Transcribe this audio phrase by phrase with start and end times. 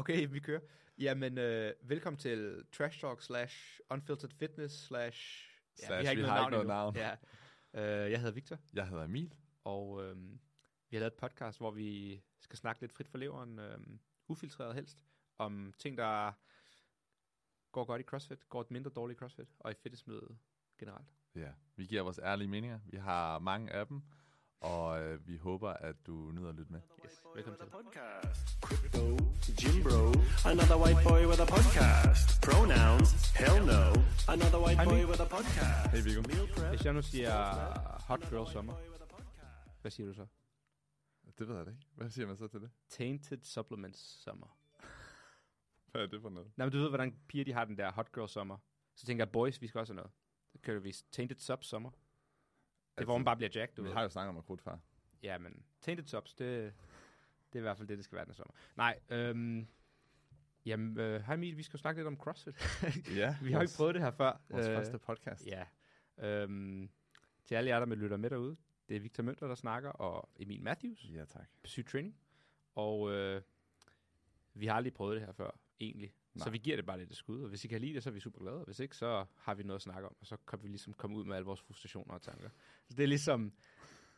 [0.00, 0.60] Okay, vi kører.
[0.98, 5.46] Jamen, øh, velkommen til Trash Talk slash Unfiltered Fitness slash...
[5.74, 6.96] Slash, vi har ikke noget navn.
[6.96, 7.12] Ja.
[7.74, 9.34] Øh, jeg hedder Victor, Jeg hedder Emil.
[9.64, 10.16] og øh,
[10.90, 13.78] vi har lavet et podcast, hvor vi skal snakke lidt frit for leveren, øh,
[14.28, 14.98] ufiltreret helst,
[15.38, 16.32] om ting, der
[17.72, 20.38] går godt i CrossFit, går mindre dårligt i CrossFit, og i fitnessmiljøet
[20.78, 21.08] generelt.
[21.34, 22.80] Ja, vi giver vores ærlige meninger.
[22.86, 24.02] Vi har mange af dem,
[24.60, 26.80] og øh, vi håber, at du nyder at lytte med.
[27.04, 27.70] Yes, velkommen til.
[27.70, 28.48] podcast.
[28.66, 29.04] Crypto,
[29.60, 30.04] Jim Bro,
[30.52, 32.26] another white boy with a podcast.
[32.46, 33.82] Pronouns, hell no.
[34.34, 35.90] Another white boy with a podcast.
[35.92, 36.20] Hey, Viggo.
[36.30, 36.68] Meal prep.
[36.72, 37.32] Hvis jeg nu siger
[38.08, 38.74] Hot Girl Summer,
[39.80, 40.26] hvad siger du så?
[41.38, 41.86] Det ved jeg da ikke.
[41.96, 42.70] Hvad siger man så til det?
[42.88, 44.58] Tainted Supplements Summer.
[45.90, 46.48] Hvad er det for noget?
[46.56, 48.58] Nej, men du ved, hvordan piger de har den der Hot Girl Summer.
[48.96, 50.12] Så tænker jeg, boys, vi skal også have noget.
[50.52, 51.90] Så kører vi Tainted Sub Summer.
[53.00, 53.94] Det er, hvor man bare bliver jacked, du Vi ved.
[53.94, 54.76] har jo snakket om akut før.
[55.22, 56.72] Ja, men Tainted Subs, det,
[57.52, 58.52] det er i hvert fald det, det skal være den sommer.
[58.76, 59.66] Nej, øhm,
[60.66, 62.56] jamen, øh, hej Emil, vi skal jo snakke lidt om CrossFit.
[63.16, 64.40] Ja, vi har jo ikke prøvet det her før.
[64.48, 65.46] Vores Øh, første podcast.
[65.46, 65.64] Ja.
[66.18, 66.90] Øhm,
[67.44, 68.56] til alle jer, der med lytter med derude,
[68.88, 71.46] det er Victor Mønter, der snakker, og Emil Matthews Ja, tak.
[71.62, 72.16] på Syg Training.
[72.74, 73.42] Og øh,
[74.54, 76.14] vi har aldrig prøvet det her før, egentlig.
[76.34, 76.44] Nej.
[76.44, 78.10] Så vi giver det bare lidt et skud, og hvis I kan lide det, så
[78.10, 78.56] er vi super glade.
[78.56, 80.92] og Hvis ikke, så har vi noget at snakke om, og så kan vi ligesom
[80.92, 82.48] komme ud med alle vores frustrationer og tanker.
[82.88, 83.52] Så det er ligesom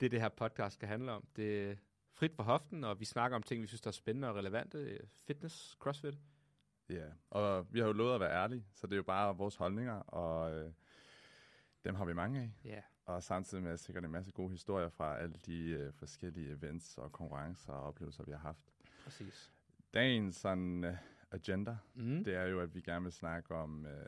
[0.01, 1.27] det, det her podcast skal handle om.
[1.37, 1.77] Det er
[2.13, 4.99] frit for hoften, og vi snakker om ting, vi synes, der er spændende og relevante.
[5.27, 6.19] Fitness, crossfit.
[6.89, 9.57] Ja, og vi har jo lovet at være ærlige, så det er jo bare vores
[9.57, 10.73] holdninger, og øh,
[11.85, 12.51] dem har vi mange af.
[12.65, 16.99] Ja, Og samtidig med sikkert en masse gode historier fra alle de øh, forskellige events
[16.99, 18.73] og konkurrencer og oplevelser, vi har haft.
[19.05, 19.51] præcis.
[19.95, 20.97] Dagens sådan øh,
[21.35, 22.25] agenda, Mm.
[22.25, 24.07] det er jo, at vi gerne vil snakke om, øh,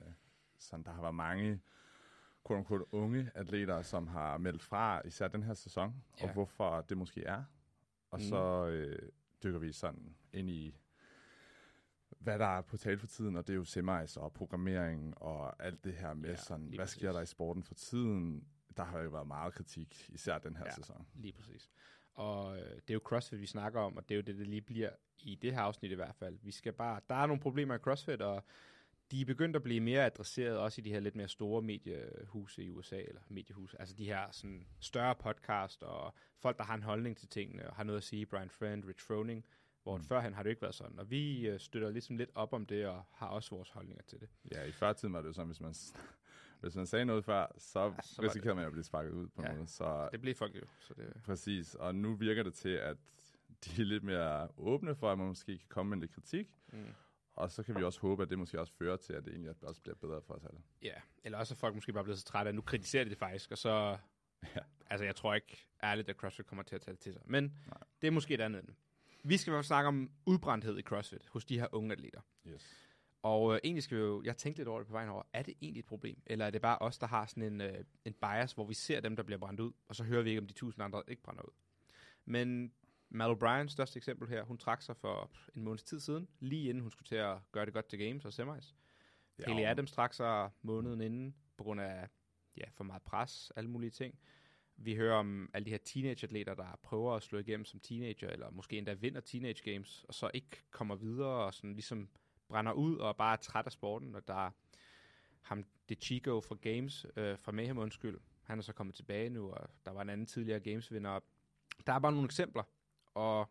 [0.59, 1.61] sådan, der har været mange
[2.47, 6.27] quote unquote, unge atleter, som har meldt fra, især den her sæson, Ja.
[6.27, 7.45] og hvorfor det måske er.
[8.11, 8.25] Og Mm.
[8.25, 9.09] så øh,
[9.43, 10.77] dykker vi sådan ind i,
[12.19, 15.63] hvad der er på tale for tiden, og det er jo semis og programmering og
[15.65, 16.97] alt det her med Ja, sådan, hvad præcis.
[16.97, 18.49] sker der i sporten for tiden?
[18.77, 20.71] Der har jo været meget kritik, især den her Ja.
[20.75, 21.07] sæson.
[21.15, 21.71] Lige præcis.
[22.15, 24.47] Og øh, det er jo CrossFit, vi snakker om, og det er jo det, det
[24.47, 26.39] lige bliver i det her afsnit i hvert fald.
[26.43, 28.45] Vi skal bare, der er nogle problemer i CrossFit, og
[29.11, 32.65] de er begyndt at blive mere adresseret, også i de her lidt mere store mediehuse
[32.65, 36.83] i USA, eller mediehuse, altså de her sådan større podcast, og folk, der har en
[36.83, 39.45] holdning til tingene, og har noget at sige, Brian Friend, Rich Froning,
[39.83, 40.05] hvor mm.
[40.05, 40.99] førhen har det ikke været sådan.
[40.99, 44.21] Og vi øh, støtter ligesom lidt op om det, og har også vores holdninger til
[44.21, 44.29] det.
[44.53, 45.75] Ja, i førtiden var det jo sådan, hvis man,
[46.65, 49.43] hvis man sagde noget før, så, Ja, så risikerede man at blive sparket ud på
[49.43, 49.53] Ja.
[49.53, 49.71] noget.
[49.71, 52.97] Så Det blev folk jo, så det, Præcis, og nu virker det til, at
[53.65, 56.49] de er lidt mere åbne for, at man måske kan komme med lidt kritik.
[56.73, 56.85] Mm.
[57.33, 59.55] Og så kan vi også håbe, at det måske også fører til, at det egentlig
[59.63, 60.61] også bliver bedre for os alle.
[60.83, 63.19] Ja, eller også er folk måske bare blevet så trætte, at nu kritiserer de det
[63.19, 63.99] faktisk, og så...
[64.57, 64.61] Ja.
[64.91, 67.23] Altså, jeg tror ikke ærligt, at CrossFit kommer til at tage det til sig.
[67.27, 67.79] Men Nej.
[68.01, 68.75] det er måske et andet.
[69.23, 72.21] Vi skal fald snakke om udbrændthed i CrossFit hos de her unge atleter.
[72.49, 72.89] Yes.
[73.25, 74.23] Og øh, egentlig skal vi jo...
[74.23, 75.23] Jeg tænkte lidt over det på vejen over.
[75.33, 76.23] Er det egentlig et problem?
[76.27, 79.01] Eller er det bare os, der har sådan en, øh, en bias, hvor vi ser
[79.01, 81.11] dem, der bliver brændt ud, og så hører vi ikke om de tusind andre, der
[81.11, 81.53] ikke brænder ud?
[82.25, 82.73] Men
[83.09, 86.81] Mal O'Brien, største eksempel her, hun trak sig for en måneds tid siden, lige inden
[86.81, 88.75] hun skulle til at gøre det godt til Games og Semis.
[89.39, 92.09] Ja, Haley Adams trak sig måneden inden på grund af
[92.57, 94.19] ja, for meget pres, alle mulige ting.
[94.77, 98.51] Vi hører om alle de her teenageatleter, der prøver at slå igennem som teenager, eller
[98.51, 102.09] måske endda vinder teenage games, og så ikke kommer videre og sådan ligesom
[102.55, 104.15] brænder ud og bare er træt af sporten.
[104.15, 104.51] Og der er
[105.43, 109.51] ham, det Chico fra Games, øh, fra Mayhem undskyld, han er så kommet tilbage nu,
[109.51, 111.21] og der var en anden tidligere Games-vinder.
[111.87, 112.63] Der er bare nogle eksempler,
[113.15, 113.51] og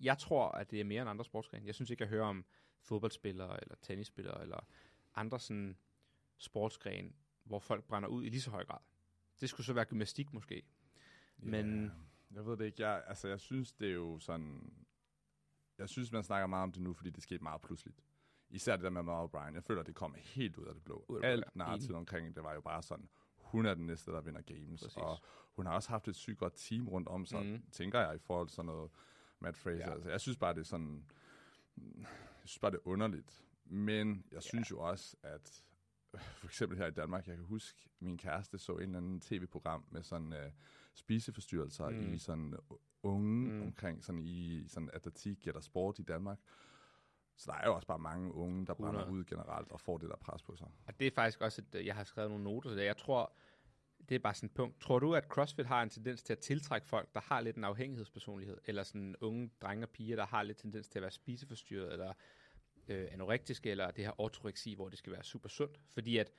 [0.00, 1.66] jeg tror, at det er mere end andre sportsgrene.
[1.66, 2.44] Jeg synes ikke, jeg hører om
[2.80, 4.66] fodboldspillere, eller tennisspillere, eller
[5.14, 5.76] andre sådan
[6.38, 7.12] sportsgrene,
[7.44, 8.78] hvor folk brænder ud i lige så høj grad.
[9.40, 10.62] Det skulle så være gymnastik måske.
[11.36, 11.84] Men-
[12.30, 12.82] Ja, jeg ved det ikke.
[12.88, 14.72] Jeg, altså, jeg synes, det er jo sådan...
[15.78, 18.02] Jeg synes, man snakker meget om det nu, fordi det skete meget pludseligt.
[18.50, 19.54] Især det der med Mal O'Brien.
[19.54, 21.04] Jeg føler, det kom helt ud af det blå.
[21.08, 21.28] Ud af det.
[21.28, 24.80] Alt narrativet omkring det var jo bare sådan, hun er den næste, der vinder games.
[24.82, 24.96] Præcis.
[24.96, 25.18] Og
[25.52, 27.52] hun har også haft et sygt godt team rundt om sig, Mhm.
[27.52, 27.62] mm.
[27.72, 28.90] tænker jeg, i forhold til sådan noget
[29.40, 29.86] Matt Fraser.
[29.86, 29.92] Ja.
[29.92, 31.04] Altså, jeg synes bare, det er sådan...
[31.76, 32.06] Jeg
[32.44, 33.44] synes bare, det er underligt.
[33.64, 35.62] Men jeg synes jo også, at
[36.18, 39.84] for eksempel her i Danmark, jeg kan huske, min kæreste så en eller anden tv-program
[39.90, 40.52] med sådan uh,
[40.94, 42.12] spiseforstyrrelser Mm.
[42.12, 43.62] i sådan uh, unge mm.
[43.62, 46.38] omkring sådan i sådan atletik eller sport i Danmark.
[47.36, 49.20] Så der er jo også bare mange unge, der brænder 100.
[49.20, 50.68] ud generelt og får det der pres på sig.
[50.86, 52.82] Og det er faktisk også, et, jeg har skrevet nogle noter til.
[52.82, 53.32] Jeg tror,
[54.08, 54.80] det er bare sådan et punkt.
[54.80, 57.64] Tror du, at CrossFit har en tendens til at tiltrække folk, der har lidt en
[57.64, 61.92] afhængighedspersonlighed, eller sådan unge drenge og piger, der har lidt tendens til at være spiseforstyrret,
[61.92, 62.12] eller
[62.88, 65.80] øh, anorektiske, eller det her ortoreksi, hvor det skal være super sundt?
[65.88, 66.32] Fordi at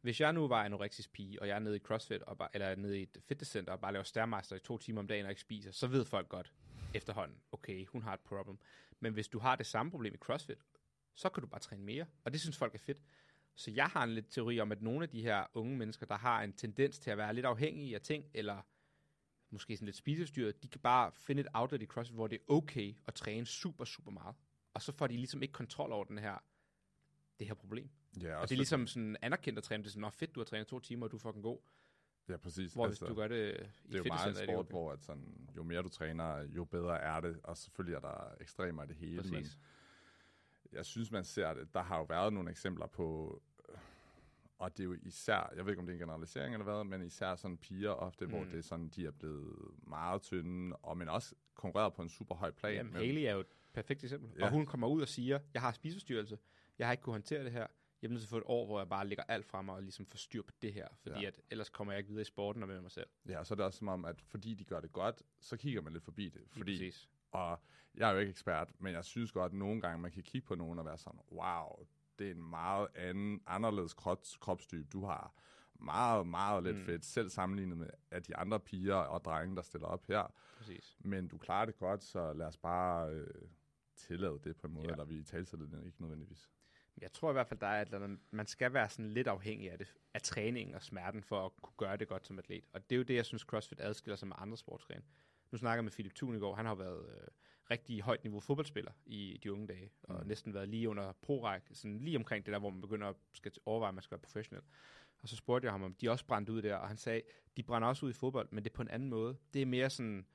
[0.00, 2.74] hvis jeg nu var anorektisk pige, og jeg er nede i CrossFit, og bare, eller
[2.74, 5.40] nede i et fitnesscenter, og bare laver stærmeister i to timer om dagen og ikke
[5.40, 6.52] spiser, så ved folk godt
[6.94, 8.58] efterhånden, okay, hun har et problem.
[9.00, 10.58] Men hvis du har det samme problem i CrossFit,
[11.14, 12.98] så kan du bare træne mere, og det synes folk er fedt.
[13.54, 16.16] Så jeg har en lidt teori om, at nogle af de her unge mennesker, der
[16.16, 18.62] har en tendens til at være lidt afhængige af ting, eller
[19.50, 22.52] måske sådan lidt spisestyret, de kan bare finde et outlet i CrossFit, hvor det er
[22.52, 24.36] okay at træne super, super meget.
[24.74, 26.44] Og så får de ligesom ikke kontrol over den her,
[27.38, 27.90] det her problem.
[28.20, 29.82] Ja, Og det er ligesom sådan anerkendt at træne.
[29.82, 31.58] Det er sådan, fedt, du har trænet to timer, og du er fucking god.
[32.28, 32.72] Ja, præcis.
[32.72, 34.70] Hvor altså, hvis du gør det i det er jo meget en sport, okay.
[34.70, 37.40] hvor at sådan, jo mere du træner, jo bedre er det.
[37.42, 39.22] Og selvfølgelig er der ekstremer i det hele.
[39.22, 39.58] Men Præcis.
[40.72, 41.74] jeg synes, man ser det.
[41.74, 43.74] Der har jo været nogle eksempler på, øh,
[44.58, 46.84] og det er jo især, jeg ved ikke, om det er en generalisering eller hvad,
[46.84, 48.30] men især sådan piger ofte, mm.
[48.30, 52.08] hvor det er sådan, de er blevet meget tynde, og men også konkurreret på en
[52.08, 52.74] super høj plan.
[52.74, 54.30] Jamen, men, Haley er jo et perfekt eksempel.
[54.38, 54.44] Ja.
[54.44, 56.38] Og hun kommer ud og siger, jeg har spiseforstyrrelse,
[56.78, 57.66] jeg har ikke kunne håndtere det her,
[58.02, 59.74] jeg er nødt til at få et år, hvor jeg bare lægger alt fra mig
[59.74, 61.26] og ligesom får styr på det her, fordi Ja.
[61.26, 63.06] at ellers kommer jeg ikke videre i sporten og med mig selv.
[63.28, 65.56] Ja, og så er det også som om, at fordi de gør det godt, så
[65.56, 66.34] kigger man lidt forbi det.
[66.40, 67.08] Lige Fordi, præcis.
[67.30, 67.60] og
[67.94, 70.46] jeg er jo ikke ekspert, men jeg synes godt, at nogle gange man kan kigge
[70.46, 71.86] på nogen og være sådan, wow,
[72.18, 74.88] det er en meget anden, anderledes krops, kropstype.
[74.92, 75.34] Du har
[75.74, 76.84] meget, meget lidt Mm.
[76.84, 80.34] fedt, selv sammenlignet med af de andre piger og drenge, der stiller op her.
[80.58, 80.96] præcis.
[81.00, 83.26] Men du klarer det godt, så lad os bare øh,
[83.96, 84.92] tillade det på en måde, Ja.
[84.92, 86.50] eller vi taler det ikke nødvendigvis.
[87.02, 89.26] Jeg tror i hvert fald, der er et eller andet, man skal være sådan lidt
[89.26, 92.64] afhængig af det, af træningen og smerten, for at kunne gøre det godt som atlet.
[92.72, 95.02] Og det er jo det, jeg synes, CrossFit adskiller sig med andre sportsgrene.
[95.50, 97.26] Nu snakker jeg med Philip Thun i går, han har været øh,
[97.70, 100.26] rigtig højt niveau fodboldspiller i de unge dage, og Mm.
[100.28, 103.52] næsten været lige under pro sådan lige omkring det der, hvor man begynder at skal
[103.66, 104.62] overveje, at man skal være professionel.
[105.22, 107.22] Og så spurgte jeg ham, om de også brændte ud der, og han sagde,
[107.56, 109.36] de brænder også ud i fodbold, men det er på en anden måde.
[109.54, 110.26] Det er mere sådan,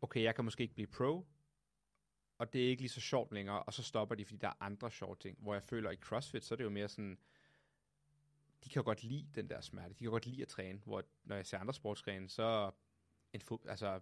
[0.00, 1.26] okay, jeg kan måske ikke blive pro,
[2.42, 4.52] og det er ikke lige så sjovt længere, og så stopper de, fordi der er
[4.60, 5.38] andre sjove ting.
[5.40, 7.18] Hvor jeg føler, at i CrossFit, så er det jo mere sådan,
[8.64, 11.04] de kan jo godt lide den der smerte, de kan godt lide at træne, hvor
[11.24, 12.70] når jeg ser andre sportsgrene, så
[13.32, 14.00] en fod, altså,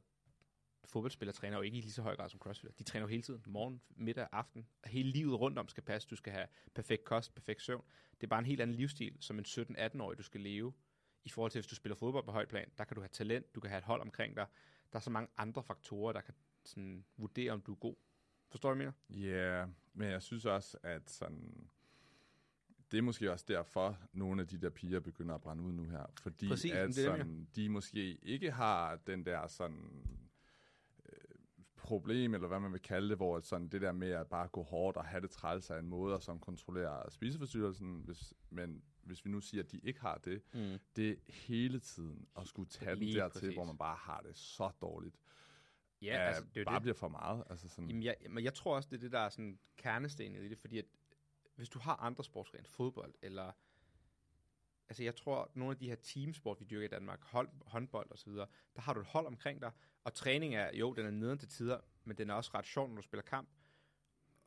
[0.84, 2.76] fodboldspillere træner jo ikke i lige så høj grad som crossfitter.
[2.76, 4.66] De træner jo hele tiden, morgen, middag, aften.
[4.84, 6.08] Hele livet rundt om skal passe.
[6.08, 7.84] Du skal have perfekt kost, perfekt søvn.
[8.14, 10.72] Det er bare en helt anden livsstil, som en 17-18-årig, du skal leve.
[11.24, 13.54] I forhold til, hvis du spiller fodbold på højt plan, der kan du have talent,
[13.54, 14.46] du kan have et hold omkring dig.
[14.92, 16.34] Der er så mange andre faktorer, der kan
[16.64, 17.96] sådan, vurdere, om du er god.
[18.50, 18.92] Forstår du, mener?
[19.10, 21.68] Ja, yeah, men jeg synes også, at sådan,
[22.90, 25.84] det er måske også derfor, nogle af de der piger begynder at brænde ud nu
[25.84, 26.06] her.
[26.22, 30.06] Fordi Præcis, at det sådan, de måske ikke har den der sådan
[31.06, 31.12] øh,
[31.76, 34.62] problem, eller hvad man vil kalde det, hvor sådan det der med at bare gå
[34.62, 39.30] hårdt og have det træls af en måde, som kontrollerer spiseforstyrrelsen, hvis, men hvis vi
[39.30, 40.78] nu siger, at de ikke har det, Mm.
[40.96, 43.54] det er hele tiden at skulle tage den Lige dertil, præcis.
[43.54, 45.16] hvor man bare har det så dårligt.
[46.02, 46.82] Ja, altså, det er bare det.
[46.82, 47.44] bliver for meget.
[47.50, 50.44] Altså sådan, Jamen, jeg, men jeg tror også, det er det, der er sådan kernestenet
[50.44, 50.84] i det, fordi at
[51.56, 53.52] hvis du har andre sportsgrene, fodbold, eller
[54.88, 58.30] altså jeg tror, at nogle af de her teamsport, vi dyrker i Danmark, hold, håndbold
[58.30, 59.72] videre, der har du et hold omkring dig,
[60.04, 62.88] og træning er, jo, den er neden til tider, men den er også ret sjov,
[62.88, 63.48] når du spiller kamp,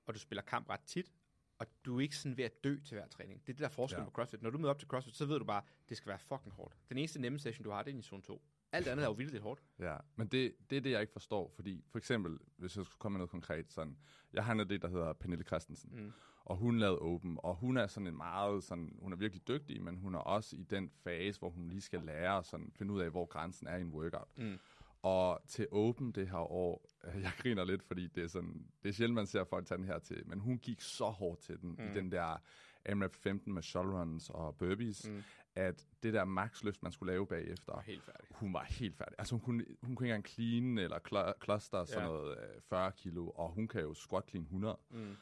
[0.06, 1.12] og du spiller kamp ret tit,
[1.58, 3.42] og du er ikke sådan ved at dø til hver træning.
[3.42, 4.00] Det er det der forskel.
[4.00, 4.06] Ja.
[4.06, 4.42] på CrossFit.
[4.42, 6.52] Når du møder op til CrossFit, så ved du bare, at det skal være fucking
[6.54, 6.78] hårdt.
[6.90, 8.42] Den eneste nemme session, du har, det er i zone 2.
[8.74, 9.64] Alt andet er jo vildt hårdt.
[9.80, 13.00] Ja, men det, det er det, jeg ikke forstår, fordi for eksempel, hvis jeg skulle
[13.00, 13.98] komme med noget konkret, sådan,
[14.34, 16.12] jeg har en af det, der hedder Pernille Christensen, Mm.
[16.46, 19.82] og hun lavede Open, og hun er sådan en meget, sådan, hun er virkelig dygtig,
[19.84, 22.94] men hun er også i den fase, hvor hun lige skal lære og sådan finde
[22.94, 24.28] ud af, hvor grænsen er i en workout.
[24.38, 24.58] Mm.
[25.02, 28.90] Og til Open det her år, øh, jeg griner lidt, fordi det er sådan, det
[28.90, 31.62] er sjældent, man ser folk tage den her til, men hun gik så hårdt til
[31.62, 31.86] den, mm.
[31.92, 32.38] i den der
[32.86, 35.24] AMRAP 15 med shoulder runs og burpees, Mm.
[35.56, 38.28] At det der maxløft, man skulle lave bagefter, Og helt færdig.
[38.32, 39.16] hun var helt færdig.
[39.18, 42.08] Altså hun kunne, hun kunne ikke engang clean eller cl- cluster sådan Ja.
[42.10, 44.78] noget øh, 40 kilo, og hun kan jo squat clean 100.
[44.90, 45.16] Mm.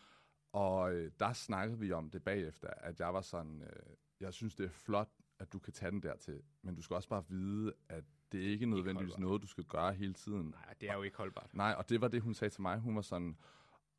[0.51, 4.55] Og øh, der snakkede vi om det bagefter, at jeg var sådan, øh, jeg synes
[4.55, 5.09] det er flot,
[5.39, 8.49] at du kan tage den dertil, men du skal også bare vide, at det er
[8.49, 9.19] ikke nødvendigvis holdbart.
[9.19, 10.45] noget, du skal gøre hele tiden.
[10.47, 11.53] Nej, det er jo ikke holdbart.
[11.53, 12.79] Nej, og det var det, hun sagde til mig.
[12.79, 13.37] Hun var sådan,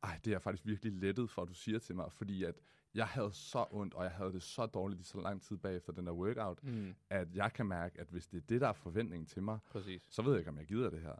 [0.03, 2.55] ej, det er jeg faktisk virkelig lettet for, at du siger til mig, fordi at
[2.95, 5.93] jeg havde så ondt, og jeg havde det så dårligt i så lang tid bagefter
[5.93, 6.95] den der workout, Mm.
[7.09, 10.07] at jeg kan mærke, at hvis det er det, der er forventningen til mig, Præcis.
[10.09, 11.15] så ved jeg ikke, om jeg gider det her.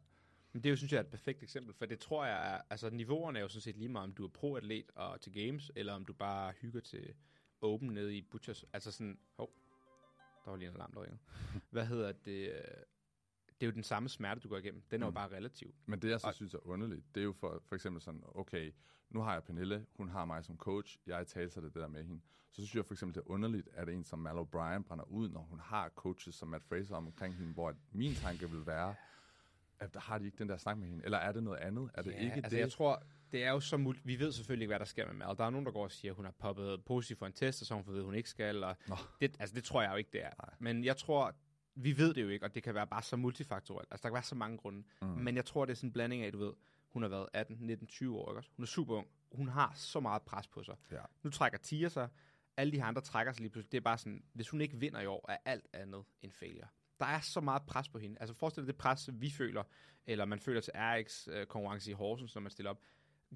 [0.54, 2.62] Men det er jo, synes jeg, er et perfekt eksempel, for det tror jeg er,
[2.70, 5.72] altså niveauerne er jo sådan set lige meget, om du er pro-atlet og til games,
[5.76, 7.14] eller om du bare hygger til
[7.62, 8.66] open nede i Butchers.
[8.74, 9.50] Altså sådan, hov,
[10.46, 11.20] der var lige en alarm, der ringede.
[11.72, 12.54] Hvad hedder det?
[13.64, 14.84] Det er jo den samme smerte, du går igennem.
[14.92, 15.14] Den er jo Mm.
[15.16, 15.74] bare relativ.
[15.86, 18.24] Men det, jeg så Og- synes er underligt, det er jo for, for eksempel sådan,
[18.36, 18.72] okay,
[19.10, 22.04] nu har jeg Pernille, hun har mig som coach, jeg taler det, det der med
[22.04, 22.22] hende.
[22.52, 25.30] Så synes jeg for eksempel, det er underligt, at en som Mal O'Brien brænder ud,
[25.30, 28.96] når hun har coaches som Matt Fraser omkring hende, hvor min tanke vil være,
[29.80, 31.06] at der har de ikke den der snak med hende.
[31.06, 31.90] Eller er det noget andet?
[31.94, 32.60] Er det ja, ikke altså det?
[32.62, 35.14] jeg tror, det er jo så mul- Vi ved selvfølgelig ikke, hvad der sker med
[35.14, 35.38] Mal.
[35.38, 37.62] Der er nogen, der går og siger, at hun har poppet positivt for en test,
[37.62, 38.64] og så hun fået at hun ikke skal.
[38.64, 38.96] Og Nå.
[39.22, 40.30] det, altså det tror jeg jo ikke, det er.
[40.40, 40.56] Nej.
[40.60, 41.36] Men jeg tror,
[41.76, 43.88] vi ved det jo ikke, og det kan være bare så multifaktorielt.
[43.92, 44.84] Altså der kan være så mange grunde.
[45.02, 45.08] Mm.
[45.08, 46.54] Men jeg tror, det er sådan en blanding af, du ved,
[46.90, 48.50] Hun har været 18, 19, 20 år, ikke også?
[48.56, 49.08] Hun er super ung.
[49.32, 50.76] Hun har så meget pres på sig.
[50.92, 51.02] Ja.
[51.24, 52.10] Nu trækker Tia sig.
[52.58, 53.72] Alle de her andre trækker sig lige pludselig.
[53.72, 56.68] Det er bare sådan, hvis hun ikke vinder i år, er alt andet en failure.
[57.00, 58.18] Der er så meget pres på hende.
[58.20, 59.64] Altså forestil dig det pres, vi føler,
[60.06, 62.80] eller man føler til RX øh, konkurrence i Horsens, når man stiller op.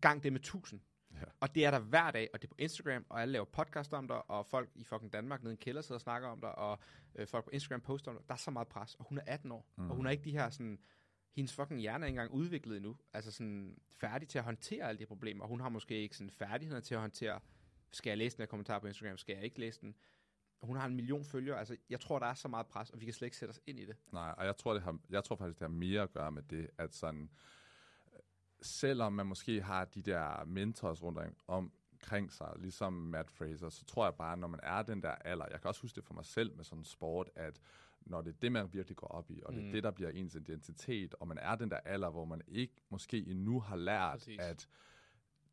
[0.01, 0.81] Gang det med 1000.
[1.21, 1.25] Ja.
[1.39, 3.93] Og det er der hver dag, og det er på Instagram, og alle laver podcast
[3.93, 6.41] om dig, og folk i fucking Danmark nede i en kælder sidder og snakker om
[6.41, 6.79] dig, og
[7.15, 8.27] øh, folk på Instagram poster om dig.
[8.27, 9.89] Der er så meget pres, og hun er 18 år, mm.
[9.89, 10.79] og hun er ikke de her sådan,
[11.35, 14.99] hendes fucking hjerne er ikke engang udviklet endnu, altså sådan færdig til at håndtere alle
[14.99, 17.39] de problemer, og hun har måske ikke sådan færdigheder til at håndtere,
[17.91, 19.95] skal jeg læse den her kommentar på Instagram, skal jeg ikke læse den?
[20.61, 23.05] Hun har en million følgere, altså jeg tror, der er så meget pres, og vi
[23.05, 23.95] kan slet ikke sætte os ind i det.
[24.11, 26.41] Nej, og jeg tror, det har, jeg tror faktisk, det har mere at gøre med
[26.41, 27.29] det, at sådan, øh,
[28.61, 33.85] selvom man måske har de der mentors rundt om, omkring sig, ligesom Matt Fraser, så
[33.85, 36.13] tror jeg bare, når man er den der alder, jeg kan også huske det for
[36.13, 37.59] mig selv med sådan en sport, at
[38.01, 39.71] når det er det, man virkelig går op i, og det er Mm.
[39.71, 43.27] det, der bliver ens identitet, og man er den der alder, hvor man ikke måske
[43.27, 44.39] endnu har lært, Præcis.
[44.39, 44.67] at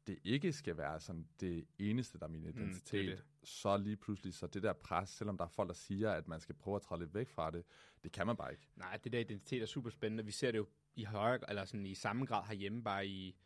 [0.06, 3.24] det ikke skal være sådan det eneste, der er min det er identitet, det.
[3.48, 6.40] så lige pludselig, så det der pres, selvom der er folk, der siger, at man
[6.40, 7.64] skal prøve at træde lidt væk fra det,
[8.04, 8.68] det kan man bare ikke.
[8.76, 10.24] Nej, det der identitet er super spændende.
[10.24, 13.36] Vi ser det jo i højere, eller sådan i samme grad herhjemme, bare i,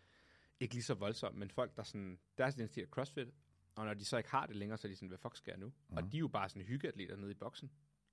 [0.61, 3.29] ikke lige så voldsomt, men folk, der sådan, deres identitet er CrossFit,
[3.75, 5.51] og når de så ikke har det længere, så er de sådan, hvad fuck skal
[5.51, 5.73] jeg nu?
[5.89, 5.97] Mm.
[5.97, 7.71] Og de er jo bare sådan hyggeatleter nede i boksen.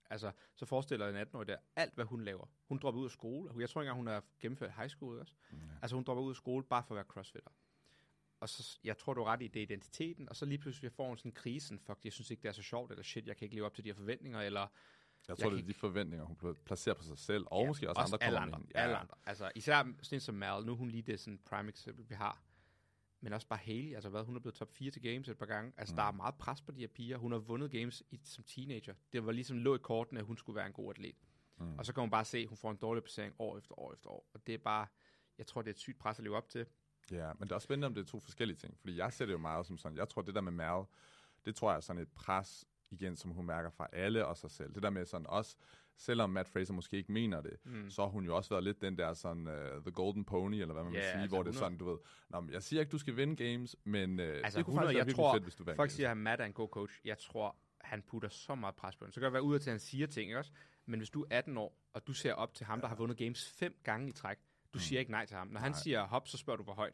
[0.10, 2.48] Altså, så forestiller en 18-årig der, alt hvad hun laver.
[2.68, 3.60] Hun dropper ud af skole.
[3.60, 5.34] Jeg tror ikke engang, hun har gennemført high school også.
[5.52, 5.58] Ja.
[5.82, 7.52] Altså, hun dropper ud af skole bare for at være crossfitter.
[8.40, 10.92] Og så, jeg tror, du er ret i, det er identiteten, og så lige pludselig
[10.92, 13.28] får hun sådan en krise, fuck, jeg synes ikke, det er så sjovt, eller shit,
[13.28, 14.68] jeg kan ikke leve op til de her forventninger, eller
[15.28, 17.62] Jeg Jeg tror, kan det er de forventninger, hun pla- placerer på sig selv, og
[17.62, 18.60] Ja, måske også, andre alle andre.
[18.76, 18.80] Ja.
[18.80, 19.16] Alle andre.
[19.26, 22.42] Altså, især sådan som Mal, nu er hun lige det sådan prime eksempel, vi har.
[23.22, 25.46] Men også bare Haley, altså hvad, hun er blevet top 4 til games et par
[25.46, 25.74] gange.
[25.78, 25.96] Altså, mm.
[25.96, 27.18] der er meget pres på de her piger.
[27.18, 28.94] Hun har vundet games i, som teenager.
[29.14, 31.16] Det var ligesom lå i kortene, at hun skulle være en god atlet.
[31.58, 31.78] Mm.
[31.80, 33.94] Og så kan hun bare se, at hun får en dårlig placering år efter år
[33.94, 34.30] efter år.
[34.34, 34.88] Og det er bare,
[35.38, 36.66] jeg tror, det er et sygt pres at leve op til.
[37.12, 38.78] Ja, men det er også spændende, om det er to forskellige ting.
[38.80, 40.84] Fordi jeg ser det jo meget som sådan, jeg tror, det der med Mal,
[41.46, 44.52] det tror jeg er sådan et pres, igen, som hun mærker fra alle og sig
[44.52, 44.74] selv.
[44.74, 45.56] Det der med sådan også,
[45.98, 47.90] selvom Matt Fraser måske ikke mener det, mm.
[47.90, 50.74] så har hun jo også været lidt den der sådan, uh, the golden pony, eller
[50.74, 51.60] hvad man Ja, vil sige, altså hvor det er 100.
[51.66, 51.98] sådan, du ved,
[52.30, 54.88] Nå, men jeg siger ikke, du skal vinde games, men uh, Altså, det kunne 100,
[54.88, 55.94] faktisk være jeg tror, fedt, hvis du vandt Folk games.
[55.96, 57.02] siger, at Matt er en god coach.
[57.06, 59.14] Jeg tror, han putter så meget pres på hende.
[59.14, 60.52] Så kan det være ud til, at han siger ting, ikke også?
[60.86, 63.18] Men hvis du er 18 år, og du ser op til ham, der har vundet
[63.18, 64.38] games fem gange i træk,
[64.74, 65.48] du siger ikke nej til ham.
[65.48, 65.80] Når han Nej.
[65.80, 66.94] siger hop, så spørger du, hvor højt.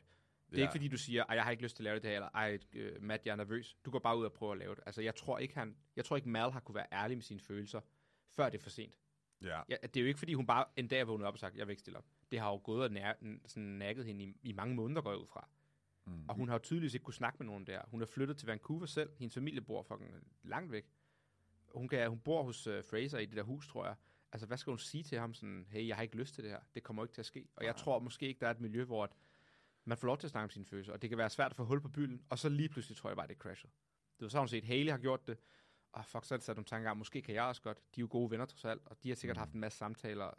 [0.52, 0.64] Det er Ja.
[0.68, 2.30] ikke fordi, du siger, at jeg har ikke lyst til at lave det her, eller
[2.34, 3.78] ej, øh, Matt, jeg er nervøs.
[3.86, 4.84] Du går bare ud og prøver at lave det.
[4.86, 7.40] Altså, jeg tror ikke, han, jeg tror ikke Mal har kunne være ærlig med sine
[7.40, 7.82] følelser,
[8.30, 8.98] før det er for sent.
[9.42, 11.40] Ja, Ja, det er jo ikke, fordi hun bare en dag er vågnet op og
[11.40, 12.06] sagt, jeg vil ikke stille op.
[12.32, 13.14] Det har jo gået og nær,
[13.46, 15.48] sådan nakket hende i, i mange måneder, går jeg ud fra.
[16.06, 16.30] Mm.
[16.30, 17.82] Og hun har jo tydeligvis ikke kunne snakke med nogen der.
[17.88, 19.10] Hun er flyttet til Vancouver selv.
[19.20, 20.12] Hendes familie bor fucking
[20.44, 20.86] langt væk.
[21.76, 23.96] Hun, kan, hun bor hos uh, Fraser i det der hus, tror jeg.
[24.32, 25.34] Altså, hvad skal hun sige til ham?
[25.34, 26.60] Sådan, hey, jeg har ikke lyst til det her.
[26.76, 27.48] Det kommer ikke til at ske.
[27.56, 29.10] Og jeg tror måske ikke, der er et miljø, hvor at
[29.86, 30.94] man får lov til at snakke om sine følelser.
[30.94, 32.26] Og det kan være svært at få hul på bylden.
[32.30, 33.72] Og så lige pludselig tror jeg bare, det crashet.
[34.20, 35.38] Det var så har hun set, Haley har gjort det.
[35.92, 37.78] Og fuck, så er det sat nogle tanker om, måske kan jeg også godt.
[37.78, 38.82] De er jo gode venner trods alt.
[38.86, 39.40] Og de har sikkert mm.
[39.40, 40.32] haft en masse samtaler.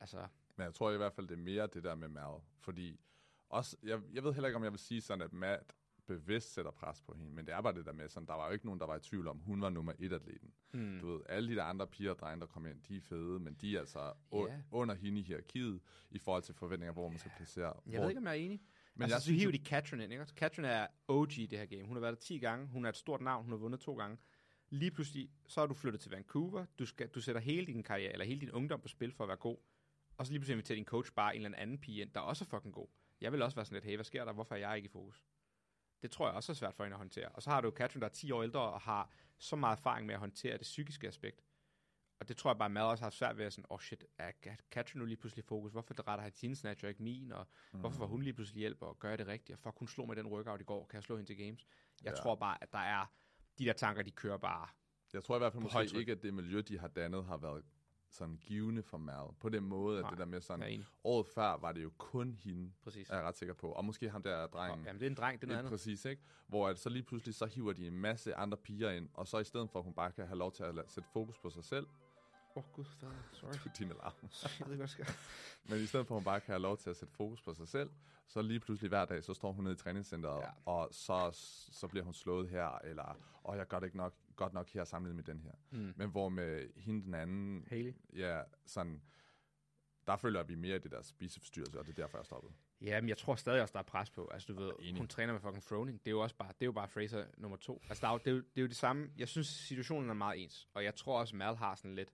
[0.00, 2.40] Altså, Men jeg tror i hvert fald, det er mere det der med Mal.
[2.60, 3.00] Fordi
[3.48, 6.70] også, jeg, jeg ved heller ikke, om jeg vil sige sådan, at Matt bevidst sætter
[6.70, 8.64] pres på hende, men det er bare det der med, sådan, der var jo ikke
[8.64, 10.52] nogen, der var i tvivl om, hun var nummer et atleten.
[10.72, 10.98] hmm.
[11.00, 13.40] Du ved, alle de der andre piger og drenge, der kom ind, de er fede,
[13.40, 14.60] men de er altså yeah.
[14.70, 15.80] under hende i hierarkiet,
[16.10, 17.64] i forhold til forventninger, hvor man skal placere.
[17.86, 18.60] Jeg hvor, ved ikke, om jeg er enig.
[18.94, 20.26] men altså, jeg så synes hiver de Katrin ind, ikke?
[20.36, 21.84] Katrin er OG i det her game.
[21.84, 22.66] Hun har været der 10 gange.
[22.66, 23.42] Hun er et stort navn.
[23.44, 24.18] Hun har vundet to gange.
[24.68, 26.66] Lige pludselig, så er du flyttet til Vancouver.
[26.78, 29.28] Du, skal, du sætter hele din karriere, eller hele din ungdom på spil for at
[29.28, 29.56] være god.
[30.16, 32.44] Og så lige pludselig inviterer din coach bare en eller anden pige ind, der også
[32.44, 32.88] er fucking god.
[33.20, 34.32] Jeg vil også være sådan lidt, hey, hvad sker der?
[34.32, 35.24] Hvorfor er jeg ikke i fokus?
[36.04, 37.28] Det tror jeg også er svært for hende at håndtere.
[37.28, 40.06] Og så har du Katrin, der er 10 år ældre og har så meget erfaring
[40.06, 41.44] med at håndtere det psykiske aspekt.
[42.20, 44.04] Og det tror jeg bare, Mad også har svært ved at sådan, åh oh shit,
[44.18, 44.32] er
[44.70, 45.72] Katrin nu lige pludselig fokus?
[45.72, 47.32] Hvorfor retter han sin snatcher, ikke min?
[47.32, 47.80] Og mm.
[47.80, 49.56] hvorfor får hun lige pludselig hjælp og gør det rigtigt?
[49.56, 50.86] Og fuck, hun slog med den workout i går.
[50.86, 51.66] Kan jeg slå hende til games?
[52.02, 52.16] Jeg Ja.
[52.16, 53.12] tror bare, at der er
[53.58, 54.68] de der tanker, de kører bare.
[55.12, 57.64] Jeg tror i hvert fald måske ikke, at det miljø, de har dannet, har været
[58.14, 59.26] sådan givende for Mal.
[59.40, 62.34] På den måde, at Nej, det der med sådan, året før var det jo kun
[62.44, 63.10] hende, Præcis.
[63.10, 63.68] er jeg ret sikker på.
[63.72, 64.86] Og måske ham der drengen.
[64.86, 65.70] Jamen, det er en dreng, det er noget andet.
[65.70, 66.22] præcis, ikke?
[66.46, 69.38] Hvor at så lige pludselig, så hiver de en masse andre piger ind, og så
[69.38, 71.64] i stedet for, at hun bare kan have lov til at sætte fokus på sig
[71.64, 71.86] selv,
[72.56, 73.12] Åh, oh, gud, fader.
[73.32, 73.70] sorry.
[73.78, 74.12] din alarm.
[74.60, 75.04] Jeg ved ikke, hvad der sker.
[75.70, 77.54] Men i stedet for, at hun bare kan have lov til at sætte fokus på
[77.54, 77.90] sig selv,
[78.26, 80.50] så lige pludselig hver dag, så står hun nede i træningscenteret, Ja.
[80.72, 81.30] og så,
[81.72, 84.84] så bliver hun slået her, eller, åh, jeg gør det ikke nok, godt nok her
[84.84, 85.52] sammenlignet med den her.
[85.70, 85.92] Mm.
[85.96, 87.94] Men hvor med hende den anden, Haley.
[88.16, 89.02] ja, sådan,
[90.06, 92.52] der føler vi mere i det der spiseforstyrrelse, og det er derfor, jeg stoppede.
[92.80, 94.28] Ja, men jeg tror stadig også, der er pres på.
[94.32, 94.98] Altså, du ved, Enig.
[95.00, 95.98] hun træner med fucking Froning.
[95.98, 97.82] Det er jo også bare, det er jo bare Fraser nummer to.
[97.88, 99.10] Altså, der er jo, det, er jo, det er jo det samme.
[99.16, 100.68] Jeg synes, situationen er meget ens.
[100.74, 102.12] Og jeg tror også, Mal har sådan lidt,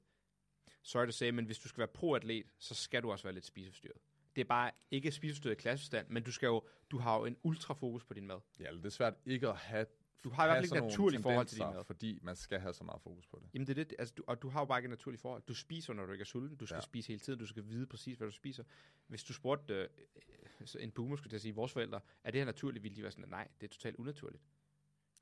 [0.82, 3.46] sorry to say, men hvis du skal være pro-atlet, så skal du også være lidt
[3.46, 3.96] spiseforstyrret.
[4.37, 7.37] Det er bare ikke spisestyret i klassestand, men du, skal jo, du har jo en
[7.42, 8.40] ultra fokus på din mad.
[8.60, 9.87] Ja, det er svært ikke at have
[10.25, 11.84] Du har i hvert fald ikke naturligt forhold til din mad.
[11.84, 13.49] Fordi man skal have så meget fokus på det.
[13.54, 15.42] Jamen det er det, altså, du, og du har jo bare ikke et naturligt forhold.
[15.49, 16.56] Du spiser, når du ikke er sulten.
[16.56, 16.80] Du skal Ja.
[16.80, 17.38] spise hele tiden.
[17.38, 18.64] Du skal vide præcis, hvad du spiser.
[19.06, 22.82] Hvis du spurgte øh, en boomer, skulle jeg sige, vores forældre, er det her naturligt,
[22.82, 24.42] ville de være sådan, nej, det er totalt unaturligt.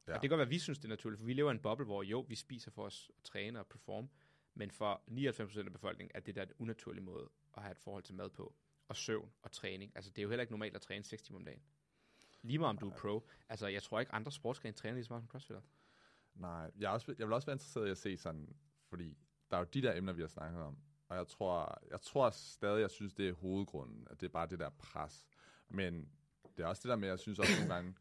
[0.07, 0.13] Ja.
[0.15, 1.55] Og det kan godt være, at vi synes, det er naturligt, for vi lever i
[1.55, 4.09] en boble, hvor jo, vi spiser for os at træne og performe,
[4.59, 8.03] men for 99% af befolkningen er det der en unaturlig måde at have et forhold
[8.03, 8.55] til mad på.
[8.89, 9.93] Og søvn og træning.
[9.95, 11.63] Altså, det er jo heller ikke normalt at træne 6 timer om dagen.
[12.43, 13.29] Lige meget om du er pro.
[13.49, 15.63] Altså, jeg tror ikke, andre sportsgrene træner lige så meget som crossfitter.
[16.35, 18.57] Nej, jeg, er også, jeg vil også være interesseret i at se sådan,
[18.89, 19.19] fordi
[19.51, 22.31] der er jo de der emner, vi har snakket om, og jeg tror, jeg tror
[22.31, 25.27] stadig, jeg synes, det er hovedgrunden, at det er bare det der pres.
[25.69, 26.09] Men
[26.57, 27.95] det er også det der med, jeg synes også nogle gange,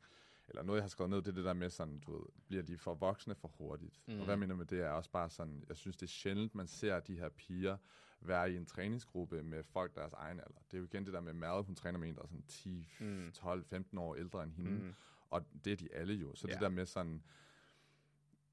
[0.49, 2.63] eller noget, jeg har skrevet ned, det er det der med sådan, du ved, bliver
[2.63, 4.01] de for voksne for hurtigt.
[4.07, 4.13] Mm.
[4.13, 6.55] Og hvad jeg mener med det er også bare sådan, jeg synes, det er sjældent,
[6.55, 7.77] man ser de her piger
[8.21, 10.59] være i en træningsgruppe med folk deres egen alder.
[10.71, 12.45] Det er jo igen det der med Mad, hun træner med en, der er sådan
[12.47, 13.31] 10, mm.
[13.31, 14.71] 12, 15 år ældre end hende.
[14.71, 14.93] Mm.
[15.29, 16.35] Og det er de alle jo.
[16.35, 16.53] Så ja.
[16.53, 17.23] det der med sådan,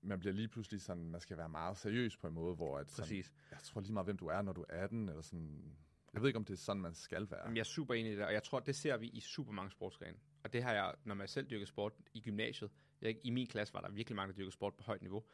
[0.02, 2.90] man bliver lige pludselig sådan, man skal være meget seriøs på en måde, hvor at
[2.90, 3.32] sådan, Præcis.
[3.50, 5.76] jeg tror lige meget, hvem du er, når du er 18, eller sådan,
[6.14, 7.40] jeg ved ikke, om det er sådan, man skal være.
[7.42, 9.52] Jamen, jeg er super enig i det, og jeg tror, det ser vi i super
[9.52, 10.18] mange sportsgrene.
[10.44, 12.70] Og det har jeg, når man selv dyrker sport i gymnasiet.
[13.02, 15.24] Jeg, I min klasse var der virkelig mange, der dyrkede sport på højt niveau.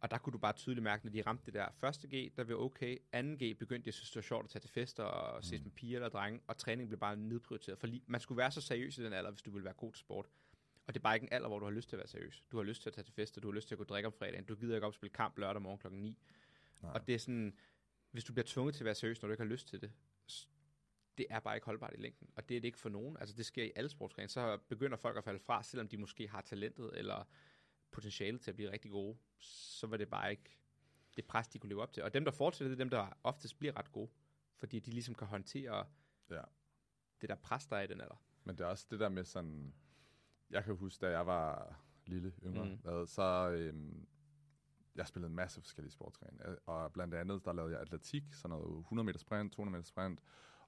[0.00, 2.44] Og der kunne du bare tydeligt mærke, når de ramte det der første G, der
[2.44, 2.98] var okay.
[3.12, 5.42] Anden G begyndte at synes, det var sjovt at tage til fester og mm.
[5.42, 7.78] ses med piger eller drenge, og træningen blev bare nedprioriteret.
[7.78, 10.00] For man skulle være så seriøs i den alder, hvis du ville være god til
[10.00, 10.26] sport.
[10.86, 12.44] Og det er bare ikke en alder, hvor du har lyst til at være seriøs.
[12.52, 14.06] Du har lyst til at tage til fester, du har lyst til at gå drikke
[14.06, 16.18] om fredagen, du gider ikke op og spille kamp lørdag morgen klokken 9.
[16.82, 16.92] Nej.
[16.92, 17.56] Og det er sådan,
[18.10, 19.92] hvis du bliver tvunget til at være seriøs, når du ikke har lyst til det,
[21.18, 22.30] det er bare ikke holdbart i længden.
[22.36, 23.16] Og det er det ikke for nogen.
[23.16, 24.28] Altså det sker i alle sportsgrene.
[24.28, 27.24] Så begynder folk at falde fra, selvom de måske har talentet eller
[27.90, 29.16] potentiale til at blive rigtig gode.
[29.38, 30.58] Så var det bare ikke
[31.16, 32.02] det pres, de kunne leve op til.
[32.02, 34.10] Og dem, der fortsætter, det er dem, der oftest bliver ret gode.
[34.56, 35.86] Fordi de ligesom kan håndtere
[36.30, 36.42] Ja.
[37.20, 38.22] det der pres, der er i den alder.
[38.44, 39.74] Men det er også det der med sådan...
[40.50, 42.76] Jeg kan huske, da jeg var lille, yngre, mm.
[42.82, 43.50] Hvad, så...
[43.50, 44.06] Øhm,
[44.94, 46.58] jeg spillede en masse forskellige sportsgrene.
[46.58, 50.20] Og blandt andet, der lavede jeg atletik, sådan noget 100 meter sprint, 200 meter sprint.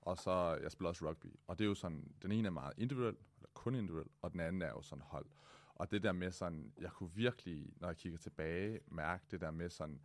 [0.07, 1.27] Og så, jeg spillede også rugby.
[1.47, 4.41] Og det er jo sådan, den ene er meget individuel, eller kun individuel, og den
[4.41, 5.27] anden er jo sådan hold.
[5.75, 9.51] Og det der med sådan, jeg kunne virkelig, når jeg kigger tilbage, mærke det der
[9.51, 10.01] med sådan,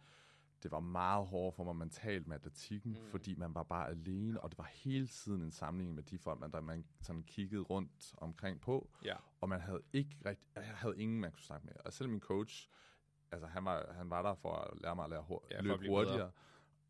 [0.64, 3.08] det var meget hårdt for mig mentalt med atletikken, mm.
[3.12, 6.40] fordi man var bare alene, og det var hele tiden en sammenligning med de folk,
[6.40, 9.16] man, der man sådan kiggede rundt omkring på, Ja.
[9.42, 11.74] og man havde ikke rigtig, jeg havde ingen, man kunne snakke med.
[11.86, 12.70] Og selv min coach,
[13.32, 15.88] altså han var, han var der for at lære mig at lære hur- Ja, løbe
[15.88, 16.32] hurtigere, bedre.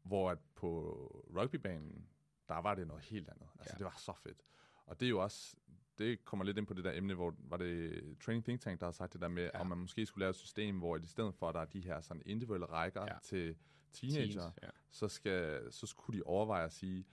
[0.03, 0.91] hvor at på
[1.35, 2.07] rugbybanen,
[2.51, 3.47] der var det noget helt andet.
[3.59, 3.77] Altså Ja.
[3.77, 4.41] det var så fedt.
[4.85, 5.55] Og det er jo også,
[5.97, 8.85] det kommer lidt ind på det der emne, hvor var det Training Think Tank, der
[8.85, 9.59] har sagt det der med, ja.
[9.59, 11.81] Om man måske skulle lave et system, hvor i stedet for, at der er de
[11.81, 13.17] her sådan individuelle rækker ja.
[13.23, 13.55] Til
[13.93, 14.69] teenager, Teens, ja.
[14.91, 17.05] så, skal, så skulle de overveje at sige,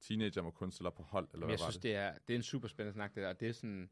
[0.00, 1.82] teenager må kun stille op på hold, eller Men hvad jeg synes, det?
[1.82, 3.28] det er, det er en super spændende snak, det der.
[3.28, 3.90] Og det er sådan,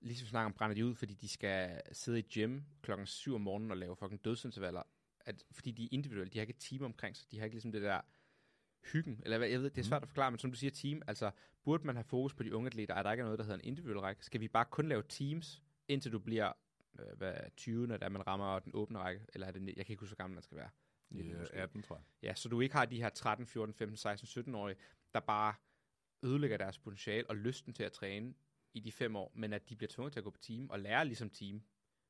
[0.00, 3.40] ligesom snakker om, brænder de ud, fordi de skal sidde i gym klokken 7 om
[3.40, 4.82] morgenen og lave fucking dødsintervaller.
[5.20, 7.30] At, fordi de er individuelle, de har ikke et team omkring sig.
[7.30, 8.00] De har ikke ligesom det der
[8.92, 11.02] hyggen, eller hvad, jeg ved, det er svært at forklare, men som du siger, team,
[11.06, 11.30] altså
[11.64, 13.64] burde man have fokus på de unge atleter, er der ikke noget, der hedder en
[13.64, 14.24] individuel række?
[14.24, 16.52] Skal vi bare kun lave teams, indtil du bliver
[17.00, 20.00] øh, hvad, 20, når man rammer den åbne række, eller er det, jeg kan ikke
[20.00, 20.70] huske, hvor gammel man skal være.
[21.10, 21.56] 19 Ja, måske.
[21.56, 22.04] 18, tror jeg.
[22.22, 24.76] Ja, så du ikke har de her 13, 14, 15, 16, 17-årige,
[25.14, 25.54] der bare
[26.22, 28.34] ødelægger deres potentiale og lysten til at træne
[28.74, 30.80] i de fem år, men at de bliver tvunget til at gå på team og
[30.80, 31.62] lære ligesom team.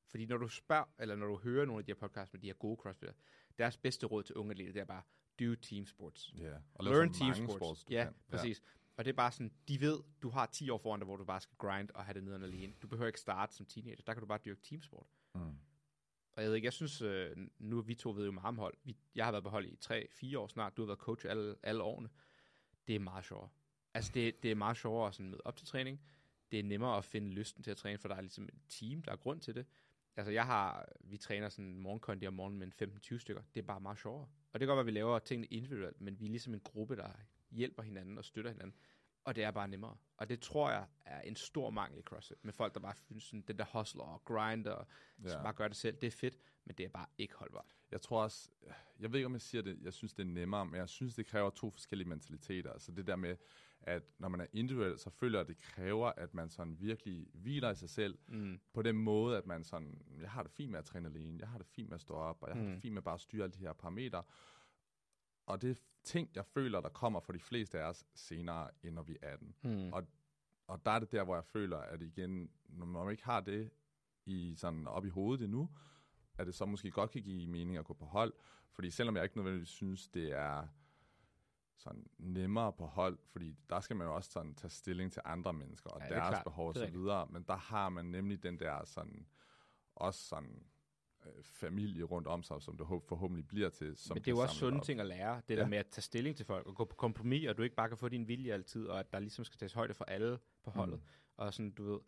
[0.06, 2.46] Fordi når du spørger, eller når du hører nogle af de her podcasts med de
[2.46, 3.14] her gode crossfitter,
[3.58, 5.02] deres bedste råd til unge atleter, det er bare,
[5.40, 6.34] do team sports.
[6.38, 7.54] Ja, og Learn team sports.
[7.54, 8.14] sports ja, kan.
[8.28, 8.62] præcis.
[8.96, 11.24] Og det er bare sådan, de ved, du har 10 år foran dig, hvor du
[11.24, 12.72] bare skal grind og have det nederen alene.
[12.82, 15.06] Du behøver ikke starte som teenager, der kan du bare dyrke teamsport.
[15.34, 15.40] Mm.
[16.32, 18.58] Og jeg ved ikke, jeg synes, øh, nu er vi to ved jo meget om
[18.58, 18.74] hold.
[18.84, 19.78] Vi, jeg har været på hold i
[20.34, 20.76] 3-4 år snart.
[20.76, 22.08] Du har været coach alle, alle årene.
[22.86, 23.48] Det er meget sjovere.
[23.94, 26.00] Altså, det, det er meget sjovere at sådan møde op til træning.
[26.50, 29.02] Det er nemmere at finde lysten til at træne, for der er ligesom et team,
[29.02, 29.66] der er grund til det.
[30.16, 33.42] Altså, jeg har, vi træner sådan morgenkondi om morgenen med en 15-20 stykker.
[33.54, 34.28] Det er bare meget sjovere.
[34.52, 36.60] Og det kan godt være, at vi laver tingene individuelt, men vi er ligesom en
[36.60, 37.10] gruppe, der
[37.50, 38.74] hjælper hinanden og støtter hinanden.
[39.24, 39.96] Og det er bare nemmere.
[40.16, 42.44] Og det tror jeg er en stor mangel i CrossFit.
[42.44, 44.86] Med folk, der bare synes, sådan, den der hustler og grinder, og
[45.24, 45.42] ja.
[45.42, 45.96] Bare gør det selv.
[45.96, 47.76] Det er fedt, men det er bare ikke holdbart.
[47.90, 48.50] Jeg tror også,
[49.00, 51.14] jeg ved ikke om jeg siger det, jeg synes det er nemmere, men jeg synes
[51.14, 52.72] det kræver to forskellige mentaliteter.
[52.72, 53.36] Altså det der med,
[53.82, 57.26] at når man er individuel, så føler jeg, at det kræver, at man sådan virkelig
[57.34, 58.60] hviler i sig selv, Mm.
[58.72, 61.48] på den måde, at man sådan, jeg har det fint med at træne alene, jeg
[61.48, 62.70] har det fint med at stå op, og jeg har Mm.
[62.72, 64.22] det fint med bare at styre alle de her parametre.
[65.46, 68.94] Og det er ting, jeg føler, der kommer for de fleste af os senere, end
[68.94, 69.54] når vi er 18.
[69.62, 69.92] Mm.
[69.92, 70.06] Og,
[70.66, 73.70] og der er det der, hvor jeg føler, at igen, når man ikke har det
[74.26, 75.70] i sådan op i hovedet endnu,
[76.38, 78.32] at det så måske godt kan give mening at gå på hold.
[78.70, 80.66] Fordi selvom jeg ikke nødvendigvis synes, det er
[81.80, 85.52] sådan nemmere på hold, fordi der skal man jo også sådan tage stilling til andre
[85.52, 86.44] mennesker og Ja, er deres klart.
[86.44, 89.26] behov og så videre, men der har man nemlig den der sådan,
[89.94, 90.64] også sådan
[91.26, 93.96] øh, familie rundt om sig, som det håb- forhåbentlig bliver til.
[93.96, 94.84] Som Men det er jo også sunde op.
[94.84, 95.60] ting at lære, det Ja.
[95.60, 97.88] der med at tage stilling til folk, og gå på kompromis, og du ikke bare
[97.88, 100.70] kan få din vilje altid, og at der ligesom skal tages højde for alle på
[100.70, 100.96] holdet.
[100.98, 101.06] Mm.
[101.36, 102.00] Og sådan, du ved,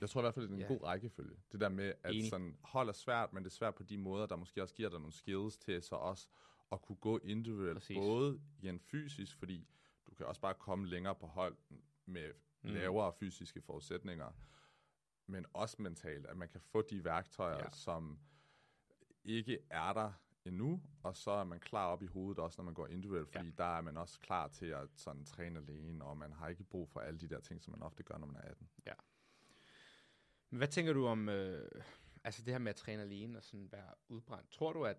[0.00, 0.66] Jeg tror i hvert fald, det er en Ja.
[0.66, 1.36] god rækkefølge.
[1.52, 2.30] Det der med, at Enig.
[2.30, 4.88] sådan, hold er svært, men det er svært på de måder, der måske også giver
[4.88, 6.28] dig nogle skills til så også
[6.72, 7.96] at kunne gå individuelt, Præcis.
[7.96, 9.66] både igen fysisk, fordi
[10.10, 11.56] du kan også bare komme længere på hold
[12.06, 12.32] med
[12.64, 12.68] Mm.
[12.70, 12.74] mm.
[12.74, 14.32] lavere fysiske forudsætninger,
[15.26, 17.62] men også mentalt, at man kan få de værktøjer, Ja.
[17.64, 17.70] ja.
[17.70, 18.20] som
[19.24, 20.12] ikke er der
[20.44, 23.44] endnu, og så er man klar op i hovedet også, når man går individuelt, fordi
[23.46, 23.52] ja.
[23.58, 26.88] der er man også klar til at sådan træne alene, og man har ikke brug
[26.88, 28.68] for alle de der ting, som man ofte gør, når man er 18.
[30.50, 31.70] Men hvad tænker du om øh,
[32.24, 34.50] altså det her med at træne alene og sådan være udbrændt?
[34.50, 34.96] Tror du, at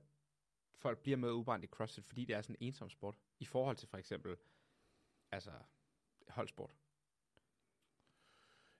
[0.83, 3.77] folk bliver med udbrændt i CrossFit, fordi det er sådan en ensom sport, i forhold
[3.77, 4.37] til for eksempel
[5.31, 5.51] altså
[6.27, 6.75] holdsport?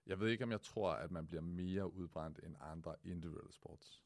[0.06, 4.04] Jeg ved ikke, om jeg tror, at man bliver mere udbrændt end andre individuelle sports.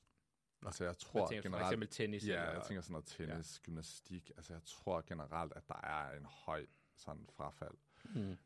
[0.65, 1.67] Altså, jeg tror tænker du, for generelt...
[1.67, 2.27] eksempel tennis?
[2.27, 3.63] Ja, eller, jeg tænker sådan noget tennis, ja.
[3.63, 4.31] gymnastik.
[4.37, 7.77] Altså, jeg tror generelt, at der er en høj sådan frafald.
[8.03, 8.37] mm.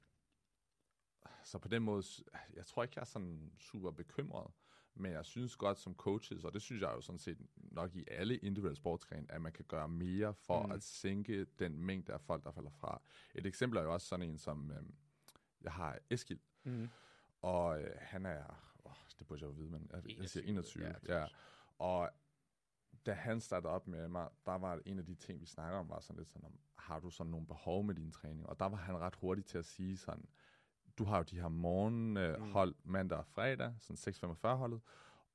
[1.44, 2.04] Så på den måde,
[2.54, 4.52] jeg tror ikke, jeg er sådan super bekymret.
[4.96, 8.04] Men jeg synes godt som coaches, og det synes jeg jo sådan set nok i
[8.08, 10.72] alle individuelle sportsgrene, at man kan gøre mere for Mm.
[10.72, 13.02] at sænke den mængde af folk, der falder fra.
[13.36, 14.96] Et eksempel er jo også sådan en som, øhm,
[15.62, 16.90] jeg har Eskil, Mm.
[17.42, 18.44] og øh, han er,
[18.86, 20.84] åh, det burde jeg jo vide, men jeg, jeg siger 21.
[20.86, 21.28] Ja, Ja, ja.
[21.80, 22.10] Og
[23.06, 25.90] da han startede op med mig, der var en af de ting, vi snakker om,
[25.90, 28.46] var sådan lidt sådan, om, har du sådan nogle behov med din træning?
[28.50, 30.26] Og der var han ret hurtig til at sige sådan,
[30.98, 32.92] du har jo de her morgenhold Mm.
[32.92, 34.82] mandag og fredag, sådan 6.45 holdet,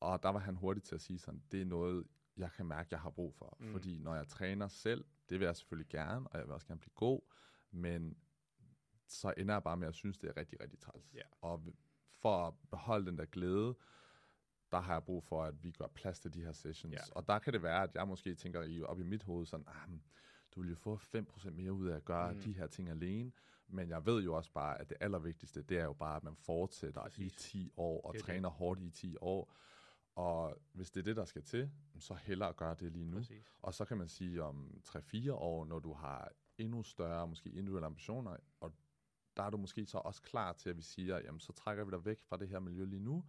[0.00, 2.88] og der var han hurtig til at sige sådan, det er noget, jeg kan mærke,
[2.90, 3.56] jeg har brug for.
[3.60, 3.72] Mm.
[3.72, 6.80] Fordi når jeg træner selv, det vil jeg selvfølgelig gerne, og jeg vil også gerne
[6.80, 7.20] blive god,
[7.70, 8.16] men
[9.08, 11.14] så ender jeg bare med at synes, det er rigtig, rigtig træls.
[11.14, 11.20] Ja.
[11.40, 11.62] Og
[12.10, 13.74] for at beholde den der glæde,
[14.70, 16.94] der har jeg brug for, at vi gør plads til de her sessions.
[16.94, 17.00] Ja.
[17.14, 19.90] Og der kan det være, at jeg måske tænker op i mit hoved sådan, ah,
[19.90, 20.02] men
[20.54, 22.40] du vil jo få 5% mere ud af at gøre mm.
[22.40, 23.32] de her ting alene.
[23.68, 26.36] Men jeg ved jo også bare, at det allervigtigste, det er jo bare, at man
[26.36, 27.32] fortsætter Præcis.
[27.34, 28.26] i 10 år og Det er det.
[28.26, 29.52] træner hårdt i 10 år.
[30.14, 33.16] Og hvis det er det, der skal til, så hellere gøre det lige nu.
[33.16, 33.46] Præcis.
[33.62, 37.86] Og så kan man sige om 3-4 år, når du har endnu større, måske individuelle
[37.86, 38.72] ambitioner, og
[39.36, 41.90] der er du måske så også klar til, at vi siger, jamen så trækker vi
[41.90, 43.24] dig væk fra det her miljø lige nu,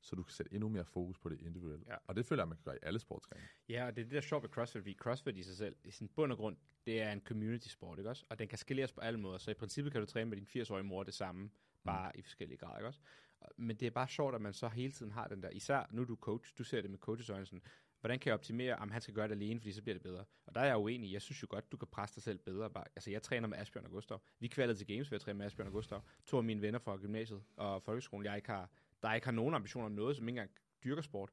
[0.00, 1.84] så du kan sætte endnu mere fokus på det individuelle.
[1.88, 1.96] Ja.
[2.06, 3.42] Og det føler jeg, man kan gøre i alle sportsgrene.
[3.68, 5.76] Ja, og det er det, der er sjovt ved CrossFit, fordi CrossFit i sig selv,
[5.84, 6.56] i sin bund og grund,
[6.86, 8.24] det er en community sport, ikke også?
[8.30, 10.46] Og den kan skaleres på alle måder, så i princippet kan du træne med din
[10.62, 11.50] 80-årige mor det samme,
[11.84, 13.00] bare i forskellige grader, ikke også?
[13.40, 15.86] Og- Men det er bare sjovt, at man så hele tiden har den der, især
[15.90, 17.62] nu er du coach, du ser det med coaches øjne sådan,
[18.00, 20.24] hvordan kan jeg optimere, om han skal gøre det alene, fordi så bliver det bedre.
[20.46, 21.12] Og der er jeg uenig.
[21.12, 22.70] Jeg synes jo godt, du kan presse dig selv bedre.
[22.70, 24.22] Bare, altså, jeg træner med Asbjørn og Gustav.
[24.38, 26.02] Vi kvalede til games ved at træne med Asbjørn og Gustav.
[26.26, 28.70] To af mine venner fra gymnasiet og folkeskolen, jeg ikke har,
[29.08, 30.50] der ikke har nogen ambitioner om noget, som ikke engang
[30.84, 31.30] dyrker sport.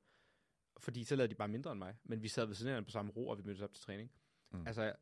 [0.78, 1.96] Fordi så lavede de bare mindre end mig.
[2.04, 4.12] Men vi sad ved siden af på samme ro, og vi mødtes op til træning.
[4.52, 4.68] Mm.
[4.68, 4.96] Altså,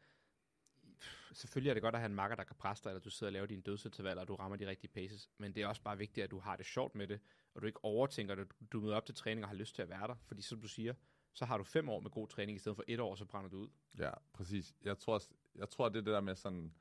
[1.34, 3.30] selvfølgelig er det godt at have en makker, der kan presse dig, eller du sidder
[3.30, 5.30] og laver dine dødsintervaller, og du rammer de rigtige paces.
[5.38, 7.20] Men det er også bare vigtigt, at du har det sjovt med det,
[7.54, 8.48] og du ikke overtænker det.
[8.72, 10.16] Du møder op til træning og har lyst til at være der.
[10.26, 10.94] Fordi som du siger,
[11.34, 13.50] så har du fem år med god træning, i stedet for et år, så brænder
[13.50, 13.70] du ud.
[14.00, 14.74] Ja, præcis.
[14.84, 16.74] Jeg tror, også- jeg tror det er det der med sådan,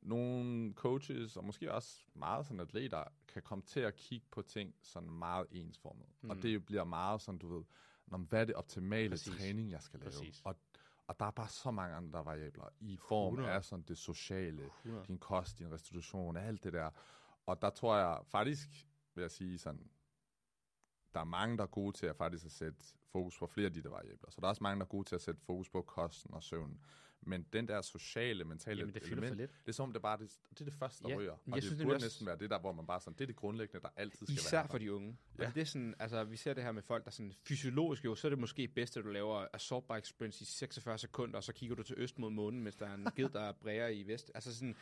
[0.00, 4.74] nogle coaches, og måske også meget sådan atleter, kan komme til at kigge på ting
[4.82, 6.06] sådan meget ensformet.
[6.20, 6.30] Mm.
[6.30, 7.64] Og det bliver meget sådan, du ved,
[8.06, 9.28] "Nå, men hvad er det optimale Præcis.
[9.28, 9.40] Præcis.
[9.46, 10.10] træning, jeg skal lave?
[10.10, 10.42] Præcis.
[10.44, 10.56] Og,
[11.06, 13.50] og der er bare så mange andre variabler i form 100.
[13.54, 15.06] af sådan det sociale, 100.
[15.06, 16.90] din kost, din restitution, alt det der.
[17.46, 18.68] Og der tror jeg faktisk,
[19.14, 19.90] vil jeg sige sådan,
[21.14, 23.72] der er mange, der er gode til at faktisk at sætte fokus på flere af
[23.72, 24.30] de der variabler.
[24.30, 26.42] Så der er også mange, der er gode til at sætte fokus på kosten og
[26.42, 26.80] søvnen.
[27.20, 29.50] Men den der sociale, mentale Jamen, det element, lidt.
[29.50, 31.32] det er som om, det bare det, det er det første, der Ja, ryger.
[31.32, 33.12] Og jeg det synes burde nemlig også- næsten være det der, hvor man bare sådan,
[33.14, 34.68] det er det grundlæggende, der altid skal Især være.
[34.68, 35.16] for de unge.
[35.38, 35.46] Ja.
[35.48, 38.14] Og det er sådan, altså, vi ser det her med folk, der sådan fysiologisk jo,
[38.14, 41.44] så er det måske bedst, at du laver assault bike sprints i 46 sekunder, og
[41.44, 44.02] så kigger du til øst mod månen, mens der er en ged, der bræger i
[44.02, 44.30] vest.
[44.34, 44.76] Altså sådan,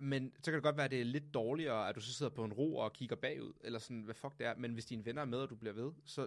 [0.00, 2.30] men så kan det godt være, at det er lidt dårligere, at du så sidder
[2.32, 4.54] på en ro og kigger bagud, eller sådan, hvad fuck det er.
[4.56, 6.26] Men hvis dine venner er med, og du bliver ved, så,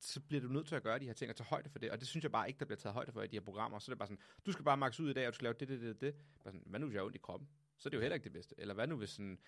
[0.00, 1.90] så bliver du nødt til at gøre de her ting og tage højde for det.
[1.90, 3.78] Og det synes jeg bare ikke, der bliver taget højde for i de her programmer.
[3.78, 5.44] Så er det bare sådan, du skal bare max ud i dag, og du skal
[5.44, 6.14] lave det, det, det, det.
[6.14, 7.48] Bare sådan, hvad nu, hvis jeg har ondt i kroppen?
[7.76, 8.54] Så er det jo heller ikke det bedste.
[8.58, 9.38] Eller hvad nu, hvis sådan,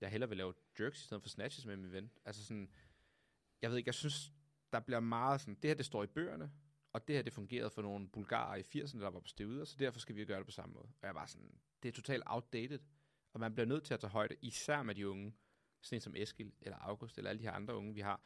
[0.00, 2.10] jeg hellere vil lave jerks i stedet for snatches med min ven.
[2.24, 2.70] Altså sådan,
[3.62, 4.32] jeg ved ikke, jeg synes,
[4.72, 6.52] der bliver meget sådan, det her, det står i bøgerne,
[6.92, 9.76] og det her, det fungerede for nogle bulgarer i 80'erne, der var på stevider, så
[9.78, 10.88] derfor skal vi gøre det på samme måde.
[11.00, 12.78] Og jeg var sådan, det er totalt outdated,
[13.32, 15.34] og man bliver nødt til at tage højde, især med de unge,
[15.80, 18.20] sådan en som Eskil, eller August, eller alle de her andre unge, vi har,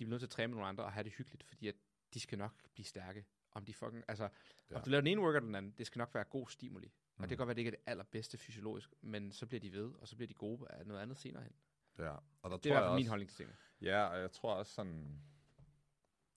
[0.00, 1.74] de bliver nødt til at træne med nogle andre og have det hyggeligt, fordi at
[2.14, 3.24] de skal nok blive stærke.
[3.52, 4.28] om de fucking, altså,
[4.70, 4.76] ja.
[4.76, 6.86] Om du laver den ene workout eller den anden, det skal nok være god stimuli.
[6.86, 7.22] Mm.
[7.22, 9.72] Og det kan godt være, det ikke er det allerbedste fysiologisk, men så bliver de
[9.72, 11.52] ved, og så bliver de gode af noget andet senere hen.
[11.98, 13.56] Ja, og der Det er i tror hvert jeg fald min holdning til tingene.
[13.80, 15.22] Ja, og jeg tror også sådan,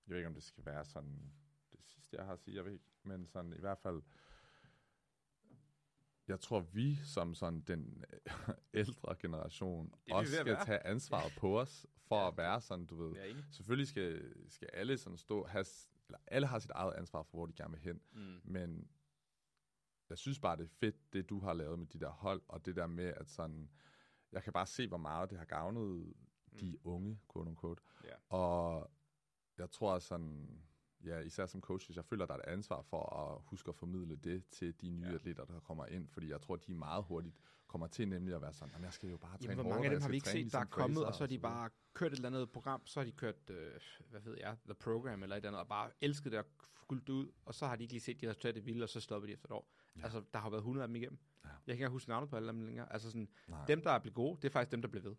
[0.07, 1.33] jeg ved ikke, om det skal være sådan,
[1.71, 4.01] det sidste, jeg har at sige, jeg ved ikke, men sådan i hvert fald,
[6.27, 10.65] jeg tror, vi som sådan den øh, ældre generation vi også skal være.
[10.65, 13.25] tage ansvaret på os, for Ja, at være sådan, du ved.
[13.29, 13.45] Enig.
[13.51, 15.65] Selvfølgelig skal, skal alle sådan stå, have,
[16.07, 18.41] eller alle har sit eget ansvar for, hvor de gerne vil hen, Mm.
[18.43, 18.87] men
[20.09, 22.65] jeg synes bare, det er fedt, det du har lavet med de der hold, og
[22.65, 23.69] det der med, at sådan,
[24.31, 26.13] jeg kan bare se, hvor meget det har gavnet
[26.59, 27.81] de unge, quote unquote.
[28.03, 28.35] Ja.
[28.37, 28.91] Og
[29.57, 30.61] jeg tror sådan,
[31.05, 34.15] ja, især som coaches, jeg føler, der er et ansvar for at huske at formidle
[34.15, 35.13] det til de nye Ja.
[35.13, 37.35] atleter, der kommer ind, fordi jeg tror, de meget hurtigt
[37.67, 39.75] kommer til nemlig at være sådan, "Jamen, jeg skal jo bare træne Jamen, hvor hårdt,
[39.75, 41.27] mange af og dem har vi ikke set, der er ligesom kommet, og så har
[41.27, 43.71] de videre." bare kørt et eller andet program, så har de kørt, øh,
[44.09, 46.45] hvad ved jeg, The Program eller et eller andet, og bare elsket det og
[46.87, 48.89] fulgt det ud, og så har de ikke lige set de resultater, de ville, og
[48.89, 49.69] så stoppede de efter et år.
[49.97, 50.03] Ja.
[50.03, 51.19] Altså, der har været 100 af dem igennem.
[51.45, 51.49] Ja.
[51.49, 52.93] Jeg kan ikke huske navnet på alle dem længere.
[52.93, 53.65] Altså sådan, Nej.
[53.65, 55.15] dem, der er blevet gode, det er faktisk dem, der bliver ved.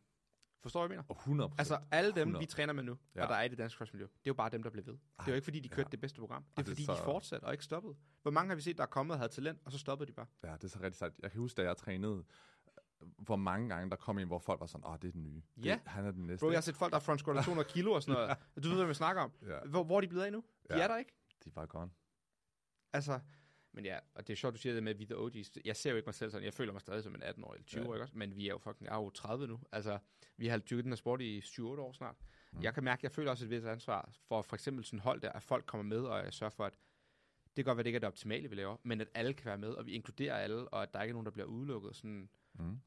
[0.65, 1.15] Forstår du, hvad jeg mener?
[1.15, 2.43] Og 100 Altså, alle dem, 100.
[2.43, 3.21] vi træner med nu, ja.
[3.21, 3.25] Ja.
[3.27, 4.93] og der er i det danske crossmiljø, det er jo bare dem, der bliver ved.
[4.95, 5.75] Det er jo ikke, fordi de ja.
[5.75, 6.43] kørte det bedste program.
[6.43, 7.95] Det er, Ej, det fordi, de så- fortsatte og ikke stoppede.
[8.23, 10.13] Hvor mange har vi set, der er kommet og havde talent, og så stoppede de
[10.13, 10.27] bare?
[10.45, 11.13] Ja, det er så rigtig sejt.
[11.23, 12.25] Jeg kan huske, da jeg trænede,
[13.19, 15.43] hvor mange gange der kom en, hvor folk var sådan, åh, det er den nye.
[15.65, 15.73] Ja.
[15.73, 16.43] Det, han er den næste.
[16.45, 18.65] Bro, jeg har set folk, der er front squatter 200 kilo og sådan noget.
[18.65, 19.33] Du ved, hvad vi snakker om.
[19.47, 20.39] Ja, Hvor, hvor er de blevet af nu?
[20.71, 20.83] De Ja.
[20.83, 21.13] er der ikke.
[21.45, 21.91] de er bare gone.
[22.93, 23.21] Altså,
[23.75, 25.53] men ja, og det er sjovt, du siger det med, at vi the OG's.
[25.65, 26.45] Jeg ser jo ikke mig selv sådan.
[26.45, 28.01] Jeg føler mig stadig som en 18-årig eller 20 Ja.
[28.03, 28.17] også?
[28.17, 29.61] Men vi er jo fucking, er jo 30 nu.
[29.73, 29.99] Altså,
[30.37, 32.17] vi har dyrket den her sport i 7-8 år snart.
[32.53, 32.63] Mm.
[32.63, 35.21] Jeg kan mærke, at jeg føler også et vis ansvar for for eksempel sådan hold
[35.21, 36.73] der, at folk kommer med, og jeg sørger for, at
[37.57, 39.47] det kan godt være, det ikke er det optimale, vi laver, men at alle kan
[39.47, 41.97] være med, og vi inkluderer alle, og at der ikke er nogen, der bliver udelukket.
[41.97, 42.81] Sådan, Mm.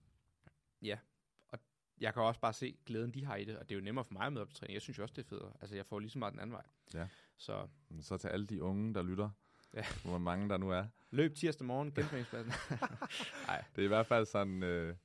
[2.00, 4.06] jeg kan også bare se glæden, de har i det, og det er jo nemmere
[4.06, 4.74] for mig med op til træning.
[4.74, 5.54] Jeg synes jo også, det er federe.
[5.62, 6.64] Altså, jeg får lige så meget den anden vej.
[6.94, 7.08] Ja.
[7.38, 7.68] Så
[8.02, 9.30] Så til alle de unge, der lytter,
[9.78, 9.86] Ja.
[10.06, 10.86] hvor mange der nu er.
[11.12, 12.54] løb tirsdag morgen, gentræningspladsen.
[13.48, 14.96] Nej, Det er i hvert fald sådan, øh,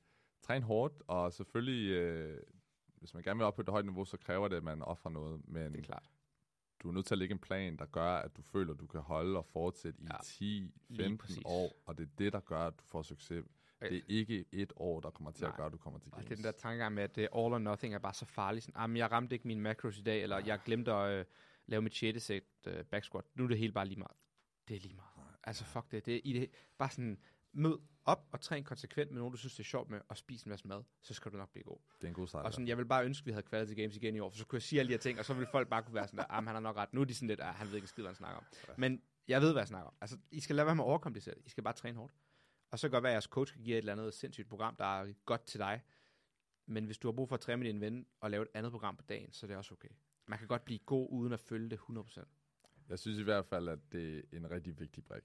[0.41, 2.39] træn hårdt, og selvfølgelig, øh,
[2.95, 5.11] hvis man gerne vil op på et højt niveau, så kræver det, at man offrer
[5.11, 5.41] noget.
[5.47, 6.09] Men det er klart.
[6.83, 8.87] du er nødt til at lægge en plan, der gør, at du føler, at du
[8.87, 10.71] kan holde og fortsætte i Ja, ja, lige
[11.13, 11.41] 10-15 præcis.
[11.45, 13.45] år, og det er det, der gør, at du får succes.
[13.81, 15.49] Det er ikke et år, der kommer til Nej.
[15.51, 16.25] at gøre, at du kommer til Og games.
[16.27, 18.65] det er den der tankegang med, at det all or nothing er bare så farligt.
[18.65, 21.25] Sådan, jamen, jeg ramte ikke mine macros i dag, eller jeg glemte at øh,
[21.65, 22.23] lave mit 6.
[22.23, 23.23] sæt øh, back squat.
[23.35, 24.11] Nu er det hele bare lige meget.
[24.67, 25.35] Det er lige meget.
[25.43, 26.05] Altså fuck det.
[26.05, 27.19] det, er, i det bare sådan,
[27.53, 30.43] mød op og træn konsekvent med nogen, du synes, det er sjovt med, og spis
[30.43, 31.77] en masse mad, så skal du nok blive god.
[31.95, 32.43] det er en god sejr.
[32.43, 34.37] Og sådan, jeg vil bare ønske, at vi havde quality games igen i år, for
[34.37, 36.07] så kunne jeg sige alle de her ting, og så ville folk bare kunne være
[36.07, 36.93] sådan der, ah, han har nok ret.
[36.93, 38.45] Nu er de sådan lidt, ah, han ved ikke en skid, hvad han snakker om.
[38.77, 39.93] Men jeg ved, hvad jeg snakker om.
[40.01, 41.35] Altså, I skal lade være med at overkomplicere.
[41.45, 42.13] I skal bare træne hårdt.
[42.71, 44.75] Og så kan godt være, at jeres coach kan give et eller andet sindssygt program,
[44.75, 45.81] der er godt til dig.
[46.65, 48.71] Men hvis du har brug for at træne med din ven og lave et andet
[48.71, 49.89] program på dagen, så er det også okay.
[50.27, 52.23] Man kan godt blive god uden at følge det 100%.
[52.89, 55.23] Jeg synes i hvert fald, at det er en rigtig vigtig brik.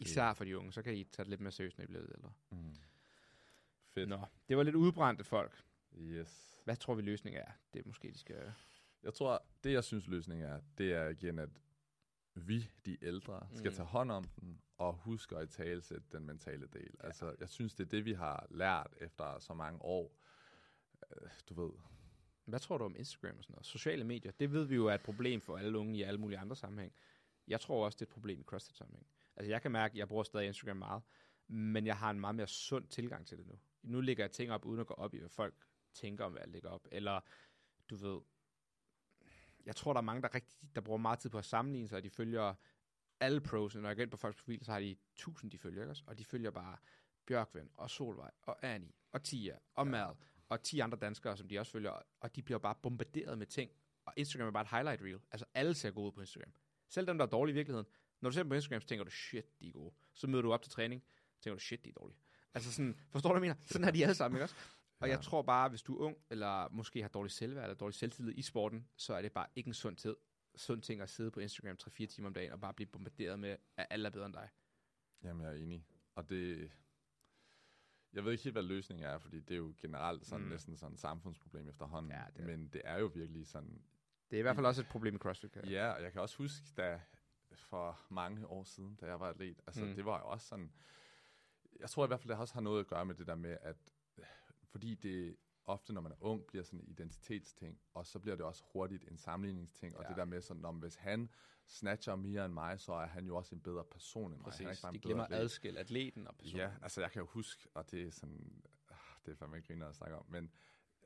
[0.00, 2.02] Især for de unge, så kan I tage det lidt mere seriøst, når I bliver
[2.14, 2.32] ældre.
[2.50, 2.74] Mm.
[3.88, 4.08] Fedt.
[4.08, 5.62] Nå, det var lidt udbrændte folk.
[5.98, 6.60] Yes.
[6.64, 7.50] Hvad tror vi løsningen er?
[7.74, 8.52] Det er måske, de skal...
[9.02, 11.50] Jeg tror, det jeg synes løsningen er, det er igen, at
[12.34, 13.76] vi, de ældre, skal Mm.
[13.76, 16.90] tage hånd om den, og huske at talsætte den mentale del.
[17.02, 17.06] Ja.
[17.06, 20.18] Altså, jeg synes, det er det, vi har lært efter så mange år.
[21.22, 21.72] Øh, Du ved,
[22.48, 23.66] Hvad tror du om Instagram og sådan noget?
[23.66, 26.38] Sociale medier, det ved vi jo er et problem for alle unge i alle mulige
[26.38, 26.92] andre sammenhæng.
[27.48, 29.06] Jeg tror også, det er et problem i CrossFit-sammenhæng.
[29.36, 31.02] Altså jeg kan mærke, at jeg bruger stadig Instagram meget,
[31.48, 33.58] men jeg har en meget mere sund tilgang til det nu.
[33.82, 35.54] Nu lægger jeg ting op, uden at gå op i, hvad folk
[35.94, 36.88] tænker om, hvad jeg lægger op.
[36.92, 37.20] Eller,
[37.90, 38.20] du ved,
[39.66, 41.96] jeg tror, der er mange, der, rigtig, der bruger meget tid på at sammenligne sig,
[41.96, 42.54] og de følger
[43.20, 43.74] alle pros.
[43.74, 46.02] Når jeg går ind på folks profil, så har de tusind, de følger, ikke?
[46.06, 46.76] Og de følger bare
[47.26, 49.90] Bjørkven, og Solvej, og Annie, og Tia, og Ja.
[49.90, 50.14] Mad,
[50.48, 53.70] og 10 andre danskere, som de også følger, og de bliver bare bombarderet med ting.
[54.04, 55.20] Og Instagram er bare et highlight reel.
[55.30, 56.52] Altså alle ser gode ud på Instagram.
[56.88, 57.86] Selv dem, der er dårlige i virkeligheden.
[58.20, 59.94] Når du ser dem på Instagram, så tænker du, shit, de er gode.
[60.14, 61.04] Så møder du op til træning,
[61.36, 62.18] så tænker du, shit, de er dårlige.
[62.54, 63.66] Altså sådan, forstår du, hvad jeg mener?
[63.66, 64.54] Sådan er de alle sammen, ikke også?
[65.00, 65.14] Og Ja.
[65.14, 68.34] jeg tror bare, hvis du er ung, eller måske har dårlig selvværd, eller dårlig selvtillid
[68.38, 70.16] i sporten, så er det bare ikke en sund, tid,
[70.56, 73.56] sund ting at sidde på Instagram 3-4 timer om dagen, og bare blive bombarderet med,
[73.76, 74.48] at alle er bedre end dig.
[75.22, 75.86] jamen jeg er enig.
[76.14, 76.70] Og det...
[78.12, 80.50] Jeg ved ikke helt, hvad løsningen er, fordi det er jo generelt sådan, Mm.
[80.50, 82.12] næsten sådan et samfundsproblem efterhånden.
[82.12, 83.82] Ja, det er- Men det er jo virkelig sådan...
[84.30, 85.56] Det er i hvert fald også et problem i CrossFit.
[85.56, 87.00] jeg- Ja, og jeg kan også huske, da
[87.56, 89.94] for mange år siden, da jeg var atlet, altså mm.
[89.94, 90.72] det var jo også sådan...
[91.80, 93.56] Jeg tror i hvert fald, det også har noget at gøre med det der med,
[93.62, 93.76] at
[94.64, 95.36] fordi det
[95.68, 99.04] ofte, når man er ung, bliver sådan en identitetsting, og så bliver det også hurtigt
[99.10, 100.08] en sammenligningsting, og Ja.
[100.08, 101.28] det der med sådan, om hvis han
[101.66, 104.44] snatcher mere end mig, så er han jo også en bedre person end mig.
[104.44, 104.60] Præcis.
[104.60, 106.60] ikke bare en De glemmer at adskille atleten og personen.
[106.60, 109.68] Ja, altså jeg kan jo huske, og det er sådan, ah, det er fandme ikke
[109.68, 110.50] griner at snakke om, men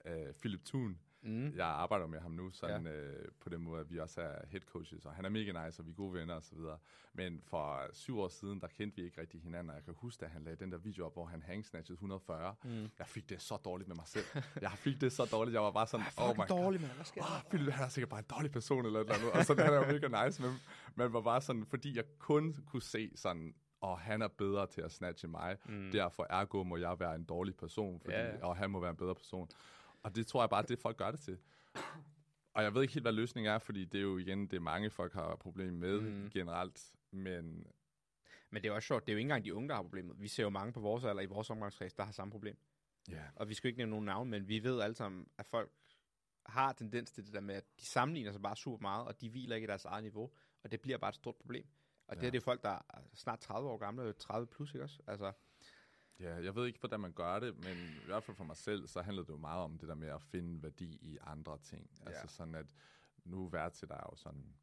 [0.04, 1.56] øh, Philip Thun, Mm.
[1.56, 2.92] Jeg arbejder med ham nu, sådan ja.
[2.92, 5.80] øh, på den måde, at vi også er head coaches, og han er mega nice,
[5.80, 6.78] og vi er gode venner og så videre.
[7.12, 10.24] Men for syv år siden, der kendte vi ikke rigtig hinanden, og jeg kan huske,
[10.24, 12.54] at han lagde den der video op, hvor han hangsnatchede 140.
[12.64, 12.70] Mm.
[12.98, 14.24] Jeg fik det så dårligt med mig selv.
[14.60, 16.46] Jeg fik det så dårligt, jeg var bare sådan, oh my god.
[16.46, 16.92] dårlig, mand.
[16.92, 19.32] Hvad sker Oh, Philip, han er sikkert bare en dårlig person eller et eller andet.
[19.32, 20.52] Og så han er jo mega nice, men
[20.94, 24.80] man var bare sådan, fordi jeg kun kunne se sådan, og han er bedre til
[24.80, 25.56] at snatche mig.
[25.64, 25.90] Mm.
[25.92, 28.46] Derfor ergo må jeg være en dårlig person, fordi, ja.
[28.46, 29.48] og han må være en bedre person.
[30.02, 31.38] Og det tror jeg bare, det folk gør det til.
[32.54, 34.90] Og jeg ved ikke helt, hvad løsningen er, fordi det er jo igen, det mange
[34.90, 36.30] folk har problemer med mm.
[36.30, 36.94] generelt.
[37.10, 37.66] Men
[38.50, 40.20] Men det er også sjovt, det er jo ikke engang de unge, der har problemet.
[40.20, 42.56] Vi ser jo mange på vores alder i vores omgangskreds, der har samme problem.
[43.08, 45.46] ja, Og vi skal jo ikke nævne nogen navn, men vi ved alle sammen, at
[45.46, 45.70] folk
[46.46, 49.30] har tendens til det der med, at de sammenligner sig bare super meget, og de
[49.30, 50.30] hviler ikke i deres eget niveau,
[50.64, 51.66] og det bliver bare et stort problem.
[52.06, 52.26] Og det Ja.
[52.26, 55.02] er det folk, der er snart 30 år gamle, 30 plus, ikke også?
[55.06, 55.32] Altså,
[56.22, 58.86] ja, jeg ved ikke, hvordan man gør det, men i hvert fald for mig selv,
[58.86, 61.90] så handler det jo meget om det der med at finde værdi i andre ting.
[62.00, 62.10] Ja.
[62.10, 62.66] Altså sådan, at
[63.24, 64.54] nu værdsætter jeg jo sådan,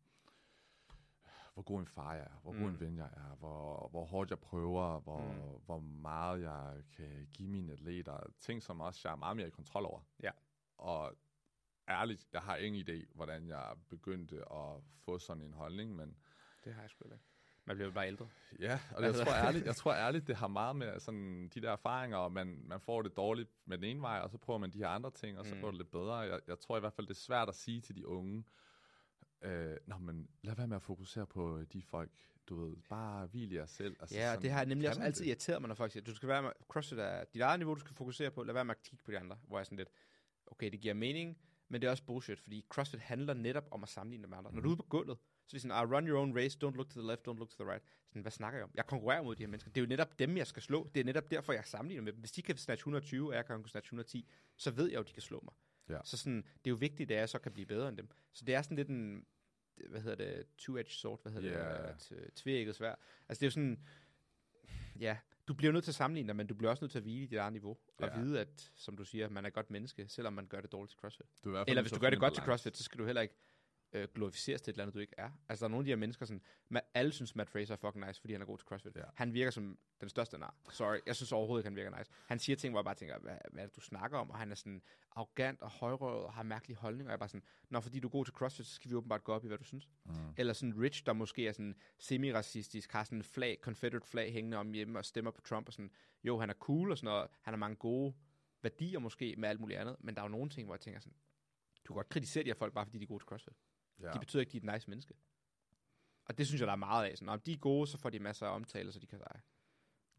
[1.53, 2.67] hvor god en far jeg er, hvor god Mm.
[2.67, 5.63] en ven jeg er, hvor, hvor hårdt jeg prøver, hvor, Mm.
[5.65, 8.19] hvor meget jeg kan give mine atleter.
[8.39, 10.01] Ting, som også jeg er meget mere i kontrol over.
[10.23, 10.31] Ja.
[10.77, 11.15] Og
[11.89, 16.17] ærligt, jeg har ingen idé, hvordan jeg begyndte at få sådan en holdning, men
[16.63, 17.19] det har jeg sgu ikke.
[17.65, 18.27] Man bliver bare ældre.
[18.59, 21.61] Ja, og jeg Altså- tror, ærligt, jeg tror ærligt, det har meget med sådan, de
[21.61, 24.57] der erfaringer, og man, man får det dårligt med den ene vej, og så prøver
[24.59, 25.61] man de her andre ting, og så Mm.
[25.61, 26.15] går det lidt bedre.
[26.15, 28.43] Jeg, jeg tror i hvert fald, det er svært at sige til de unge,
[29.41, 32.11] øh, Nå, men lad være med at fokusere på de folk,
[32.49, 33.95] du ved, bare hvil i jer selv.
[33.99, 35.29] Altså, Ja, sådan, det har nemlig også altid det?
[35.29, 37.79] irriteret mig, når folk siger, du skal være med, CrossFit er dit eget niveau, du
[37.79, 39.77] skal fokusere på, lad være med at kigge på de andre, hvor jeg er sådan
[39.77, 39.89] lidt,
[40.47, 43.89] okay, det giver mening, men det er også bullshit, fordi CrossFit handler netop om at
[43.89, 44.49] sammenligne med andre.
[44.51, 44.55] Mm.
[44.55, 45.17] Når du er ude på gulvet,
[45.49, 47.49] så er sådan, ah, run your own race, don't look to the left, don't look
[47.49, 47.83] to the right.
[48.07, 48.71] Sådan, hvad snakker jeg om?
[48.75, 49.71] Jeg konkurrerer mod de her mennesker.
[49.71, 50.89] Det er jo netop dem, jeg skal slå.
[50.93, 52.19] Det er netop derfor, jeg sammenligner med dem.
[52.19, 55.07] Hvis de kan snatch 120, og jeg kan snatch 110, så ved jeg jo, at
[55.07, 55.53] de kan slå mig.
[55.97, 55.99] Ja.
[56.03, 58.09] Så sådan, det er jo vigtigt, at jeg så kan blive bedre end dem.
[58.33, 59.25] Så det er sådan lidt en,
[59.89, 61.87] hvad hedder det, two-edged sword, hvad hedder Ja.
[61.93, 62.29] det, yeah.
[62.35, 62.95] tvækket svær.
[63.29, 63.79] Altså det er jo sådan,
[64.99, 67.03] ja, du bliver nødt til at sammenligne dig, men du bliver også nødt til at
[67.03, 68.19] hvile i dit eget niveau, og Ja.
[68.19, 70.91] vide, at, som du siger, man er et godt menneske, selvom man gør det dårligt
[70.91, 71.25] til CrossFit.
[71.43, 72.51] Du er Eller hvis du gør det godt en til balance.
[72.63, 73.33] CrossFit, så skal du heller ikke
[73.93, 75.29] øh, glorificeres til et eller andet, du ikke er.
[75.49, 77.77] Altså, der er nogle af de her mennesker, sådan, man, alle synes, Matt Fraser er
[77.77, 78.95] fucking nice, fordi han er god til CrossFit.
[78.95, 79.01] Ja.
[79.15, 80.55] Han virker som den største nar.
[80.71, 82.11] Sorry, jeg synes overhovedet ikke, han virker nice.
[82.27, 84.29] Han siger ting, hvor jeg bare tænker, hvad, hvad er det, du snakker om?
[84.29, 87.09] Og han er sådan arrogant og højrøvet og har mærkelige holdninger.
[87.09, 88.95] Og jeg er bare sådan, når fordi du er god til CrossFit, så skal vi
[88.95, 89.89] åbenbart gå op i, hvad du synes.
[90.05, 90.13] Mm.
[90.37, 94.57] Eller sådan Rich, der måske er sådan semi-racistisk, har sådan en flag, Confederate flag hængende
[94.57, 95.91] om hjemme og stemmer på Trump og sådan,
[96.23, 97.27] jo, han er cool og sådan noget.
[97.41, 98.13] Han har mange gode
[98.61, 100.99] værdier måske med alt muligt andet, men der er jo nogle ting, hvor jeg tænker
[100.99, 101.15] sådan,
[101.87, 103.53] du kan godt kritisere de her folk, bare fordi de er gode til CrossFit.
[103.99, 104.07] Ja.
[104.07, 104.13] Ja.
[104.13, 105.13] De betyder ikke, at de er et nice menneske.
[106.25, 107.17] Og det synes jeg, der er meget af.
[107.17, 109.41] Sådan, om de er gode, så får de masser af omtale, så de kan sejre.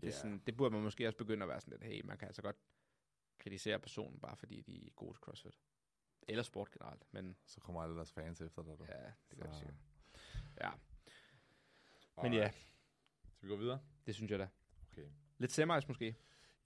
[0.01, 0.17] Det, er Ja.
[0.17, 2.43] sådan, det burde man måske også begynde at være sådan lidt, hey, man kan altså
[2.43, 2.57] godt
[3.39, 5.59] kritisere personen, bare fordi de er gode til CrossFit.
[6.29, 8.79] Eller sport generelt, men Så kommer alle deres fans efter dig.
[8.79, 8.85] Du.
[8.85, 9.77] ja, det gør det Så- sikkert.
[10.61, 10.71] Ja,
[12.23, 13.81] men ja, Skal vi gå videre?
[14.07, 14.49] det synes jeg da.
[14.93, 15.09] Okay.
[15.39, 16.17] Lidt semis måske.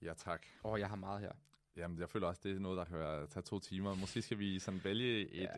[0.01, 0.45] Ja, tak.
[0.63, 1.31] Åh, oh, jeg har meget her.
[1.77, 3.95] Jamen, jeg føler også, det er noget, der kan være- tage to timer.
[3.95, 5.49] Måske skal vi sådan vælge et, Ja.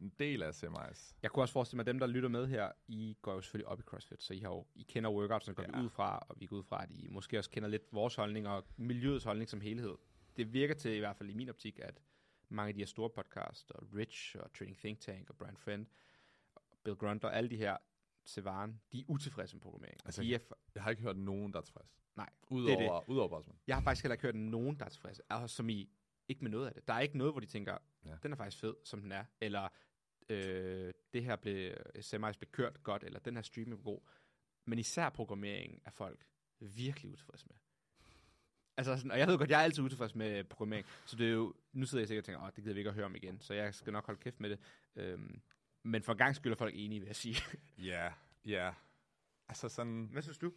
[0.00, 1.16] en del af semis.
[1.22, 3.68] Jeg kunne også forestille mig, at dem, der lytter med her, I går jo selvfølgelig
[3.68, 5.78] op i CrossFit, så I, har jo, I kender workoutsene, går ja.
[5.78, 8.14] Vi ud fra, og vi går ud fra, at I måske også kender lidt vores
[8.14, 9.94] holdning og miljøets holdning som helhed.
[10.36, 12.00] Det virker til, i hvert fald i min optik, at
[12.48, 15.86] mange af de her store podcasts, og Rich, og Training Think Tank, og Brian Friend,
[16.84, 17.76] Bill Grunt, og alle de her,
[18.26, 20.00] Sevan, de er utilfredse med programmering.
[20.04, 21.96] Altså, de er, for- Jeg har ikke hørt nogen, der er tilfreds.
[22.16, 23.56] Nej, Udover, udover Bosman.
[23.66, 25.90] jeg har faktisk heller ikke hørt nogen, der er tilfredse, altså, som I
[26.28, 26.88] ikke med noget af det.
[26.88, 28.10] Der er ikke noget, hvor de tænker, Ja.
[28.10, 28.16] ja.
[28.22, 29.68] den er faktisk fed, som den er, eller
[30.28, 34.00] øh, det her blev, semis blev kørt godt, eller den her stream er god.
[34.64, 36.26] Men især programmeringen er folk
[36.60, 37.56] virkelig utilfredse med.
[38.76, 41.30] Altså, sådan, og jeg ved godt, jeg er altid utilfreds med programmering, så det er
[41.32, 43.16] jo, nu sidder jeg sikkert og tænker, åh, det gider vi ikke at høre om
[43.16, 44.58] igen, så jeg skal nok holde kæft med det.
[44.96, 45.40] Øhm,
[45.86, 47.36] men for gang skyld er folk enige, vil jeg sige.
[47.78, 48.12] Ja,
[48.46, 48.74] ja.
[49.48, 50.52] Altså sådan, Hvad synes du?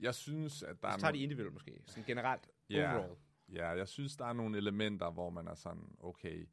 [0.00, 2.94] jeg synes, at der Så er tager de nogle, individuelt måske, sådan generelt, Ja.
[2.98, 3.16] overall.
[3.48, 6.48] ja, jeg synes, der er nogle elementer, hvor man er sådan, okay,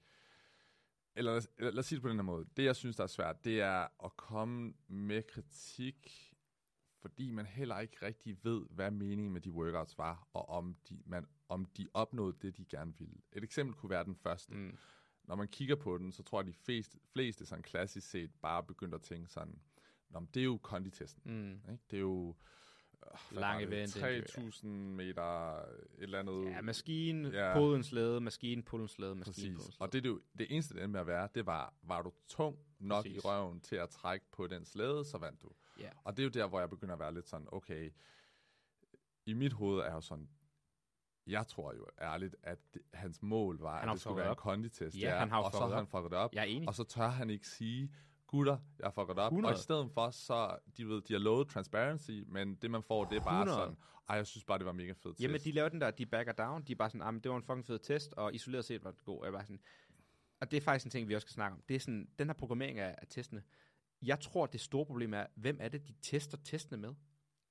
[1.15, 2.45] eller lad, os- lad os sige det på den her måde.
[2.57, 6.33] Det, jeg synes, der er svært, det er at komme med kritik,
[7.01, 11.01] fordi man heller ikke rigtig ved, hvad meningen med de workouts var, og om de,
[11.05, 13.15] man, om de opnåede det, de gerne ville.
[13.31, 14.53] Et eksempel kunne være den første.
[14.55, 14.77] Mm.
[15.27, 18.31] Når man kigger på den, så tror jeg, at de fleste, fleste sådan klassisk set
[18.41, 19.61] bare begynder at tænke sådan,
[20.09, 21.21] Nå, men det er jo konditesten.
[21.25, 21.71] Mm.
[21.71, 21.83] Ikke?
[21.91, 22.35] Det er jo
[23.31, 25.67] Lang event, 3000 meter, et
[25.97, 26.45] eller andet.
[26.45, 27.53] Ja, maskinen, Ja.
[27.57, 29.75] pullens slæde, maskinen, pullens slæde, maskinen, Præcis.
[29.79, 32.01] Og det, er det, jo, det eneste, det endte med at være, det var, var
[32.01, 33.17] du tung nok Præcis.
[33.17, 35.49] i røven til at trække på den slæde, så vandt du.
[35.79, 35.89] Ja.
[36.03, 37.91] Og det er jo der, hvor jeg begynder at være lidt sådan, okay,
[39.25, 40.29] i mit hoved er jo sådan,
[41.27, 44.31] jeg tror jo ærligt, at det, hans mål var, Han at det skulle være en
[44.31, 44.37] op.
[44.37, 44.97] konditest.
[44.97, 45.91] Ja, han har og så har han op.
[45.91, 46.33] fucket op.
[46.33, 46.67] Jeg er enig.
[46.67, 47.91] Og så tør han ikke sige,
[48.27, 49.31] gutter, jeg har fucket op.
[49.31, 49.53] 100.
[49.53, 53.05] Og i stedet for, så, de ved, de har lovet transparency, men det man får,
[53.05, 53.59] det er bare 100.
[53.59, 53.77] sådan,
[54.09, 55.45] ej, jeg synes bare, det var mega fedt Jamen, test.
[55.45, 56.63] de laver den der, de backer down.
[56.63, 58.83] De er bare sådan, ah, men det var en fucking fed test, og isoleret set
[58.83, 59.23] var det god.
[59.23, 59.59] Jeg bare sådan,
[60.41, 61.61] og det er faktisk en ting, vi også skal snakke om.
[61.69, 63.43] Det er sådan, den her programmering af, af testene.
[64.01, 66.93] Jeg tror, det store problem er, hvem er det, de tester testene med?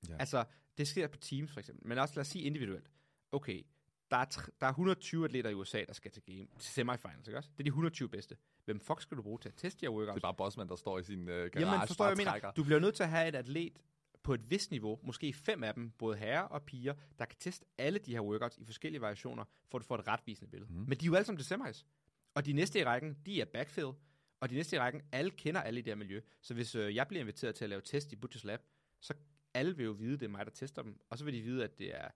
[0.09, 0.17] Ja.
[0.17, 0.45] Altså,
[0.79, 2.91] det sker på Teams for eksempel, men også lad os sige individuelt.
[3.33, 3.63] Okay,
[4.11, 4.25] der er,
[4.61, 7.51] der er 120 atleter i USA, der skal til game, til semifinals, ikke også?
[7.53, 8.37] Det er de 120 bedste.
[8.65, 10.15] Hvem fuck skal du bruge til at teste her workouts?
[10.15, 12.53] Det er bare Bossman, der står i sin uh, garage, Jamen, forstår jeg, mener.
[12.53, 13.79] Du bliver nødt til at have et atlet
[14.23, 17.67] på et vist niveau, måske fem af dem, både herrer og piger, der kan teste
[17.79, 20.73] alle de her workouts i forskellige variationer, for at du får et retvisende billede.
[20.73, 20.79] Mm.
[20.79, 21.87] Men de er jo alle sammen til semis.
[22.35, 23.93] Og de næste i rækken, de er backfill.
[24.41, 26.21] Og de næste i rækken, alle kender alle i det her miljø.
[26.41, 28.61] Så hvis øh, jeg bliver inviteret til at lave test i Butchers Lab,
[29.01, 29.15] så
[29.55, 31.01] alle vil jo vide, det er mig, der tester dem.
[31.11, 32.09] Og så vil de vide, at det er,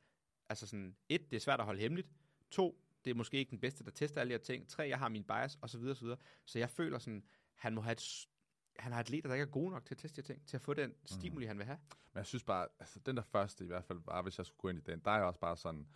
[0.51, 2.09] altså sådan, et, det er svært at holde hemmeligt.
[2.51, 4.68] To, det er måske ikke den bedste, der tester alle de her ting.
[4.68, 6.18] Tre, jeg har min bias, og så videre, så videre.
[6.44, 7.24] Så jeg føler sådan,
[7.55, 8.28] han må have et,
[8.78, 10.62] han har atleter, der ikke er gode nok til at teste de ting, til at
[10.62, 11.78] få den stimuli, han vil have.
[12.12, 14.61] Men jeg synes bare, altså den der første i hvert fald, bare hvis jeg skulle
[14.61, 15.86] gå ind i den, der er jeg også bare sådan,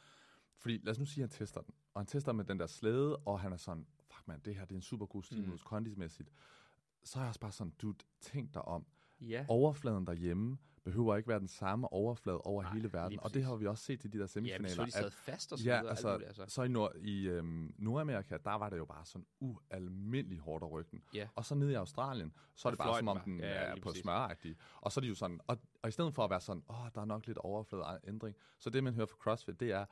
[0.57, 2.67] fordi lad os nu sige, at han tester den, og han tester med den der
[2.67, 5.61] slæde, og han er sådan, fuck man, det her det er en super god stimulus,
[5.61, 5.67] mm.
[5.67, 6.33] kondismæssigt.
[7.05, 8.87] Så er jeg også bare sådan, dude, tænk dig om.
[9.21, 9.47] Ja.
[9.49, 13.57] Overfladen derhjemme behøver ikke være den samme overflade over Nej, hele verden, og det har
[13.57, 14.69] vi også set i de der Ja, semifinaler.
[14.69, 15.91] så er de sad fast og så ja, videre.
[15.91, 16.45] altså, muligt, altså.
[16.49, 20.71] så i, Nord, i øhm, Nordamerika, der var det jo bare sådan ualmindelig hårdt af
[20.71, 21.03] ryggen.
[21.15, 21.29] Ja.
[21.35, 23.81] Og så nede i Australien, så er det bare som om den Ja, ja, er
[23.83, 24.57] på smøragtig.
[24.81, 26.77] Og så er de jo sådan, og, og i stedet for at være sådan, åh,
[26.95, 29.85] der er nok lidt overflade ændring, så det man hører fra CrossFit, det er,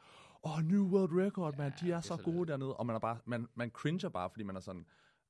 [0.45, 2.49] åh, new world record, man, de det er er så så gode lidt.
[2.49, 4.86] dernede, og man er bare, man, man cringer bare, fordi man er sådan,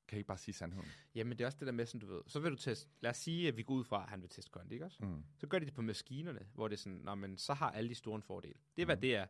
[0.09, 0.89] kan I ikke bare sige sandheden?
[1.15, 2.23] Jamen, det er også det der med, sådan, du ved.
[2.27, 4.31] Så vil du teste, lad os sige, at vi går ud fra, at han vil
[4.31, 5.05] teste kondi, ikke også?
[5.05, 5.23] Mm.
[5.39, 7.89] Så gør de det på maskinerne, hvor det er sådan, nå, men så har alle
[7.91, 8.55] de store en fordel.
[8.77, 9.01] Det er, hvad Mhm.
[9.01, 9.27] det er.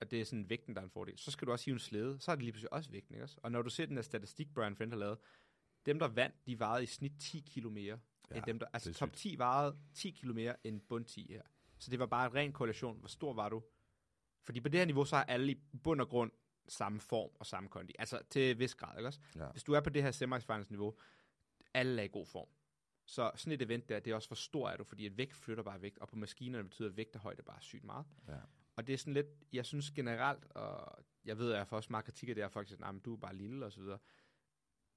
[0.00, 1.18] Og det er sådan vægten, der er en fordel.
[1.18, 3.24] Så skal du også hive en slæde, så er det lige pludselig også vægten, ikke
[3.24, 3.38] også?
[3.42, 5.18] Og når du ser den der statistik, Brian Friend har lavet,
[5.86, 7.98] dem, der vandt, de vejede i snit 10 kilo mere,
[8.30, 9.16] ja, end dem, der, altså top sygt.
[9.18, 11.42] 10 vejede 10 kilo mere end bund 10 her.
[11.78, 12.98] Så det var bare en ren korrelation.
[12.98, 13.62] Hvor stor var du?
[14.42, 16.30] Fordi på det her niveau, så har alle i bund og grund
[16.68, 17.94] samme form og samme kondi.
[17.98, 19.20] Altså til vis grad, ikke også?
[19.36, 19.46] Ja.
[19.50, 20.94] Hvis du er på det her semifinals niveau,
[21.74, 22.48] alle er i god form.
[23.04, 25.34] Så sådan et event der, det er også for stor er du, fordi et vægt
[25.34, 28.06] flytter bare vægt, og på maskinerne betyder vægt og højde bare sygt meget.
[28.28, 28.36] Ja.
[28.76, 31.88] Og det er sådan lidt, jeg synes generelt, og jeg ved, at jeg får også
[31.90, 33.80] meget kritik af det her, folk siger, nej, men du er bare lille og så
[33.80, 33.98] videre.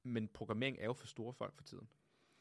[0.04, 1.90] Men programmering er jo for store folk for tiden.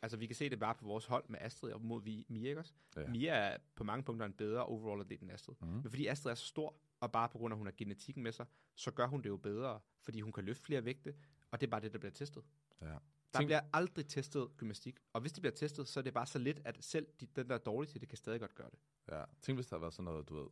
[0.03, 2.49] Altså, vi kan se det bare på vores hold med Astrid op mod Vi- Mia,
[2.49, 2.73] ikke også?
[2.97, 3.07] Ja.
[3.09, 5.55] Mia er på mange punkter en bedre overall atlet end Astrid.
[5.61, 5.71] Mhm.
[5.71, 6.75] Men fordi Astrid er så stor,
[7.05, 9.29] og bare på grund af, at hun har genetikken med sig, så gør hun det
[9.29, 11.15] jo bedre, fordi hun kan løfte flere vægte,
[11.51, 12.45] og det er bare det, der bliver testet.
[12.81, 12.87] Ja.
[12.87, 12.99] Der
[13.41, 16.39] Tænk- bliver aldrig testet gymnastik, og hvis det bliver testet, så er det bare så
[16.39, 18.79] lidt, at selv de, den, der er dårlig til det, kan stadig godt gøre det.
[19.09, 19.25] Ja.
[19.43, 20.49] Tænk, hvis der havde været sådan noget, du ved,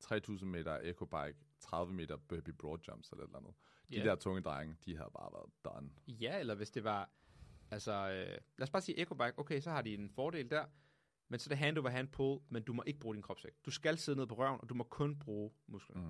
[0.00, 3.54] 3000 meter ecobike, 30 meter burpee broad jumps eller et eller andet.
[3.90, 4.04] De Ja.
[4.04, 5.90] der tunge drenge, de havde bare været done.
[6.08, 7.10] Ja, eller hvis det var,
[7.70, 8.26] altså, øh,
[8.58, 10.64] lad os bare sige ecobike, okay, så har de en fordel der,
[11.32, 13.66] men så er det hand over hand pull, men du må ikke bruge din kropsvægt.
[13.66, 16.06] Du skal sidde ned på røven, og du må kun bruge musklerne.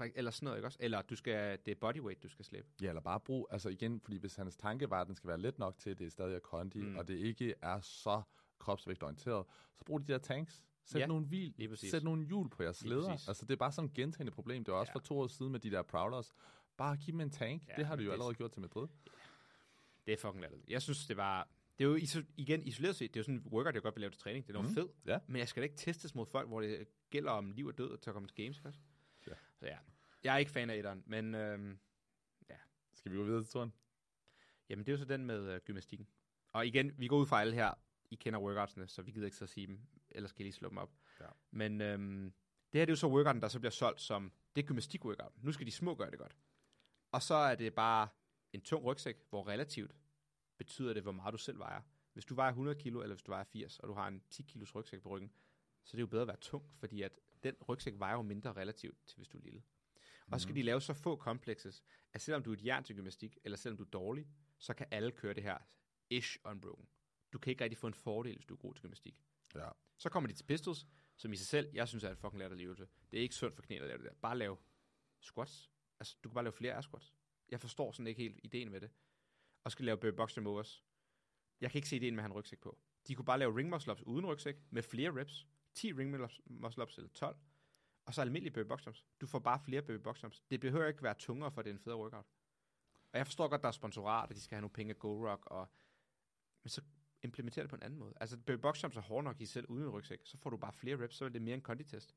[0.00, 0.10] Mm.
[0.14, 0.78] Eller sådan noget, ikke også?
[0.80, 2.68] Eller du skal, det er bodyweight, du skal slæbe.
[2.82, 5.40] Ja, eller bare brug, altså igen, fordi hvis hans tanke var, at den skal være
[5.40, 6.96] let nok til, at det er stadig er kondi, mm.
[6.96, 8.22] Og det ikke er så
[8.58, 10.64] kropsvægtorienteret, så brug de der tanks.
[10.84, 13.28] Sæt Ja, nogle hvil, sæt nogle hjul på jeres præcis.
[13.28, 14.64] Altså det er bare sådan et gentagende problem.
[14.64, 14.94] Det var også Ja.
[14.94, 16.34] for to år siden med de der Prowlers.
[16.76, 17.68] Bare giv dem en tank.
[17.68, 18.88] Ja, det har de jo det er allerede gjort til Madrid.
[20.06, 20.70] Det er fucking latterligt.
[20.70, 21.48] Jeg synes, det var...
[21.78, 23.96] Det er jo iso- igen isoleret set, det er jo sådan en workout, jeg godt
[23.96, 24.46] vil lave til træning.
[24.46, 24.74] Det er noget mm.
[24.74, 24.88] fed.
[25.06, 25.18] Ja.
[25.26, 27.98] Men jeg skal da ikke testes mod folk, hvor det gælder om liv og død
[27.98, 28.78] til at komme til games, også?
[29.26, 29.34] Ja.
[29.54, 29.78] Så ja,
[30.24, 31.78] jeg er ikke fan af etteren, men øhm,
[32.94, 33.72] Skal vi gå videre til turen?
[34.68, 36.08] jamen det er jo så den med øh, gymnastikken.
[36.52, 37.74] Og igen, vi går ud fra alle her,
[38.10, 40.68] I kender workoutsene, så vi gider ikke så sige dem, ellers skal I lige slå
[40.68, 40.92] dem op.
[41.20, 41.26] Ja.
[41.50, 42.32] Men øhm,
[42.72, 45.32] det her det er jo så workouten, der så bliver solgt som, det er gymnastik-workout.
[45.42, 46.36] Nu skal de små gøre det godt.
[47.12, 48.08] Og så er det bare
[48.52, 49.96] en tung rygsæk, hvor relativt
[50.58, 51.82] betyder det, hvor meget du selv vejer.
[52.12, 54.42] Hvis du vejer 100 kilo, eller hvis du vejer 80, og du har en 10
[54.42, 55.32] kilos rygsæk på ryggen,
[55.84, 58.52] så er det jo bedre at være tung, fordi at den rygsæk vejer jo mindre
[58.52, 59.62] relativt til, hvis du er lille.
[60.30, 62.96] Og så skal de lave så få complexes, at selvom du er et jern til
[62.96, 64.26] gymnastik, eller selvom du er dårlig,
[64.58, 65.58] så kan alle køre det her
[66.10, 66.88] ish unbroken.
[67.32, 69.22] Du kan ikke rigtig få en fordel, hvis du er god til gymnastik.
[69.54, 69.68] Ja.
[69.98, 70.86] Så kommer de til pistols,
[71.16, 72.88] som i sig selv, jeg synes er en fucking latterlig øvelse.
[73.10, 74.14] Det er ikke sundt for knæet at lave det der.
[74.22, 74.56] Bare lave
[75.20, 75.70] squats.
[76.00, 77.14] Altså, du kan bare lave flere air squats.
[77.48, 78.90] Jeg forstår sådan ikke helt ideen med det.
[79.66, 80.84] Og skal lave box jump overs.
[81.60, 82.78] Jeg kan ikke se ideen med at have en rygsæk på.
[83.06, 85.46] De kunne bare lave ring muscle ups uden rygsæk, med flere reps.
[85.74, 86.10] 10 ring
[86.46, 87.36] muscle ups eller 12.
[88.04, 89.04] Og så almindelige burpee box jumps.
[89.20, 90.42] Du får bare flere burpee box jumps.
[90.50, 92.26] Det behøver ikke være tungere, for det er en federe workout.
[93.12, 95.46] Og jeg forstår godt, der er sponsorat, og de skal have nogle penge af GoRock,
[95.46, 95.68] og...
[96.62, 96.82] men så
[97.22, 98.14] implementer det på en anden måde.
[98.20, 100.20] Altså, burpee box jumps er hårde nok i sig selv uden en rygsæk.
[100.24, 102.14] Så får du bare flere reps, så er det mere en konditest.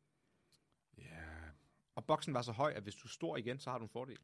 [0.97, 1.25] Ja.
[1.95, 3.89] Og boksen var så høj, at hvis du er stor igen, så har du en
[3.89, 4.19] fordel.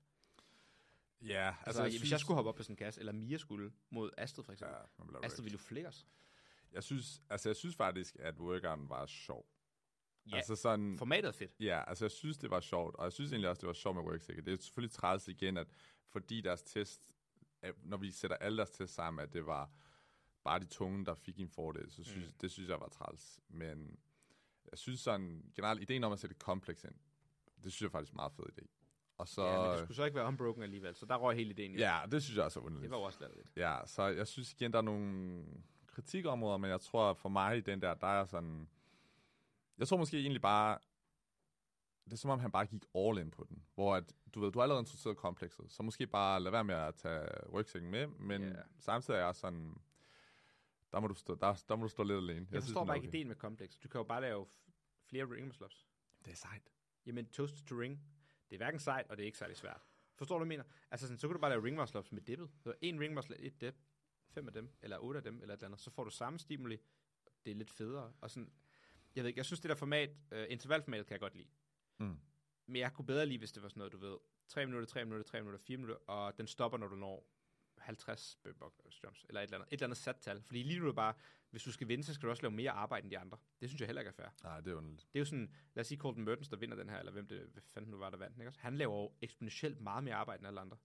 [1.22, 3.38] Ja, Altså, altså jeg hvis jeg skulle hoppe op på sådan en kasse, eller Mia
[3.38, 4.78] skulle mod Astrid for eksempel,
[5.22, 6.08] Ja, Astrid ville jo flere os.
[6.72, 9.46] Jeg synes, altså jeg synes faktisk, at workouten var sjov.
[10.32, 11.52] Ja, Altså sådan, formatet er fedt.
[11.60, 13.96] ja, altså jeg synes, det var sjovt, og jeg synes egentlig også, det var sjovt
[13.96, 14.44] med worksikker.
[14.44, 15.68] Det er selvfølgelig træls igen, at
[16.08, 17.12] fordi deres test,
[17.84, 19.72] når vi sætter alle deres test sammen, at det var
[20.44, 22.34] bare de tunge, der fik en fordel, så synes, Mm.
[22.42, 23.40] det synes jeg var træls.
[23.48, 24.00] Men
[24.72, 26.96] jeg synes sådan, generelt, ideen om at sætte kompleks ind,
[27.64, 28.66] det synes jeg faktisk er en meget fed idé.
[29.18, 31.50] Og så, Ja, men det skulle så ikke være unbroken alligevel, så der røg hele
[31.50, 31.78] ideen i.
[31.78, 32.84] ja, det synes jeg også er underligt.
[32.84, 33.52] Det var jo også lavet lidt.
[33.56, 35.46] Ja, så jeg synes igen, der er nogle
[35.88, 38.70] kritikområder, men jeg tror for mig, den der, der er sådan...
[39.78, 40.78] Jeg tror måske egentlig bare,
[42.06, 43.64] det er som om han bare gik all in på den.
[43.76, 46.64] Hvor at, du ved, du er allerede interesseret i komplekset, så måske bare lad være
[46.64, 48.56] med at tage rygsækken med, men yeah.
[48.80, 49.78] samtidig er jeg sådan,
[50.92, 52.48] der må du stå, der, der må du stå lidt alene.
[52.52, 53.78] Jeg, forstår den er bare ikke ideen med kompleks.
[53.78, 54.46] Du kan jo bare lave
[55.10, 55.86] flere ring ups.
[56.26, 56.70] Det er sejt.
[57.06, 58.02] Jamen, toast to ring,
[58.56, 59.82] det er hverken sejt, og det er ikke særlig svært.
[60.16, 60.76] Forstår du, hvad jeg mener?
[60.92, 62.50] Altså, sådan, så kan du bare lave ring muscle ups med dippet.
[62.60, 63.76] Så en ring muscle, et dip,
[64.30, 65.80] fem af dem, eller otte af dem, eller et eller andet.
[65.80, 66.78] Så får du samme stimuli.
[67.46, 68.14] Det er lidt federe.
[68.22, 68.52] Og sådan,
[69.16, 71.48] jeg ved ikke, jeg synes, det der format, uh, intervalformatet kan jeg godt lide.
[71.98, 72.20] Mm.
[72.66, 75.06] Men jeg kunne bedre lide, hvis det var sådan noget, du ved, 3 minutter, 3
[75.06, 77.28] minutter, 3 minutter, 4 minutter, og den stopper, når du når
[77.86, 80.42] 50 box jumps, eller et eller andet, et eller andet sat tal.
[80.42, 81.14] Fordi lige nu er det bare,
[81.50, 83.38] hvis du skal vinde, så skal du også lave mere arbejde end de andre.
[83.62, 84.28] Det synes jeg heller ikke er fair.
[84.44, 85.08] Nej, det er underligt.
[85.14, 87.28] Det er jo sådan, lad os sige Colton Mertens, der vinder den her, eller hvem
[87.28, 88.50] det hvad fanden nu var, der vandt ikke?
[88.50, 88.60] også?
[88.60, 90.78] Han laver jo eksponentielt meget mere arbejde end alle andre.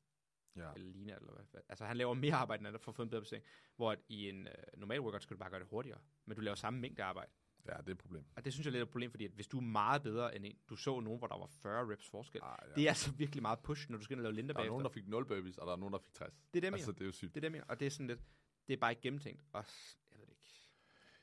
[0.56, 0.72] Ja.
[0.74, 1.60] Eller Lina, eller hvad, hvad.
[1.68, 3.44] Altså han laver mere arbejde end andre for at få en bedre placering.
[3.76, 5.98] Hvor at i en øh, normal workout skal du bare gøre det hurtigere.
[6.26, 7.30] Men du laver samme mængde arbejde.
[7.66, 8.24] Ja, det er et problem.
[8.36, 10.36] Og det synes jeg er lidt et problem, fordi at hvis du er meget bedre
[10.36, 12.40] end en, du så nogen, hvor der var 40 reps forskel.
[12.44, 12.74] Ah, ja.
[12.74, 14.66] Det er altså virkelig meget push, når du skal ind og lave linter Der er
[14.66, 16.34] nogen, der fik 0 burpees, og der er nogen, der fik 60.
[16.34, 17.34] Det er det, jeg Altså, det er jo sygt.
[17.34, 17.64] Det er mener.
[17.68, 18.20] Og det er sådan lidt,
[18.68, 19.44] det er bare ikke gennemtænkt.
[19.52, 19.64] Og
[20.10, 20.44] jeg ved det ikke.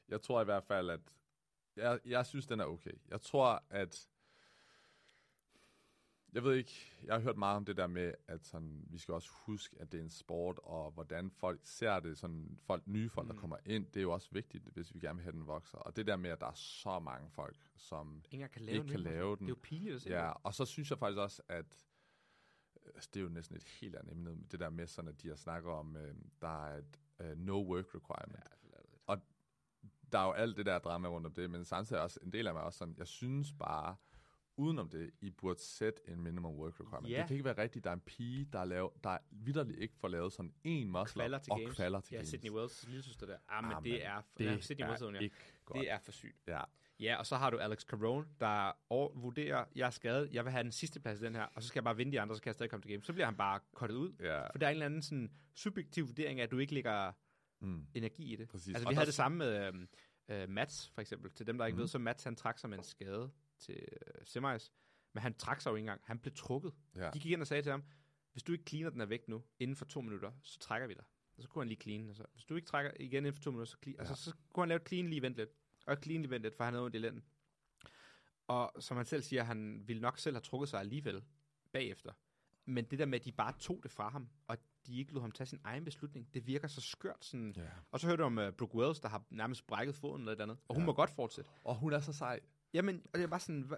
[0.07, 1.01] Jeg tror i hvert fald, at
[1.75, 2.93] jeg, jeg synes, den er okay.
[3.07, 4.07] Jeg tror, at
[6.37, 9.13] jeg ved ikke, jeg har hørt meget om det der med, at sådan, vi skal
[9.13, 13.09] også huske, at det er en sport, og hvordan folk ser det, sådan folk, nye
[13.09, 13.33] folk, mm.
[13.33, 15.77] Der kommer ind, det er jo også vigtigt, hvis vi gerne vil have den vokser.
[15.77, 18.89] Og det der med, at der er så mange folk, som Ingen kan lave ikke
[18.89, 19.47] kan lave Det den.
[19.47, 20.05] er jo pinligt.
[20.05, 21.87] Ja, og så synes jeg faktisk også, at
[22.85, 25.27] altså, det er jo næsten et helt andet emne, det der med sådan, at de
[25.27, 28.43] har snakket om, øh, der er et uh, no work requirement.
[28.63, 29.23] Ja, det lidt.
[30.11, 32.47] der er jo alt det der drama rundt om det, men samtidig også en del
[32.47, 33.95] af mig også sådan, jeg synes bare,
[34.57, 37.09] udenom det, I burde sætte en minimum work requirement.
[37.09, 37.17] Ja.
[37.19, 39.79] Det kan ikke være rigtigt, der er en pige, der er, lavet, der er vidderligt
[39.79, 41.75] ikke får lavet sådan en muscle Kvalder til og games.
[41.75, 42.27] kvalder til Ja, games.
[42.29, 43.37] Sydney Wells' lille søster der.
[43.49, 44.21] Ah, men Ah, det er...
[44.37, 45.19] Det ja, Sydney Wells, er ja.
[45.19, 45.35] ikke
[45.65, 45.79] godt.
[45.79, 46.37] Det er for sygt.
[46.47, 46.61] Ja,
[46.99, 48.71] Ja, og så har du Alex Carone, der
[49.19, 51.67] vurderer, jeg er skadet, jeg vil have den sidste plads i den her, og så
[51.67, 53.03] skal jeg bare vinde de andre, så kan jeg stadig komme til game.
[53.03, 54.13] Så bliver han bare kottet ud.
[54.19, 54.47] ja.
[54.51, 57.11] For der er en eller anden sådan subjektiv vurdering af, at du ikke lægger
[57.61, 57.85] Mm.
[57.93, 58.49] energi i det.
[58.49, 58.67] Præcis.
[58.67, 59.87] Altså, Og vi der havde s- det samme med øhm,
[60.29, 61.31] øh, Mats, for eksempel.
[61.31, 61.81] Til dem, der ikke Mhm.
[61.81, 63.75] ved, så Mats, han trak sig med en skade til
[64.07, 64.71] øh, semis.
[65.13, 66.01] Men han trak sig jo ikke engang.
[66.05, 66.73] Han blev trukket.
[66.95, 67.09] Ja.
[67.11, 67.83] De gik ind og sagde til ham,
[68.31, 70.93] hvis du ikke cleaner den er væk nu, inden for to minutter, så trækker vi
[70.93, 71.03] dig.
[71.37, 72.07] Og så kunne han lige clean.
[72.07, 74.03] Altså, hvis du ikke trækker igen inden for to minutter, så, clean, Ja.
[74.03, 74.09] ja.
[74.09, 75.49] altså, så kunne han lave et clean lige vent lidt.
[75.85, 77.23] Og et clean lige vent lidt, for han havde ondt i lænden.
[78.47, 81.23] Og som han selv siger, han ville nok selv have trukket sig alligevel
[81.71, 82.13] bagefter.
[82.65, 85.21] Men det der med, at de bare tog det fra ham, og de ikke lod
[85.21, 87.25] ham tage sin egen beslutning, det virker så skørt.
[87.25, 87.53] Sådan.
[87.57, 87.67] ja.
[87.91, 90.41] Og så hørte du om uh, Brooke Wells, der har nærmest brækket foden eller et
[90.41, 90.57] andet.
[90.67, 90.85] Og hun Ja.
[90.85, 91.49] må godt fortsætte.
[91.63, 92.39] Og hun er så sej.
[92.73, 93.75] Jamen, og det er bare sådan, hva,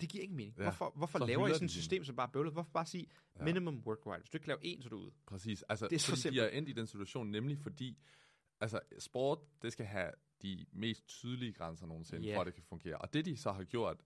[0.00, 0.56] det giver ikke mening.
[0.58, 0.62] Ja.
[0.62, 2.52] Hvorfor, hvorfor Så laver I sådan et system, som bare er bøvlet?
[2.52, 3.06] Hvorfor bare sige
[3.38, 3.44] Ja.
[3.44, 4.22] minimum work requirement?
[4.22, 5.10] Hvis du ikke kan lave en, så er du ude.
[5.26, 5.62] Præcis.
[5.68, 6.42] Altså, Det er så de simpelt.
[6.42, 7.98] er endt i den situation, nemlig fordi
[8.60, 10.10] altså, sport, det skal have
[10.42, 12.36] de mest tydelige grænser nogensinde, Ja.
[12.36, 12.98] for at det kan fungere.
[12.98, 14.00] Og det, de så har gjort,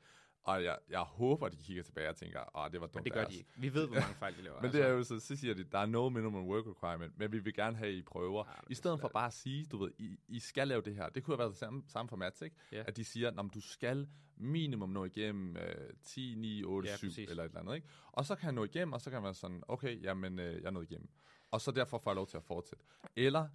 [0.44, 3.12] og jeg, jeg håber, de kigger tilbage og tænker, åh, det var dumt Men det
[3.12, 3.50] gør af de os." ikke.
[3.56, 4.60] Vi ved, hvor mange fejl de laver.
[4.62, 7.32] Men det er jo så, så siger de, der er no minimum work requirement, men
[7.32, 8.44] vi vil gerne have, at I prøver.
[8.46, 10.82] Ja, men I det stedet for bare at sige, du ved, I, I skal lave
[10.82, 11.08] det her.
[11.08, 12.56] Det kunne have været det samme, samme for Mats, ikke?
[12.72, 12.84] Ja.
[12.86, 17.06] At de siger, at du skal minimum nå igennem øh, 10, 9, 8, Ja, 7
[17.06, 17.30] præcis.
[17.30, 17.88] eller et eller andet, ikke?
[18.12, 20.54] Og så kan han nå igennem, og så kan man være sådan, okay, jamen, øh,
[20.54, 21.08] jeg er nået igennem.
[21.50, 22.84] Og så derfor får jeg lov til at fortsætte.
[23.16, 23.48] Eller,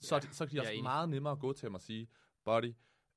[0.00, 1.80] så, Ja, ja, så kan de jeg også meget nemmere at gå til ham og
[1.80, 2.08] sige,
[2.44, 2.72] buddy,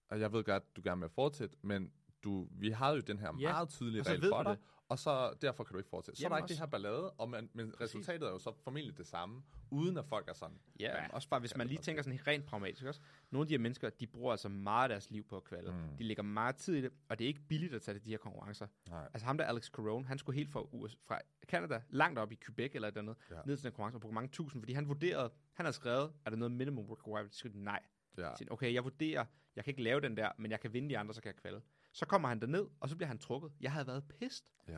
[0.10, 1.92] og jeg ved godt, du gerne vil fortsætte, men
[2.24, 4.58] du, vi har jo den her Ja, meget tydelige så regel for dig,
[4.90, 6.20] og så derfor kan du ikke fortsætte.
[6.22, 8.40] Så er Jamen der ikke også- det her ballade, og man, men resultatet er jo
[8.40, 10.58] så formentlig det samme, uden at folk er sådan.
[10.80, 13.02] Ja, men også bare, hvis man det lige tænker sådan rent pragmatisk også.
[13.32, 15.72] Nogle af de her mennesker, de bruger altså meget af deres liv på at kvalde.
[15.72, 15.98] Mm.
[15.98, 18.10] De lægger meget tid i det, og det er ikke billigt at tage til de
[18.10, 18.68] her konkurrencer.
[18.90, 19.04] Nej.
[19.14, 22.36] Altså ham der, Alex Carone, han skulle helt fra, US, fra Canada, langt op i
[22.46, 23.36] Quebec eller et eller andet, Ja.
[23.46, 26.30] ned til den konkurrence og brugte mange tusind, fordi han vurderede, han havde skrevet, er
[26.30, 27.32] der noget minimum work requirement?
[27.32, 27.80] De skrev nej.
[28.18, 28.28] Ja.
[28.28, 28.34] Ja.
[28.52, 31.14] Okay, jeg vurderer, jeg kan ikke lave den der, men jeg kan vinde de andre,
[31.14, 31.62] så kan jeg kvalde.
[31.94, 33.52] Så kommer han derned, og så bliver han trukket.
[33.62, 34.54] Jeg havde været pist.
[34.68, 34.78] ja.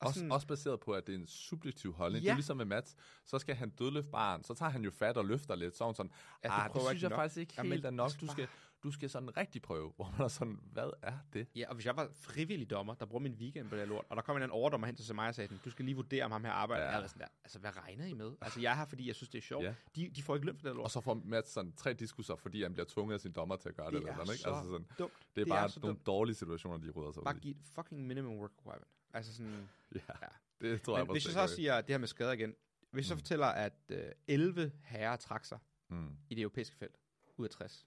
[0.00, 2.22] Og Også, sådan- også baseret på, at det er en subjektiv holdning.
[2.22, 2.28] Ja.
[2.28, 2.96] Det er ligesom med Mats.
[3.24, 4.44] Så skal han dødløfte barn.
[4.44, 5.76] Så tager han jo fat og løfter lidt.
[5.76, 6.12] Så er hun sådan,
[6.44, 8.04] Ja, ah, det prøver synes jeg nok." faktisk ikke helt er nok.
[8.04, 9.92] altså Du skal, bare- du skal sådan rigtig prøve.
[9.96, 11.46] Hvor man er sådan, hvad er det?
[11.56, 14.16] Ja, og hvis jeg var frivillig dommer, der bruger min weekend på det lort, og
[14.16, 16.30] der kom en anden overdommer hen til mig og sagde, du skal lige vurdere, om
[16.30, 16.84] ham her arbejder.
[16.84, 16.90] Ja.
[16.90, 18.32] Jeg var sådan der, altså hvad regner I med?
[18.40, 19.64] Altså jeg er her, fordi jeg synes, det er sjovt.
[19.64, 19.74] Ja.
[19.96, 20.84] De, de får ikke løn for det lort.
[20.84, 23.68] Og så får Mats sådan tre diskusser, fordi han bliver tvunget af sin dommer til
[23.68, 23.92] at gøre det.
[23.92, 24.42] det eller er noget, ikke?
[24.42, 25.12] så Altså sådan, dumt.
[25.34, 26.06] det er det bare er så nogle dumt.
[26.06, 27.42] dårlige situationer, de rydder sig Bare ud i.
[27.42, 28.88] giv et fucking minimum work requirement.
[29.14, 30.68] Altså sådan, Ja, Ja.
[30.68, 32.54] det tror jeg men hvis jeg så siger det her med skader igen,
[32.90, 33.18] hvis jeg så Mm.
[33.18, 35.58] fortæller, at øh, 11 herrer trak sig
[35.90, 36.16] Mm.
[36.30, 36.96] i det europæiske felt
[37.36, 37.86] ud af 60,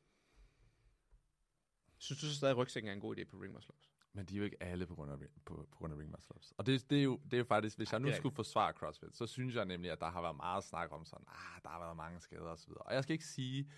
[1.97, 3.91] synes du så stadig, at rygsækken er en god idé på ring muscle ups?
[4.13, 6.35] Men de er jo ikke alle på grund af, på, på grund af ring muscle
[6.35, 6.53] ups.
[6.57, 8.73] Og det, det, er jo, det er jo faktisk, hvis jeg nu det skulle forsvare
[8.73, 11.69] CrossFit, så synes jeg nemlig, at der har været meget snak om sådan, ah, der
[11.69, 12.71] har været mange skader osv.
[12.71, 13.71] Og jeg skal ikke sige,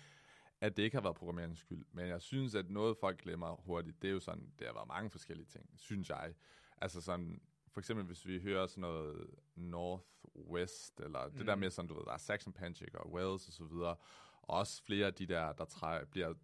[0.60, 4.02] at det ikke har været programmeringens skyld, men jeg synes, at noget folk glemmer hurtigt,
[4.02, 6.34] det er jo sådan, det har været mange forskellige ting, synes jeg.
[6.76, 11.46] Altså sådan, for eksempel hvis vi hører sådan noget Northwest, eller det Mm.
[11.46, 13.96] der med sådan, du ved, der er Saxon Panchik og Wales og så videre,
[14.42, 16.34] og også flere af de der, der træ, bliver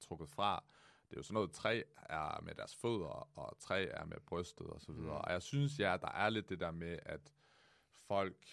[0.00, 0.64] trukket fra,
[1.10, 4.66] det er jo sådan noget, træ er med deres fødder, og træ er med brystet
[4.66, 5.18] og så videre.
[5.18, 5.24] Mm.
[5.24, 7.32] Og jeg synes, ja, der er lidt det der med, at
[7.92, 8.46] folk...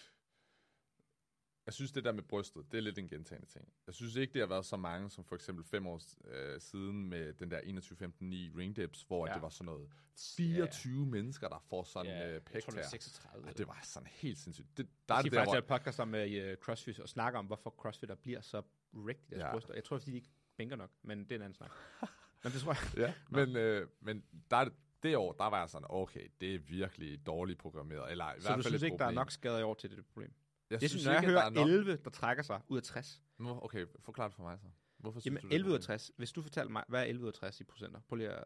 [1.66, 3.72] Jeg synes, det der med brystet, det er lidt en gentagende ting.
[3.86, 7.08] Jeg synes ikke, det har været så mange, som for eksempel fem år øh, siden
[7.08, 9.30] med den der 21-15-9 ring dips, hvor ja.
[9.30, 9.34] Ja.
[9.34, 9.90] det var sådan noget
[10.36, 11.10] 24 ja.
[11.10, 12.88] mennesker, der får sådan ja, øh, jeg pæk tror, det var her.
[12.88, 13.46] 36.
[13.46, 14.76] Ej, det var sådan helt sindssygt.
[14.76, 17.08] Det, der Der er det de der, faktisk hvor, podcast om med uh, CrossFit og
[17.08, 19.38] snakker om, hvorfor CrossFitter bliver så i deres Ja.
[19.38, 19.52] ja.
[19.52, 19.74] bryster.
[19.74, 21.70] Jeg tror, fordi de ikke bænker nok, men det er en anden snak.
[22.44, 22.98] men det tror jeg.
[23.08, 24.74] Ja, men, øh, men der, er det-
[25.16, 28.10] år, der var jeg sådan, okay, det er virkelig dårligt programmeret.
[28.10, 29.14] Eller i Så hvert du fald synes et ikke, der er problem.
[29.16, 30.32] nok skader i år til det problem?
[30.70, 31.68] Jeg Jeg synes, når jeg ikke, at hører der er nok...
[31.70, 33.22] 11, der trækker sig ud af 60.
[33.38, 34.66] Nå, Okay, forklar det for mig så.
[34.96, 35.86] Hvorfor synes Jamen, du, det er 11 ud af problem?
[35.98, 36.10] 60.
[36.16, 38.00] Hvis du fortæller mig, hvad er 11 ud af 60 i procenter?
[38.00, 38.44] Prøv lige at...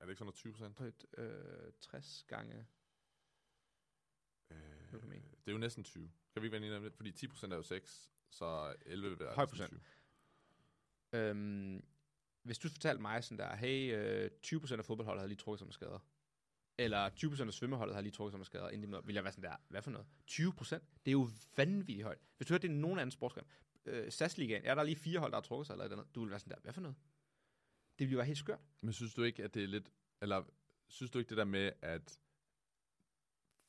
[0.00, 0.76] Er det ikke sådan noget 20 procent?
[0.76, 2.66] Prøv at, øh, 60 gange...
[4.50, 4.56] Øh,
[4.92, 6.10] du det er jo næsten 20.
[6.32, 6.94] Kan vi ikke være enige om det?
[6.94, 9.80] Fordi 10 procent er jo 6, så 11 vil være Høj procent.
[11.12, 11.84] Øhm,
[12.46, 15.66] hvis du fortalte mig sådan der, hey, øh, 20% af fodboldholdet har lige trukket sig
[15.66, 15.98] med skader.
[16.78, 19.24] Eller 20% af svømmeholdet har lige trukket sig med skader, inden de møder, vil jeg
[19.24, 20.06] være sådan der, hvad for noget?
[20.30, 20.74] 20%?
[21.04, 22.18] Det er jo vanvittigt højt.
[22.36, 23.46] Hvis du hørte det i nogen anden sportsgren,
[23.84, 26.14] øh, SAS-ligaen, er der lige fire hold, der har trukket sig eller et eller andet,
[26.14, 26.96] du vil være sådan der, hvad for noget?
[27.98, 28.60] Det ville jo være helt skørt.
[28.82, 29.90] Men synes du ikke, at det er lidt...
[30.22, 30.44] Eller
[30.88, 32.18] synes du ikke det der med, at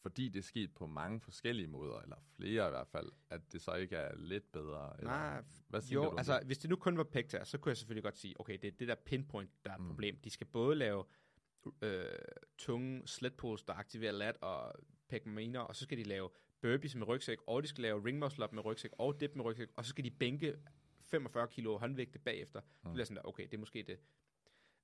[0.02, 3.62] fordi det er sket på mange forskellige måder, eller flere i hvert fald, at det
[3.62, 4.94] så ikke er lidt bedre?
[4.98, 6.46] Eller, Nej, hvad Jo, du altså det?
[6.46, 8.72] hvis det nu kun var pækter, så kunne jeg selvfølgelig godt sige, okay, det er
[8.72, 9.88] det der pinpoint, der er et Mm.
[9.88, 10.18] problem.
[10.24, 11.04] De skal både lave
[11.82, 12.04] øh,
[12.58, 14.74] tunge sledpulls, der aktiverer lat og
[15.10, 16.30] pækminer, og så skal de lave
[16.62, 19.46] burpees med rygsæk, og de skal lave ring muscle up med rygsæk, og dip med
[19.46, 20.56] rygsæk, og så skal de bænke
[21.02, 22.62] 45 kilo håndvægte bagefter.
[22.62, 22.68] Mm.
[22.84, 24.00] Så bliver sådan der, okay, det er måske det.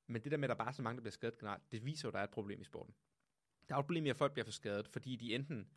[0.08, 1.86] Men det der med, at der bare er så mange, der bliver skadet generelt, det
[1.86, 2.96] viser jo, at der er et problem i sporten.
[3.70, 5.68] Der er et problem i, at folk bliver for skadet, fordi de enten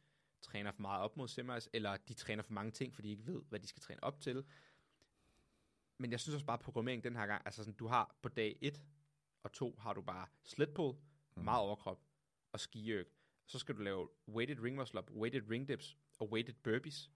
[0.43, 3.27] træner for meget op mod semis, eller de træner for mange ting, fordi de ikke
[3.27, 4.45] ved, hvad de skal træne op til.
[5.99, 8.29] Men jeg synes også bare, at programmering den her gang, altså sådan, du har på
[8.29, 8.83] dag 1
[9.43, 10.97] og 2, har du bare slet pull,
[11.39, 11.45] Mm.
[11.45, 12.01] meget overkrop
[12.53, 13.09] og skiøg.
[13.47, 17.11] Så skal du lave weighted ring muscle up, weighted ring dips og weighted burpees,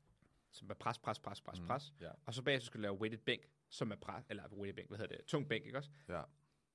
[0.50, 1.66] som er pres, pres, pres, pres, Mm.
[1.66, 1.94] pres.
[2.00, 2.10] Ja.
[2.26, 4.98] Og så bagefter skal du lave weighted bænk, som er pres, eller weighted bænk, hvad
[4.98, 5.90] hedder det, tung bænk, ikke også?
[6.08, 6.14] Ja.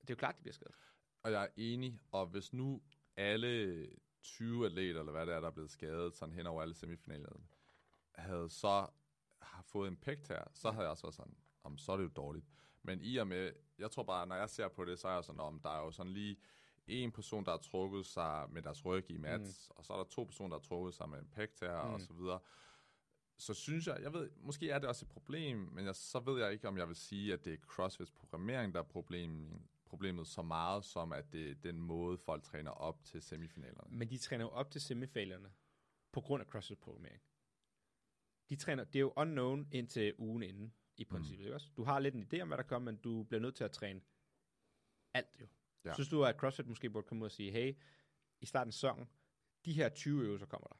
[0.00, 0.74] Det er jo klart, de bliver skadet.
[1.22, 2.82] Og jeg er enig, og hvis nu
[3.16, 3.86] alle
[4.22, 7.44] 20 atleter, eller hvad det er, der er blevet skadet sådan hen over alle semifinalerne,
[8.14, 8.86] havde så
[9.42, 12.04] har fået en pægt her, så havde jeg også været sådan, om så er det
[12.04, 12.46] jo dårligt.
[12.82, 15.24] Men i og med, jeg tror bare, når jeg ser på det, så er jeg
[15.24, 16.36] sådan, om der er jo sådan lige
[16.86, 19.74] en person, der har trukket sig med deres ryg i mats, mm.
[19.76, 21.94] og så er der to personer, der har trukket sig med en pægt her, mm.
[21.94, 22.38] Og så videre.
[23.38, 26.42] Så synes jeg, jeg ved, måske er det også et problem, men jeg, så ved
[26.42, 30.26] jeg ikke, om jeg vil sige, at det er CrossFits programmering, der er problemet, problemet
[30.26, 33.96] så meget, som at det er den måde, folk træner op til semifinalerne.
[33.96, 35.52] Men de træner jo op til semifinalerne
[36.12, 37.22] på grund af CrossFit-programmering.
[38.48, 41.44] De træner, det er jo unknown indtil ugen inden, i princippet, mm.
[41.44, 41.70] ikke også?
[41.76, 43.70] Du har lidt en idé om, hvad der kommer, men du bliver nødt til at
[43.70, 44.00] træne
[45.14, 45.46] alt jo.
[45.84, 45.88] Ja.
[45.88, 45.94] Ja.
[45.94, 47.76] Synes du, at CrossFit måske burde komme ud og sige, hey,
[48.40, 49.08] i starten af sæsonen,
[49.64, 50.76] de her 20 øvelser kommer der.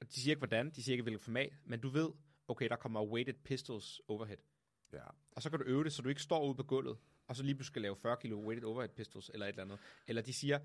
[0.00, 2.12] Og de siger ikke hvordan, de siger ikke hvilket format, men du ved,
[2.48, 4.38] okay, der kommer weighted pistols overhead.
[4.92, 5.04] Ja.
[5.32, 6.98] Og så kan du øve det, så du ikke står ude på gulvet,
[7.32, 9.78] og så lige pludselig skal lave 40 kilo weighted overhead pistols, eller et eller andet.
[10.06, 10.58] Eller de siger,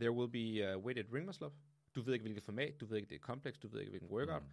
[0.00, 1.52] there will be uh, weighted ring muscle up.
[1.94, 4.10] Du ved ikke, hvilket format, du ved ikke, det er kompleks, du ved ikke, hvilken
[4.10, 4.48] workout, Mm.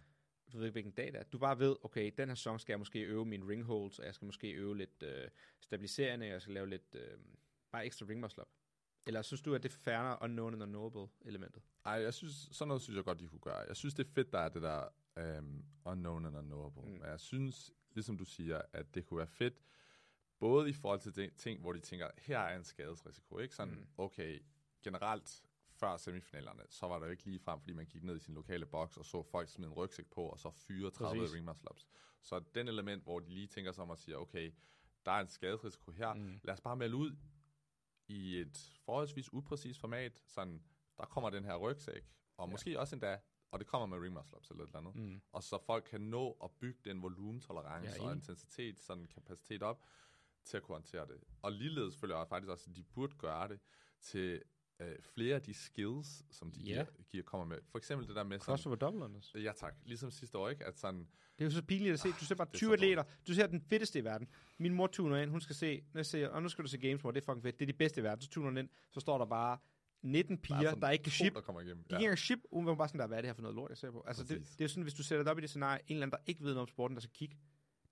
[0.52, 1.22] du ved ikke, hvilken dag det er.
[1.22, 4.06] Du bare ved, okay, den her sæson skal jeg måske øve mine ring holds, og
[4.06, 5.28] jeg skal måske øve lidt øh,
[5.60, 7.18] stabiliserende, og jeg skal lave lidt, øh,
[7.72, 8.48] bare ekstra ring muscle up.
[9.06, 11.62] Eller synes du, at det er færre unknown and unknowable elementet?
[11.84, 13.56] Ej, jeg synes, sådan noget synes jeg godt, de kunne gøre.
[13.68, 14.88] Jeg synes, det er fedt, der er det der
[15.38, 16.82] um, unknown and unknowable.
[16.82, 16.88] Mm.
[16.88, 19.54] Men jeg synes, ligesom du siger, at det kunne være fedt,
[20.38, 23.54] både i forhold til de ting, hvor de tænker, her er en skadesrisiko, ikke?
[23.54, 23.86] Sådan, mm.
[23.98, 24.40] Okay,
[24.82, 25.42] generelt
[25.78, 28.34] før semifinalerne, så var der jo ikke lige frem, fordi man gik ned i sin
[28.34, 31.34] lokale boks og så folk smide en rygsæk på, og så fyre 30 Præcis.
[31.34, 31.88] ring muscle ups.
[32.22, 34.52] Så den element, hvor de lige tænker sig om og siger, okay,
[35.04, 36.40] der er en skadesrisiko her, mm.
[36.44, 37.16] lad os bare melde ud
[38.08, 40.62] i et forholdsvis upræcist format, sådan,
[40.98, 42.50] der kommer den her rygsæk, og ja.
[42.50, 43.18] måske også endda,
[43.50, 45.20] og det kommer med ring muscle ups eller et eller andet, mm.
[45.32, 49.84] og så folk kan nå at bygge den volumentolerance Ja, og intensitet, sådan kapacitet op,
[50.48, 51.16] til at kunne håndtere det.
[51.42, 53.60] Og ligeledes føler jeg faktisk også, at de burde gøre det
[54.02, 54.42] til
[54.80, 56.72] øh, flere af de skills, som de Ja.
[56.72, 57.58] giver, giver, kommer med.
[57.70, 59.34] For eksempel det der med Crossover double unders.
[59.34, 60.64] ja tak, ligesom sidste år, ikke?
[60.64, 61.00] At sådan,
[61.38, 62.08] Det er jo så pinligt at se.
[62.08, 63.02] Du ser bare det er 20 så atleter.
[63.28, 64.28] Du ser den fedeste i verden.
[64.58, 65.30] Min mor tuner ind.
[65.30, 67.24] Hun skal se, når jeg ser, og nu skal du se Games, hvor det er
[67.24, 67.60] fucking fedt.
[67.60, 68.22] Det er de bedste i verden.
[68.22, 68.68] Så tuner hun ind.
[68.90, 69.58] Så står der bare
[70.02, 71.34] 19 piger, der, sådan der ikke kan ship.
[71.34, 71.84] der kommer igennem.
[71.84, 73.78] De kan ship, uden bare sådan der, hvad er det her for noget lort, jeg
[73.78, 74.04] ser på?
[74.06, 74.56] Altså, det, Præcis.
[74.56, 76.22] det, er sådan, hvis du sætter det op i det scenarie, en eller anden, der
[76.26, 77.36] ikke ved noget om sporten, der skal kigge,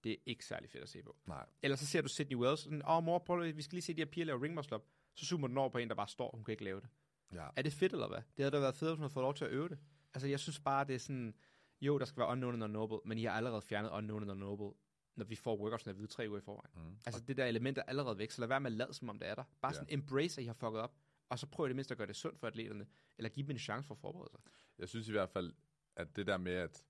[0.07, 1.17] det er ikke særlig fedt at se på.
[1.27, 3.95] Nej, Eller så ser du Sydney Wells, sådan, åh mor, prøv vi skal lige se
[3.95, 4.83] de her piger lave ring muscle up.
[5.15, 6.89] Så zoomer den over på en, der bare står, hun kan ikke lave det.
[7.33, 7.49] ja.
[7.57, 8.19] Er det fedt, eller hvad?
[8.19, 9.79] Det havde da været fedt, hvis hun havde fået lov til at øve det.
[10.15, 11.35] Altså, jeg synes bare, det er sådan,
[11.81, 14.79] jo, der skal være unknown and unknowable, men I har allerede fjernet unknown and unknowable,
[15.17, 16.89] når vi får workoutsene at vide tre uger i forvejen.
[16.91, 16.97] Mm.
[17.07, 19.19] Altså, det der element er allerede væk, så lad være med at lade, som om
[19.19, 19.45] det er der.
[19.63, 20.95] Bare sådan embrace, at I har fucket op,
[21.29, 22.87] og så prøv i det mindste at gøre det sundt for atleterne,
[23.19, 24.41] eller give dem en chance for at forberede sig.
[24.79, 25.53] Jeg synes i hvert fald,
[25.97, 26.85] at det der med at,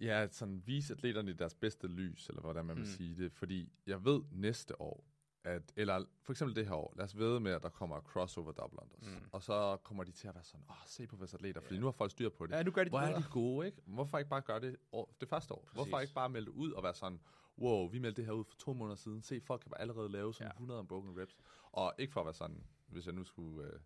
[0.00, 2.90] ja, sådan vise atleterne i deres bedste lys, eller hvordan man vil Mm.
[2.90, 5.04] sige det, fordi jeg ved næste år,
[5.44, 8.52] at, eller for eksempel det her år, lad os ved med, at der kommer crossover
[8.52, 9.28] double unders, Mm.
[9.32, 11.86] og så kommer de til at være sådan, åh, se på vores atleter, fordi nu
[11.86, 12.52] har folk styr på det.
[12.54, 13.20] Ja, nu gør de det Hvor er bedre.
[13.20, 13.82] de gode, ikke?
[13.86, 15.60] Hvorfor ikke bare gøre det år, det første år?
[15.60, 15.74] Præcis.
[15.74, 17.20] Hvorfor ikke bare melde det ud og være sådan,
[17.58, 19.22] wow, vi meldte det her ud for to måneder siden.
[19.22, 20.48] Se, folk kan bare allerede lave sådan Ja.
[20.48, 20.52] ja.
[20.52, 21.36] 100 unbroken reps.
[21.72, 23.80] Og ikke for at være sådan, hvis jeg nu skulle øh,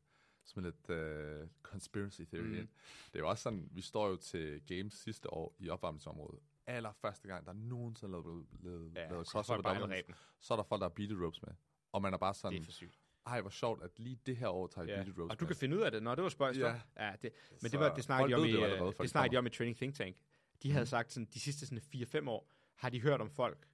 [0.48, 2.48] smide lidt øh, conspiracy theory Mm.
[2.50, 2.58] mm.
[2.58, 2.68] ind.
[3.06, 6.40] Det er jo også sådan, vi står jo til games sidste år i opvarmningsområdet.
[6.66, 10.14] Aller første gang, der nogensinde er lavet, lavet, Ja, lavet så crossover ræben.
[10.40, 11.52] så er der folk, der har beatet ropes med.
[11.92, 12.98] Og man er bare sådan, Det er for sygt.
[13.26, 14.94] ej, hvor sjovt, at lige det her år tager Ja.
[14.96, 16.02] beatet ropes Og du kan finde ud af det.
[16.02, 16.58] Nå, det var spøjst.
[16.60, 16.80] Ja.
[16.96, 17.12] Ja.
[17.22, 19.02] det, men Så det, var, det snakkede de om i, det øh, allerede, før det
[19.02, 20.16] de snakkede de om i Training Think Tank.
[20.62, 23.66] De havde sagt sådan, de sidste sådan 4-5 år, har de hørt om folk,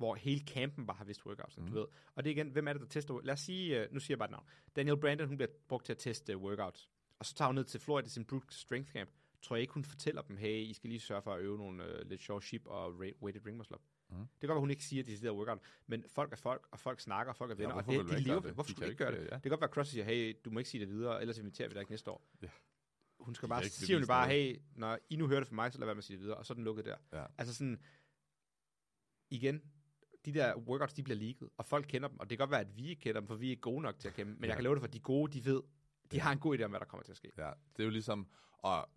[0.00, 1.66] hvor hele campen bare har vidst workouts, mm.
[1.66, 1.86] du ved.
[2.14, 3.20] Og det er igen, hvem er det, der tester?
[3.24, 4.44] Lad os sige, øh, nu siger jeg bare et navn.
[4.76, 6.90] Daniel Brandon, hun bliver brugt til at teste øh, workouts.
[7.18, 9.10] Og så tager hun ned til Florida til sin Brute Strength Camp.
[9.42, 11.84] Tror jeg ikke, hun fortæller dem, hey, I skal lige sørge for at øve nogle
[11.84, 13.82] øh, lidt short sheep og weighted ring muscle up.
[14.10, 14.18] Mhm.
[14.18, 16.68] Det kan godt være, hun ikke siger, at de sidder workout, men folk er folk,
[16.70, 18.52] og folk snakker, og folk er venner, og hvorfor det, de lever det.
[18.54, 19.28] Hvorfor De skulle du ikke gøre det?
[19.30, 19.34] ja.
[19.34, 21.38] Det kan godt være, at CrossFit siger, hey, du må ikke sige det videre, ellers
[21.38, 22.22] inviterer vi dig ikke næste år.
[22.42, 22.48] Ja.
[23.20, 25.72] Hun skal De bare, siger hun bare, hey, når I nu hører det fra mig,
[25.72, 26.96] så lad være med at sige det videre, og så er den lukket der.
[27.12, 27.24] Ja.
[27.38, 27.80] Altså sådan,
[29.30, 29.62] igen,
[30.24, 32.60] de der workouts, de bliver leaget, og folk kender dem, og det kan godt være,
[32.60, 34.40] at vi ikke kender dem, for vi er ikke gode nok til at dem, men
[34.40, 34.54] jeg Ja.
[34.54, 35.62] kan love det for, at de gode, de ved,
[36.12, 37.30] de har en god idé om, hvad der kommer til at ske.
[37.38, 38.26] Ja, det er jo ligesom,
[38.58, 38.88] og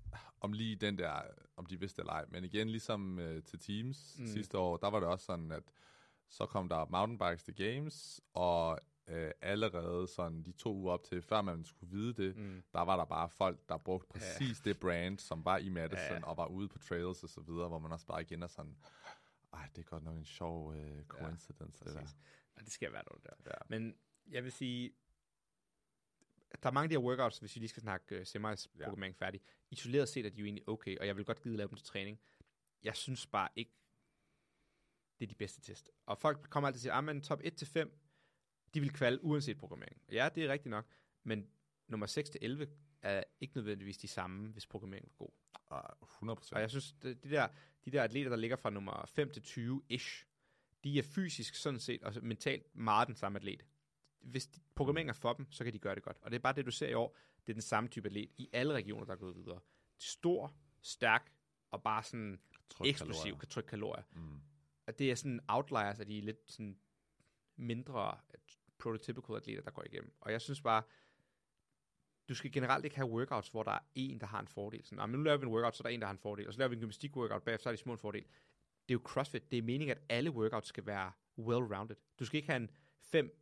[0.41, 1.21] om lige den der,
[1.57, 4.28] om de vidste eller ej, men igen, ligesom øh, til Teams Mm.
[4.28, 5.63] sidste år, der var det også sådan, at
[6.30, 11.21] så kom der mountainbikes til Games, og øh, allerede sådan de to uger op til,
[11.21, 12.63] før man skulle vide det, Mm.
[12.74, 16.13] der var der bare folk, der brugte præcis det brand, som var i Madison, Ja.
[16.15, 16.26] ja.
[16.26, 18.78] og var ude på trails og så videre, hvor man også bare igen er sådan,
[19.53, 22.07] ej, det er godt nok en sjov øh, coincidence, ja, det der.
[22.57, 23.51] Ja, det skal være noget der.
[23.51, 23.57] Ja.
[23.69, 23.95] Men
[24.27, 24.93] jeg vil sige,
[26.63, 28.83] der er mange af de her workouts, hvis vi lige skal snakke uh, semis Ja.
[28.83, 29.41] programmering færdig.
[29.69, 31.85] Isoleret set er de jo egentlig okay, og jeg vil godt gide lave dem til
[31.85, 32.19] træning.
[32.83, 33.71] Jeg synes bare ikke,
[35.19, 35.91] det er de bedste test.
[36.05, 37.89] Og folk kommer altid og siger, at top 1-5,
[38.73, 40.01] de vil kvalde uanset programmering.
[40.11, 40.85] Ja, det er rigtigt nok,
[41.23, 41.49] men
[41.87, 42.67] nummer 6-11
[43.03, 45.29] er ikke nødvendigvis de samme, hvis programmeringen er god.
[45.71, 46.53] Ah, 100 procent.
[46.53, 47.47] Og jeg synes, de, der,
[47.85, 50.25] de der atleter, der ligger fra nummer 5 til 20-ish,
[50.83, 53.65] de er fysisk sådan set, og mentalt meget den samme atlet.
[54.19, 56.17] Hvis de, programmering er for dem, så kan de gøre det godt.
[56.21, 57.17] Og det er bare det, du ser i år.
[57.47, 59.59] Det er den samme type atlet i alle regioner, der er gået videre.
[59.97, 61.31] Stor, stærk
[61.71, 62.39] og bare sådan
[62.69, 63.39] Tryk eksplosiv, kalorier.
[63.39, 64.03] kan trykke kalorier.
[64.11, 64.41] Mm.
[64.87, 66.77] At det er sådan outliers af de lidt sådan
[67.55, 68.17] mindre
[68.77, 70.13] prototypical atleter, der går igennem.
[70.21, 70.83] Og jeg synes bare,
[72.30, 74.84] du skal generelt ikke have workouts, hvor der er en, der har en fordel.
[74.86, 76.17] Sådan, "Ah, men nu laver vi en workout, så er der en, der har en
[76.17, 76.47] fordel.
[76.47, 78.21] Og så laver vi en gymnastik-workout, bagefter så er de små en fordel.
[78.89, 79.51] Det er jo CrossFit.
[79.51, 81.95] Det er meningen, at alle workouts skal være well-rounded.
[82.19, 82.69] Du skal ikke have en
[82.99, 83.39] fem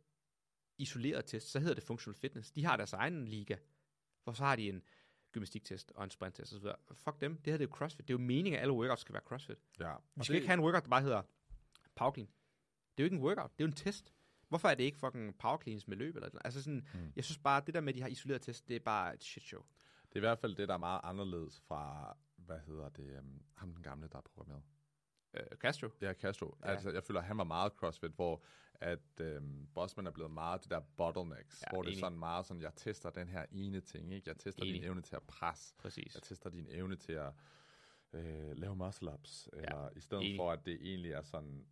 [0.78, 2.50] isoleret test, så hedder det functional fitness.
[2.50, 3.56] De har deres egen liga,
[4.24, 4.82] hvor så har de en
[5.32, 6.66] gymnastiktest og en sprinttest osv.
[6.94, 8.08] Fuck dem, det her det er jo CrossFit.
[8.08, 9.58] Det er jo meningen, at alle workouts skal være CrossFit.
[9.80, 9.94] Ja.
[10.16, 11.22] Vi skal ikke have en workout, der bare hedder
[11.94, 12.26] power clean.
[12.96, 14.14] Det er jo ikke en workout, det er jo en test.
[14.52, 16.16] Hvorfor er det ikke fucking power cleans med løb?
[16.16, 17.12] Eller, altså sådan, mm.
[17.16, 19.24] Jeg synes bare, det der med, at de har isoleret test, det er bare et
[19.24, 19.62] shit show.
[20.08, 23.42] Det er i hvert fald det, der er meget anderledes fra, hvad hedder det, um,
[23.54, 24.62] ham den gamle, der er programmeret.
[25.34, 25.88] Øh, Castro?
[26.00, 26.56] Ja, Castro.
[26.60, 26.66] Ja.
[26.68, 26.72] Ja.
[26.74, 28.42] Altså, jeg føler, at han var meget CrossFit, hvor
[28.74, 32.00] at øhm, Bossman er blevet meget det der bottlenecks, Ja, ja, hvor det er enig.
[32.00, 34.28] sådan meget sådan, jeg tester den her ene ting, ikke?
[34.28, 34.74] Jeg tester Enig.
[34.74, 36.14] din evne til at presse, Præcis.
[36.14, 37.32] jeg tester din evne til at
[38.12, 40.38] øh, lave muscle ups, eller i stedet enig.
[40.38, 41.66] for, at det egentlig er sådan,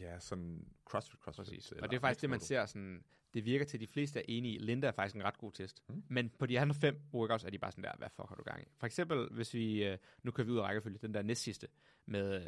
[0.00, 1.46] Ja, sådan CrossFit, CrossFit.
[1.46, 1.72] Præcis.
[1.72, 4.24] Og det er faktisk det, man ser sådan, det virker til, at de fleste er
[4.28, 4.58] enige.
[4.58, 5.82] Linda er faktisk en ret god test.
[5.88, 6.02] Mm.
[6.08, 8.42] Men på de andre fem workouts er de bare sådan der, hvad fuck har du
[8.42, 8.64] gang i?
[8.76, 11.68] For eksempel, hvis vi, øh, nu kører vi ud af rækkefølge, den der næst sidste,
[12.06, 12.46] med øh,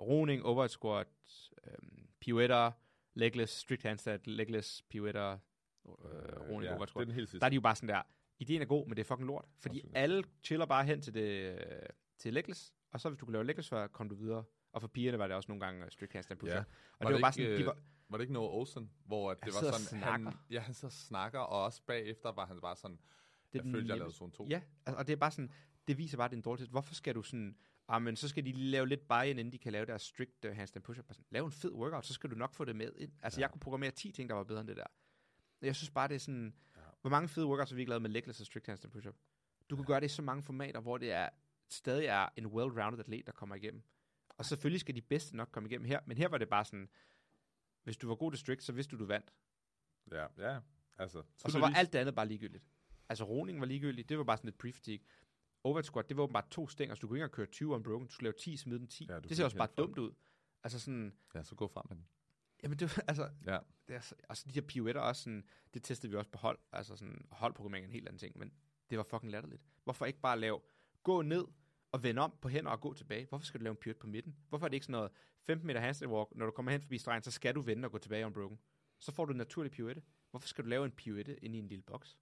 [0.00, 1.06] roning, overhead squat,
[1.66, 1.72] øh,
[2.20, 2.72] pirouetter,
[3.14, 7.06] legless, strict handstand, legless, pirouetter, øh, roning, ja, overhead det er squat.
[7.06, 7.40] den helt sidste.
[7.40, 8.02] Der er de jo bare sådan der,
[8.38, 9.44] ideen er god, men det er fucking lort.
[9.58, 9.96] Fordi Absolut.
[9.96, 11.58] alle chiller bare hen til det øh,
[12.18, 14.44] til legless, og så hvis du kan lave legless, så kommer du videre.
[14.76, 16.56] Og for pigerne var det også nogle gange strict handstand pusher.
[16.56, 16.60] Ja.
[16.60, 16.66] Og
[17.00, 17.76] Var det var det bare ikke, sådan, de øh, var,
[18.08, 21.38] Var det ikke Noah Olsen, hvor at det var sådan, han, ja, han og snakker,
[21.38, 22.98] og også bagefter var han bare sådan,
[23.52, 24.46] det jeg følte, jeg lavede zone 2.
[24.50, 25.50] Ja, altså, og det er bare sådan,
[25.88, 26.70] det viser bare, at det er en dårlig test.
[26.70, 27.56] Hvorfor skal du sådan,
[27.88, 30.50] ah, men så skal de lave lidt buy-in, inden de kan lave deres strict uh,
[30.56, 31.06] handstand push-up.
[31.06, 33.12] Bare Lav en fed workout, så skal du nok få det med ind.
[33.22, 33.42] Altså, Ja.
[33.42, 33.44] ja.
[33.44, 34.86] jeg kunne programmere 10 ting, der var bedre end det der.
[35.62, 36.80] Jeg synes bare, det er sådan, Ja.
[36.80, 36.86] ja.
[37.00, 39.14] hvor mange fede workouts har vi ikke lavet med legless og strict handstand push-up?
[39.70, 41.28] Du kan gøre det i så mange formater, hvor det er
[41.68, 43.82] stadig er en well-rounded atlet, der kommer igennem.
[44.38, 46.88] Og selvfølgelig skal de bedste nok komme igennem her, men her var det bare sådan,
[47.84, 49.32] hvis du var god til strict, så vidste du, du vandt.
[50.12, 50.60] Ja, ja.
[50.98, 52.64] Altså, Og så var alt det andet bare ligegyldigt.
[53.08, 55.04] Altså roning var ligegyldigt, det var bare sådan lidt pre-fatigue.
[55.64, 58.06] Overhead squat, det var åbenbart to stænger, så du kunne ikke engang køre 20 unbroken,
[58.06, 59.06] du skulle lave 10, smide den 10.
[59.08, 60.12] Ja, det ser også bare dumt ud.
[60.62, 62.06] Altså sådan, Ja, så gå frem med den.
[62.62, 63.58] jamen det var, altså, Ja.
[63.88, 66.58] det er, så- altså de her pirouetter også sådan, det testede vi også på hold,
[66.72, 68.52] altså sådan, holdprogrammering er en helt anden ting, men
[68.90, 69.62] det var fucking latterligt.
[69.84, 70.60] Hvorfor ikke bare lave,
[71.02, 71.44] gå ned
[71.92, 73.26] og vende om på hænder og gå tilbage?
[73.28, 74.36] Hvorfor skal du lave en pirouette på midten?
[74.48, 75.10] Hvorfor er det ikke sådan noget
[75.46, 77.92] 15 meter handstand walk, når du kommer hen forbi stregen, så skal du vende og
[77.92, 78.58] gå tilbage unbroken?
[78.98, 80.02] Så får du en naturlig pirouette.
[80.30, 82.18] Hvorfor skal du lave en pirouette ind i en lille boks?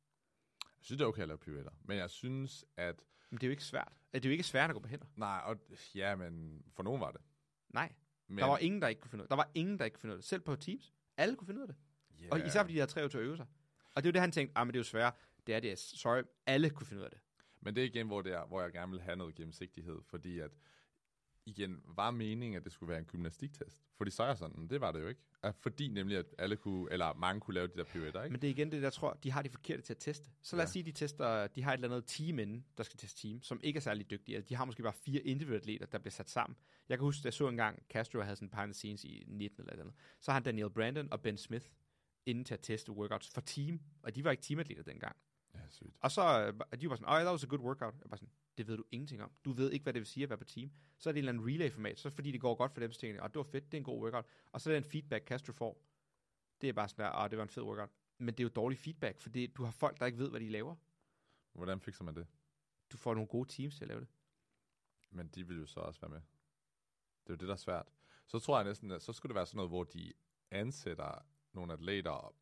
[0.64, 1.72] Jeg synes, det er okay at lave pirouetter.
[1.84, 3.02] Men jeg synes, at...
[3.30, 3.92] Men det er jo ikke svært.
[4.14, 5.06] Det er jo ikke svært at gå på hænder.
[5.16, 5.56] Nej, og,
[5.94, 7.20] ja, men for nogen var det.
[7.68, 7.92] Nej,
[8.28, 9.30] Men, der var ingen, der ikke kunne finde ud af det.
[9.30, 10.28] Der var ingen, der ikke kunne finde ud af det.
[10.28, 10.94] Selv på Teams.
[11.16, 11.76] Alle kunne finde ud af det.
[12.20, 12.28] yeah.
[12.32, 13.46] Og især fordi de havde tre til at øve sig.
[13.94, 15.14] Og det er jo det, han tænkte, ah, men det er jo svært.
[15.46, 15.78] Det er det.
[15.78, 17.20] Sorry, alle kunne finde ud af det.
[17.64, 20.38] Men det er igen, hvor, det er, hvor jeg gerne vil have noget gennemsigtighed, fordi
[20.38, 20.50] at,
[21.46, 23.82] igen, var meningen, at det skulle være en gymnastiktest?
[23.96, 25.20] Fordi så er jeg sådan, det var det jo ikke.
[25.60, 28.32] Fordi nemlig, at alle kunne, eller mange kunne lave de der pirouetter, ikke?
[28.32, 30.30] Men det er igen det, der tror, de har de forkerte til at teste.
[30.42, 30.72] Så lad os Ja.
[30.72, 33.60] sige, de tester, de har et eller andet team inden, der skal teste team, som
[33.62, 34.36] ikke er særlig dygtige.
[34.36, 36.56] Altså, de har måske bare fire individuelle atleter, der bliver sat sammen.
[36.88, 39.60] Jeg kan huske, at jeg så engang, Castro havde sådan behind the scenes i 19
[39.60, 39.96] eller et eller andet.
[40.20, 41.66] Så har han Daniel Brandon og Ben Smith
[42.26, 45.16] inden til at teste workouts for team, og de var ikke teamatleter dengang.
[45.54, 45.96] Ja, sygt.
[46.00, 47.94] Og så øh, de var sådan, oh, that was a good workout.
[47.94, 49.32] Jeg var sådan, det ved du ingenting om.
[49.44, 50.70] Du ved ikke, hvad det vil sige at være på team.
[50.98, 53.00] Så er det en eller anden relay-format, så fordi det går godt for dem, så
[53.00, 54.26] tænker jeg, oh, det var fedt, det er en god workout.
[54.52, 55.82] Og så er den feedback, Castro får.
[56.60, 57.90] Det er bare sådan der, oh, det var en fed workout.
[58.18, 60.40] Men det er jo dårlig feedback, for det, du har folk, der ikke ved, hvad
[60.40, 60.76] de laver.
[61.52, 62.26] Hvordan fikser man det?
[62.92, 64.08] Du får nogle gode teams til at lave det.
[65.10, 66.20] Men de vil jo så også være med.
[67.24, 67.86] Det er jo det, der er svært.
[68.26, 70.12] Så tror jeg næsten, at så skulle det være sådan noget, hvor de
[70.50, 72.34] ansætter nogle atleter op,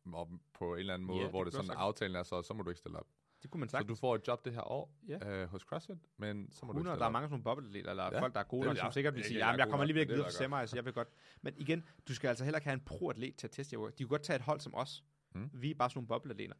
[0.53, 2.63] på en eller anden måde, Ja, hvor det sådan, også aftalen er så, så må
[2.63, 3.07] du ikke stille op.
[3.43, 3.89] Det kunne man Så sagt.
[3.89, 5.41] du får et job det her år Ja.
[5.41, 7.11] øh, hos CrossFit, men så må du 100, ikke stille der er op.
[7.11, 8.93] mange sådan nogle bobbleatleter, eller Ja, folk, der er gode nok, som jeg.
[8.93, 10.67] sikkert vil sige, jeg er ja, jeg god kommer alligevel ikke videre for jeg semi,
[10.67, 11.07] så jeg vil godt.
[11.41, 13.89] Men igen, du skal altså heller ikke have en pro-atlet til at teste jer.
[13.89, 15.03] De kunne godt tage et hold som os.
[15.35, 15.49] Mm.
[15.53, 16.55] Vi er bare sådan nogle bobleatleter.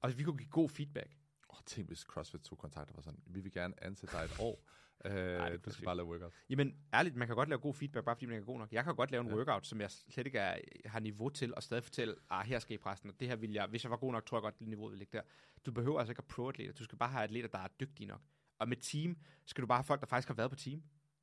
[0.00, 1.16] Og vi kunne give god feedback.
[1.58, 4.36] Oh, tænk, hvis CrossFit tog kontakt og var sådan, vi vil gerne ansætte dig et
[4.40, 4.64] år.
[5.06, 5.84] Øh, er du skal sygt.
[5.84, 6.32] bare lave workout.
[6.50, 8.72] Jamen, ærligt, man kan godt lave god feedback, bare fordi man er god nok.
[8.72, 9.34] Jeg kan godt lave en Ja.
[9.34, 12.74] workout, som jeg slet ikke er, har niveau til, og stadig fortælle, ah, her skal
[12.74, 14.58] I præsten, og det her vil jeg, hvis jeg var god nok, tror jeg godt,
[14.58, 15.22] det niveau vil ligge der.
[15.66, 18.20] Du behøver altså ikke have pro-atleter, du skal bare have atleter, der er dygtige nok.
[18.58, 20.82] Og med team, skal du bare have folk, der faktisk har været på team.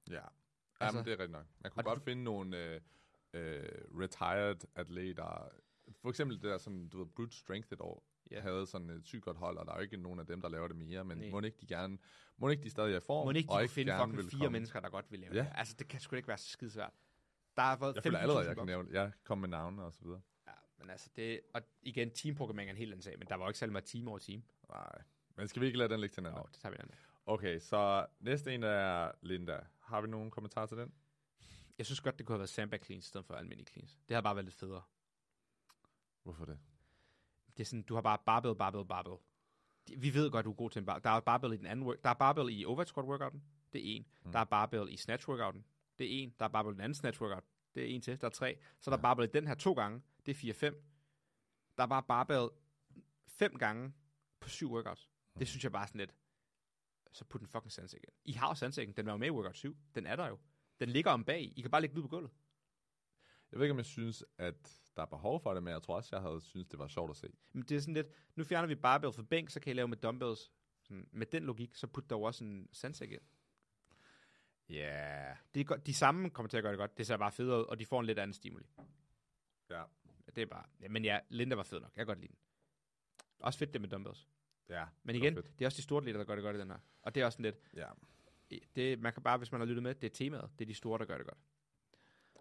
[0.10, 0.16] Ja,
[0.80, 1.46] Altså- Jamen, det er rigtigt nok.
[1.60, 2.82] Man kunne godt finde nogle øh,
[3.34, 3.70] øh,
[4.00, 5.50] retired atleter.
[6.02, 8.04] For eksempel det der sådan, du ved, brute strength et år,
[8.36, 8.42] Ja.
[8.42, 10.50] havde sådan et sygt godt hold, og der er jo ikke nogen af dem, der
[10.50, 11.30] laver det mere, men Nej.
[11.30, 11.98] må ikke de gerne,
[12.38, 14.30] må ikke de stadig er i form, Må ikke de og kunne finde gerne vil
[14.30, 14.50] fire komme.
[14.50, 15.40] mennesker, der godt vil lave Ja.
[15.40, 15.52] det?
[15.56, 16.94] Altså, det kan sgu ikke være så skide svært.
[17.56, 19.94] Der har været Jeg føler 15.000 allerede, jeg kan nævne, jeg kom med navne og
[19.94, 20.22] så videre.
[20.48, 23.46] Ja, men altså det, og igen, teamprogrammering er en helt anden sag, men der var
[23.46, 24.44] jo ikke særlig meget team over team.
[24.70, 25.02] Nej,
[25.36, 26.40] men skal vi ikke lade den ligge til hinanden?
[26.40, 26.96] Nå, det tager vi en anden.
[27.26, 29.60] Okay, så næste en er Linda.
[29.80, 30.94] Har vi nogen kommentarer til den?
[31.78, 33.92] Jeg synes godt, det kunne have været sandbag cleans i stedet for almindelig cleans.
[34.08, 34.82] Det havde bare været lidt federe.
[36.24, 36.60] Hvorfor det?
[37.58, 39.16] Det er sådan, du har bare barbell, barbell, barbell.
[39.98, 41.04] Vi ved godt, du er god til en barbell.
[41.04, 42.04] Der er barbell i den anden work.
[42.04, 43.44] Der er barbell i overhead squat workouten.
[43.74, 44.06] Det er en.
[44.26, 44.32] Mm.
[44.32, 45.66] Der er barbell i snatch workouten.
[46.00, 46.34] Det er en.
[46.40, 47.44] Der er barbell i den anden snatch workout.
[47.76, 48.22] Det er en til.
[48.22, 48.58] Der er tre.
[48.80, 49.02] Så er der Ja.
[49.02, 50.02] barbell i den her to gange.
[50.26, 50.76] Det er 4-5.
[51.78, 52.50] Der er bare barbell
[53.28, 53.94] fem gange
[54.40, 55.10] på syv workouts.
[55.36, 55.40] Mm.
[55.40, 56.16] Det synes jeg bare er sådan lidt.
[57.12, 58.14] Så put den fucking sandsæk ind.
[58.26, 58.96] I har jo sandsækken.
[58.96, 59.78] Den var jo med i workout 7.
[59.96, 60.40] Den er der jo.
[60.80, 61.54] Den ligger om bag.
[61.56, 62.32] I kan bare lægge den ud på gulvet.
[63.52, 65.96] Jeg ved ikke, om jeg synes, at der er behov for det, men jeg tror
[65.96, 67.28] også, jeg havde synes det var sjovt at se.
[67.54, 69.88] Men det er sådan lidt, nu fjerner vi barbell fra bænk, så kan I lave
[69.88, 70.52] med dumbbells.
[70.82, 73.22] Sådan, med den logik, så put der jo også en sandsæk ind.
[74.70, 74.76] Ja.
[74.76, 75.36] Yeah.
[75.56, 76.98] Det godt, de samme kommer til at gøre det godt.
[76.98, 78.66] Det ser bare federe ud, og de får en lidt anden stimuli.
[79.70, 79.84] Ja.
[80.36, 81.92] Det er bare, ja, men ja, Linda var fed nok.
[81.96, 82.38] Jeg kan godt lide den.
[83.40, 84.28] Også fedt det med dumbbells.
[84.70, 84.86] Ja.
[85.04, 85.60] Men det igen, fedt.
[85.60, 86.78] det er også de store atleter, der gør det godt i den her.
[87.02, 87.88] Og det er også sådan lidt, Ja.
[88.76, 90.50] det, man kan bare, hvis man har lyttet med, det er temaet.
[90.60, 91.38] Det er de store, der gør det godt.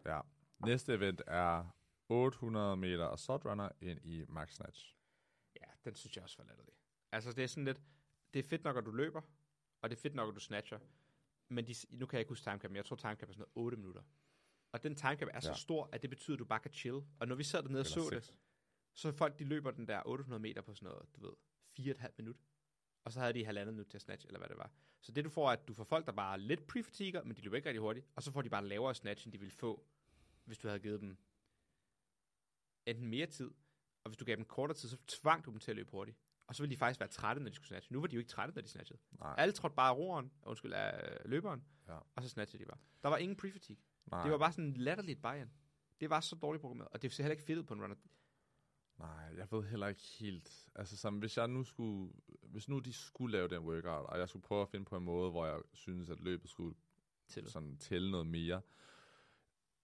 [0.06, 0.20] Ja.
[0.66, 1.76] Næste event er
[2.10, 4.96] 800 meter assault runner ind i max snatch.
[5.60, 6.74] Ja, den synes jeg også var latterlig.
[7.12, 7.80] Altså, det er sådan lidt,
[8.34, 9.20] det er fedt nok, at du løber,
[9.82, 10.78] og det er fedt nok, at du snatcher,
[11.48, 13.66] men de, nu kan jeg ikke huske timecap, men jeg tror timecap er sådan noget
[13.66, 14.02] 8 minutter.
[14.72, 15.40] Og den timecap er ja.
[15.40, 17.02] så stor, at det betyder, at du bare kan chill.
[17.20, 18.38] Og når vi sad dernede og så det, seks.
[18.94, 21.32] så folk, de løber den der 800 meter på sådan noget, du ved,
[21.94, 22.36] 4,5 minut.
[23.04, 24.70] Og så havde de halvandet minut til at snatch, eller hvad det var.
[25.00, 26.82] Så det du får, er, at du får folk, der bare er lidt pre
[27.24, 29.38] men de løber ikke rigtig hurtigt, og så får de bare lavere snatch, end de
[29.38, 29.84] ville få,
[30.44, 31.16] hvis du havde givet dem
[32.90, 33.50] enten mere tid,
[34.04, 36.18] og hvis du gav dem kortere tid, så tvang du dem til at løbe hurtigt.
[36.46, 37.92] Og så ville de faktisk være trætte, når de skulle snatche.
[37.92, 38.98] Nu var de jo ikke trætte, når de snatchede.
[39.20, 41.98] Nej, Alle trådte bare af roeren, undskyld, af løberen, Ja.
[42.14, 42.78] og så snatchede de bare.
[43.02, 43.48] Der var ingen pre
[44.10, 45.44] nej, Det var bare sådan latterligt buy
[46.00, 47.96] Det var så dårligt programmeret, og det ser heller ikke fedt ud på en runner.
[48.98, 50.68] nej, jeg ved heller ikke helt.
[50.74, 52.12] Altså, som, hvis jeg nu skulle,
[52.42, 55.04] hvis nu de skulle lave den workout, og jeg skulle prøve at finde på en
[55.04, 56.76] måde, hvor jeg synes, at løbet skulle
[57.28, 57.50] Til.
[57.50, 58.60] sådan tælle noget mere,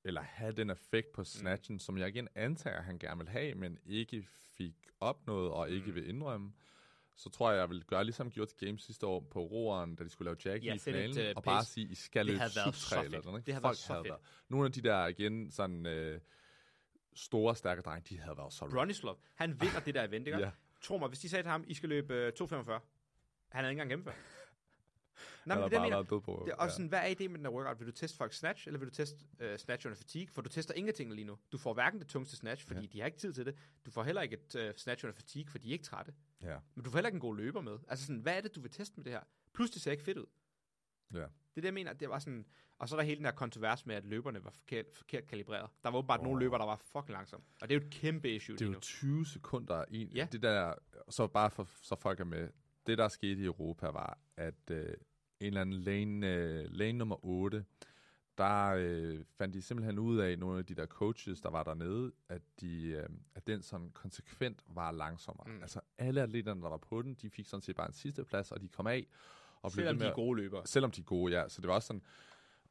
[0.06, 1.78] eller have den effekt på snatchen, mm.
[1.78, 4.26] som jeg igen antager, han gerne vil have, men ikke
[4.56, 5.94] fik opnået og ikke Mm.
[5.94, 6.52] vil indrømme,
[7.16, 10.04] så tror jeg, jeg vil gøre ligesom gjort til Games sidste år på roeren, da
[10.04, 11.72] de skulle lave Jackie Ja, i send et, finalen, øh, og bare pace.
[11.72, 13.46] sige, I skal løbe sub så 3 eller sådan, ikke?
[13.46, 14.10] Det havde Folk været så havde fedt.
[14.10, 14.20] været.
[14.48, 16.20] Nogle af de der igen sådan øh,
[17.14, 20.38] store, stærke drenge, de havde været så Bronislav, han vinder det der event, ikke?
[20.46, 20.50] Ja.
[20.82, 22.80] Tro mig, hvis de sagde til ham, I skal løbe øh, 2.45, han
[23.52, 24.14] havde ikke engang gennemført.
[25.44, 26.42] Nej, men det, er bare mener, været på.
[26.46, 27.78] det er også sådan, hvad er ideen med den her workout?
[27.80, 30.28] Vil du teste folk snatch, eller vil du teste uh, snatch under fatigue?
[30.34, 31.38] For du tester ingenting lige nu.
[31.52, 32.86] Du får hverken det tungste snatch, fordi Ja.
[32.86, 33.56] de har ikke tid til det.
[33.86, 36.14] Du får heller ikke et uh, snatch under fatigue, for de er ikke trætte.
[36.42, 36.56] ja.
[36.74, 37.78] Men du får heller ikke en god løber med.
[37.88, 39.20] Altså sådan, hvad er det, du vil teste med det her?
[39.54, 40.26] Plus, det ser ikke fedt ud.
[41.14, 41.18] Ja.
[41.18, 41.92] Det er det, jeg mener.
[41.92, 42.46] Det var sådan...
[42.78, 45.70] Og så er der hele den her kontrovers med, at løberne var forkert, forkert kalibreret.
[45.82, 46.24] Der var åbenbart oh.
[46.26, 47.46] nogle løber, der var fucking langsomme.
[47.62, 48.80] Og det er jo et kæmpe issue Det er jo nu.
[48.80, 50.28] 20 sekunder i Ja.
[50.32, 50.74] det der,
[51.08, 52.48] så bare for, så folk er med.
[52.86, 54.94] Det, der skete i Europa, var, at øh,
[55.40, 57.64] en eller anden lane, øh, lane nummer 8,
[58.38, 62.12] der øh, fandt de simpelthen ud af, nogle af de der coaches, der var dernede,
[62.28, 65.46] at, de, øh, at den sådan konsekvent var langsommere.
[65.46, 65.54] Mm.
[65.54, 65.62] Mm.
[65.62, 68.52] Altså alle atleterne, der var på den, de fik sådan set bare en sidste plads,
[68.52, 69.06] og de kom af.
[69.62, 70.66] Og blev Selvom de med er gode løbere.
[70.66, 71.48] Selvom de er gode, ja.
[71.48, 72.02] Så det var også sådan...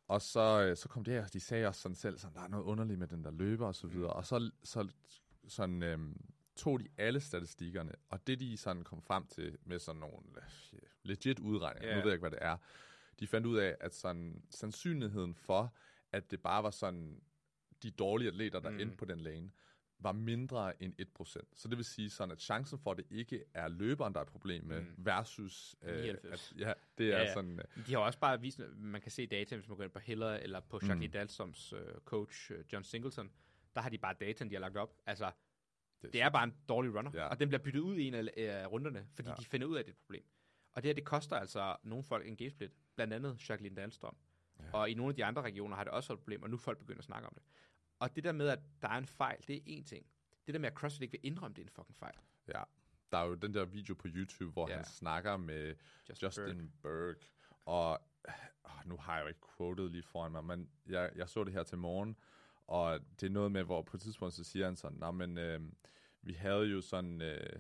[0.08, 2.42] Og så, øh, så kom det her, og de sagde også sådan selv, sådan, der
[2.42, 4.14] er noget underligt med den der løber og så videre.
[4.14, 4.88] Og så, så
[5.48, 6.22] sådan, øhm,
[6.56, 10.18] tog de alle statistikkerne, og det de sådan kom frem til med sådan nogle
[11.04, 11.96] legit udregninger, Ja.
[11.96, 12.58] nu ved jeg ikke, hvad det er,
[13.20, 15.74] de fandt ud af, at sådan, sandsynligheden for,
[16.12, 17.22] at det bare var sådan
[17.84, 18.80] de dårlige atleter, der Mm.
[18.80, 19.52] endte på den lane,
[20.00, 21.46] var mindre end 1%.
[21.56, 24.24] Så det vil sige sådan, at chancen for, at det ikke er løberen, der er
[24.24, 24.88] et problem med, Mm.
[24.98, 25.76] versus...
[25.82, 26.52] Øh, 99.
[26.52, 27.34] at, ja, det er Ja, ja.
[27.34, 27.60] sådan...
[27.78, 30.00] Øh, De har også bare vist, man kan se data, hvis man går ind på
[30.00, 31.12] Hiller eller på Jackie Mm.
[31.12, 33.32] Dalsoms øh, coach, øh, John Singleton.
[33.76, 34.98] Der har de bare data, de har lagt op.
[35.06, 35.32] Altså,
[36.06, 37.26] det, det er bare en dårlig runner, Ja.
[37.28, 39.36] og den bliver byttet ud i en af øh, runderne, fordi Ja.
[39.36, 40.26] de finder ud af, at det er et problem.
[40.74, 44.16] Og det her, det koster altså nogle folk en gamesplit, blandt andet Jacqueline Dahlstrøm.
[44.60, 44.64] Ja.
[44.74, 46.56] Og i nogle af de andre regioner har det også været et problem, og nu
[46.56, 47.44] er folk begyndt at snakke om det.
[48.00, 50.06] Og det der med, at der er en fejl, det er én ting.
[50.46, 52.14] Det der med, at CrossFit ikke vil indrømme, det er en fucking fejl.
[52.48, 52.64] Ja,
[53.12, 54.72] der er jo den der video på YouTube, hvor Ja.
[54.74, 54.78] ja.
[54.78, 55.76] han snakker med
[56.10, 57.16] Justin, Justin Berg,
[57.66, 58.34] og øh,
[58.86, 61.64] nu har jeg jo ikke quoted lige foran mig, men jeg, jeg så det her
[61.64, 62.18] til morgen,
[62.68, 65.38] og det er noget med, hvor på et tidspunkt så siger han sådan, nej, men
[65.38, 65.62] øh,
[66.22, 67.60] vi havde jo sådan, øh,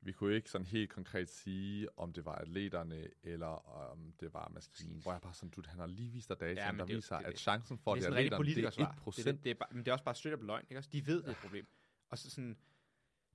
[0.00, 3.46] vi kunne ikke sådan helt konkret sige, om det var atleterne, eller
[3.90, 6.60] om det var maskinen, hvor jeg bare sådan, dude, han har lige vist dig data,
[6.60, 7.40] Ja, der det er viser, det er at det.
[7.40, 9.02] chancen for, det at er det er atleterne, det er politikersvar.
[9.08, 9.16] 1%.
[9.16, 10.90] Det, det, det er bare, men det er også bare straight up løgn, ikke også?
[10.92, 11.66] De ved, det er et problem.
[12.10, 12.56] Og så sådan,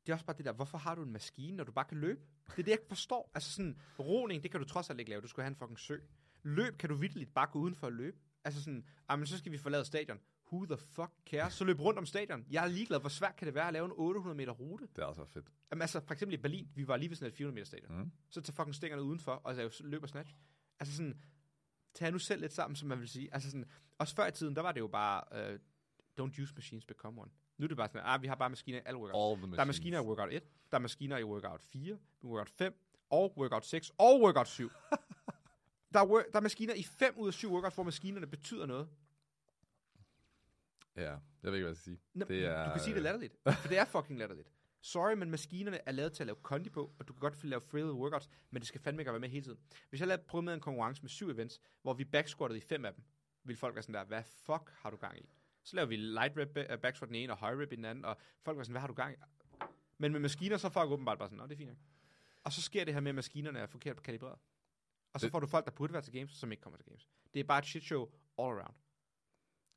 [0.06, 1.98] det er også bare det der, hvorfor har du en maskine, når du bare kan
[1.98, 2.20] løbe?
[2.46, 3.32] Det er det, jeg ikke forstår.
[3.34, 5.22] Altså sådan, roning, det kan du trods alt ikke lave.
[5.22, 5.98] Du skal have en fucking sø.
[6.44, 8.18] Løb kan du vitterligt bare gå uden for at løbe.
[8.44, 10.20] Altså sådan, ah, men så skal vi forlade stadion.
[10.54, 11.54] Who the fuck cares?
[11.54, 12.46] Så løb rundt om stadion.
[12.52, 14.88] Jeg er ligeglad, hvor svært kan det være at lave en 800 meter rute?
[14.96, 15.46] Det er altså fedt.
[15.72, 17.98] Jamen, altså, for eksempel i Berlin, vi var lige ved sådan et 400 meter stadion.
[17.98, 18.12] Mm.
[18.30, 20.36] Så tager fucking stængerne udenfor, og lave løb og snatch.
[20.80, 21.22] Altså sådan,
[21.94, 23.30] tag nu selv lidt sammen, som man vil sige.
[23.34, 23.66] Altså sådan,
[23.98, 25.60] også før i tiden, der var det jo bare, uh,
[26.22, 27.32] don't use machines, become one.
[27.58, 29.42] Nu er det bare sådan, ah, vi har bare maskiner i alle workouts.
[29.42, 32.50] All the Der er maskiner i workout 1, der er maskiner i workout 4, workout
[32.50, 32.74] 5,
[33.10, 34.70] og workout 6, og workout 7.
[35.94, 38.90] der, er, der er maskiner i 5 ud af 7 workouts, hvor maskinerne betyder noget.
[40.96, 42.00] Ja, jeg ved ikke, hvad jeg skal sige.
[42.14, 44.50] Nå, Det er, du kan sige det er øh, latterligt, for det er fucking latterligt.
[44.82, 47.62] Sorry, men maskinerne er lavet til at lave kondi på, og du kan godt lave
[47.62, 49.60] free workouts, men det skal fandme ikke være med hele tiden.
[49.90, 52.86] Hvis jeg lavede prøve med en konkurrence med syv events, hvor vi backsquattede i fem
[52.86, 53.04] af dem,
[53.44, 55.30] ville folk være sådan der, hvad fuck har du gang i?
[55.64, 58.06] Så laver vi light rep uh, backsquat den ene, og high rep i den anden,
[58.06, 59.18] og folk var sådan, hvad har du gang i?
[59.98, 61.78] Men med maskiner, så er folk åbenbart bare sådan, nå, det er fint.
[62.44, 64.40] Og så sker det her med, at maskinerne er forkert kalibreret.
[65.14, 67.10] Og så får du folk, der burde være til games, som ikke kommer til games.
[67.34, 68.02] Det er bare et shit show
[68.40, 68.76] all around.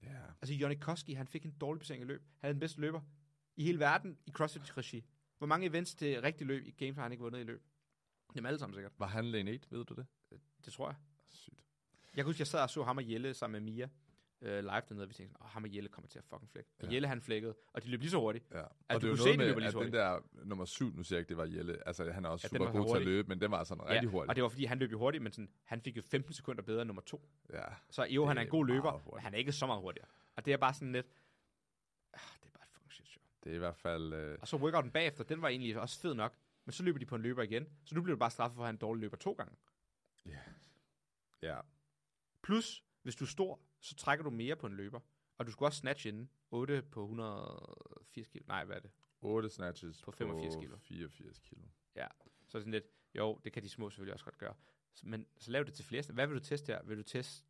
[0.07, 2.23] Ja, Altså, Johnny Koski, han fik en dårlig placering i løb.
[2.39, 3.01] Han er den bedste løber
[3.57, 5.05] i hele verden i CrossFit-regi.
[5.39, 7.63] Hvor mange events til rigtig løb i games har han ikke vundet i løb?
[8.35, 8.93] Dem alle sammen sikkert.
[8.99, 10.07] var han lane 8, ved du det?
[10.65, 10.97] Det tror jeg.
[11.31, 11.65] Sygt.
[12.17, 13.89] Jeg kan huske, jeg sad og så ham og Jelle sammen med Mia.
[14.41, 16.71] Øh, live dernede, og vi tænkte, åh, ham og Jelle kommer til at fucking flække.
[16.79, 16.93] Og Ja.
[16.95, 18.45] Jelle han flækkede, og de løb lige så hurtigt.
[18.51, 18.61] Ja.
[18.63, 20.93] Og Altså, det du kunne se, de med, lige at så den der nummer syv,
[20.97, 22.97] nu siger jeg ikke, det var Jelle, altså han er også Ja, super god til
[23.01, 24.29] at løbe, men den var sådan rigtig hurtig.
[24.31, 26.63] og det var fordi, han løb jo hurtigt, men sådan, han fik jo 15 sekunder
[26.63, 27.29] bedre end nummer to.
[27.53, 27.63] Ja.
[27.91, 29.15] Så jo, Det han er en god løber, hurtigt.
[29.15, 30.09] men han er ikke så meget hurtigere.
[30.37, 31.07] Og det er bare sådan lidt,
[32.15, 33.23] ah, det er bare et fucking shit show.
[33.45, 34.13] Det er i hvert fald...
[34.13, 37.07] Øh, Og så workouten bagefter, den var egentlig også fed nok, men så løber de
[37.07, 39.01] på en løber igen, så nu bliver du bare straffet for at have en dårlig
[39.01, 39.57] løber to gange.
[41.43, 41.61] ja.
[42.43, 45.01] Plus, hvis du er stor, så trækker du mere på en løber.
[45.39, 46.31] Og du skulle også snatch inden.
[46.51, 48.45] 8 på 180 kilo.
[48.49, 48.91] Nej, hvad er det?
[49.21, 50.77] 8 snatches På 85 kilo.
[50.79, 51.63] 84 kilo.
[52.49, 52.85] Så er det sådan lidt,
[53.15, 54.55] jo, det kan de små selvfølgelig også godt gøre.
[55.03, 56.03] Men så lav det til flere.
[56.13, 56.83] Hvad vil du teste her?
[56.83, 57.45] Vil du teste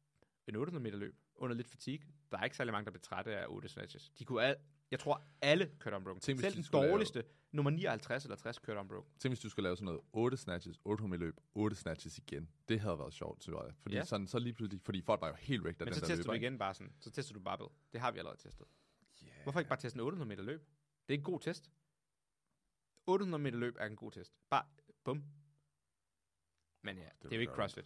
[0.46, 2.06] en 800 meter løb under lidt fatigue?
[2.30, 4.10] Der er ikke særlig mange, der bliver trætte af 8 snatches.
[4.18, 4.56] De kunne al,
[4.90, 6.20] jeg tror, alle kørte unbroken.
[6.20, 9.12] Tænk, Selv de den skulle lave- dårligste, nummer 59 eller 60, kørte unbroken.
[9.18, 12.50] Tænk, hvis du skulle lave sådan noget 8 snatches, 800 meter løb, 8 snatches igen.
[12.68, 13.74] Det havde været sjovt, tror jeg.
[13.82, 14.04] Fordi, Ja.
[14.04, 16.06] sådan, så lige pludselig, fordi folk var jo helt væk, da Men den så der
[16.06, 16.92] tester løber, du igen bare sådan.
[17.00, 17.68] Så tester du barbell.
[17.92, 18.66] Det har vi allerede testet.
[19.24, 19.42] Yeah.
[19.42, 20.60] Hvorfor ikke bare teste en 800 meter løb?
[21.08, 21.70] Det er en god test.
[23.06, 24.32] 800 meter løb er en god test.
[24.50, 24.64] Bare,
[25.04, 25.24] bum.
[26.82, 27.84] Men ja, det, det er jo ikke CrossFit.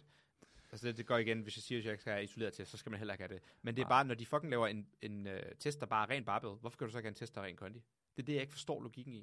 [0.71, 2.77] Altså det, det går igen, hvis jeg siger, at jeg skal have isoleret test, så
[2.77, 3.43] skal man heller ikke have det.
[3.61, 3.89] Men det er Nej.
[3.89, 6.77] bare, når de fucking laver en, en uh, test, der bare er ren barbell, hvorfor
[6.77, 7.79] kan du så ikke have en test, der er ren kondi?
[8.15, 9.17] Det er det, jeg ikke forstår logikken i.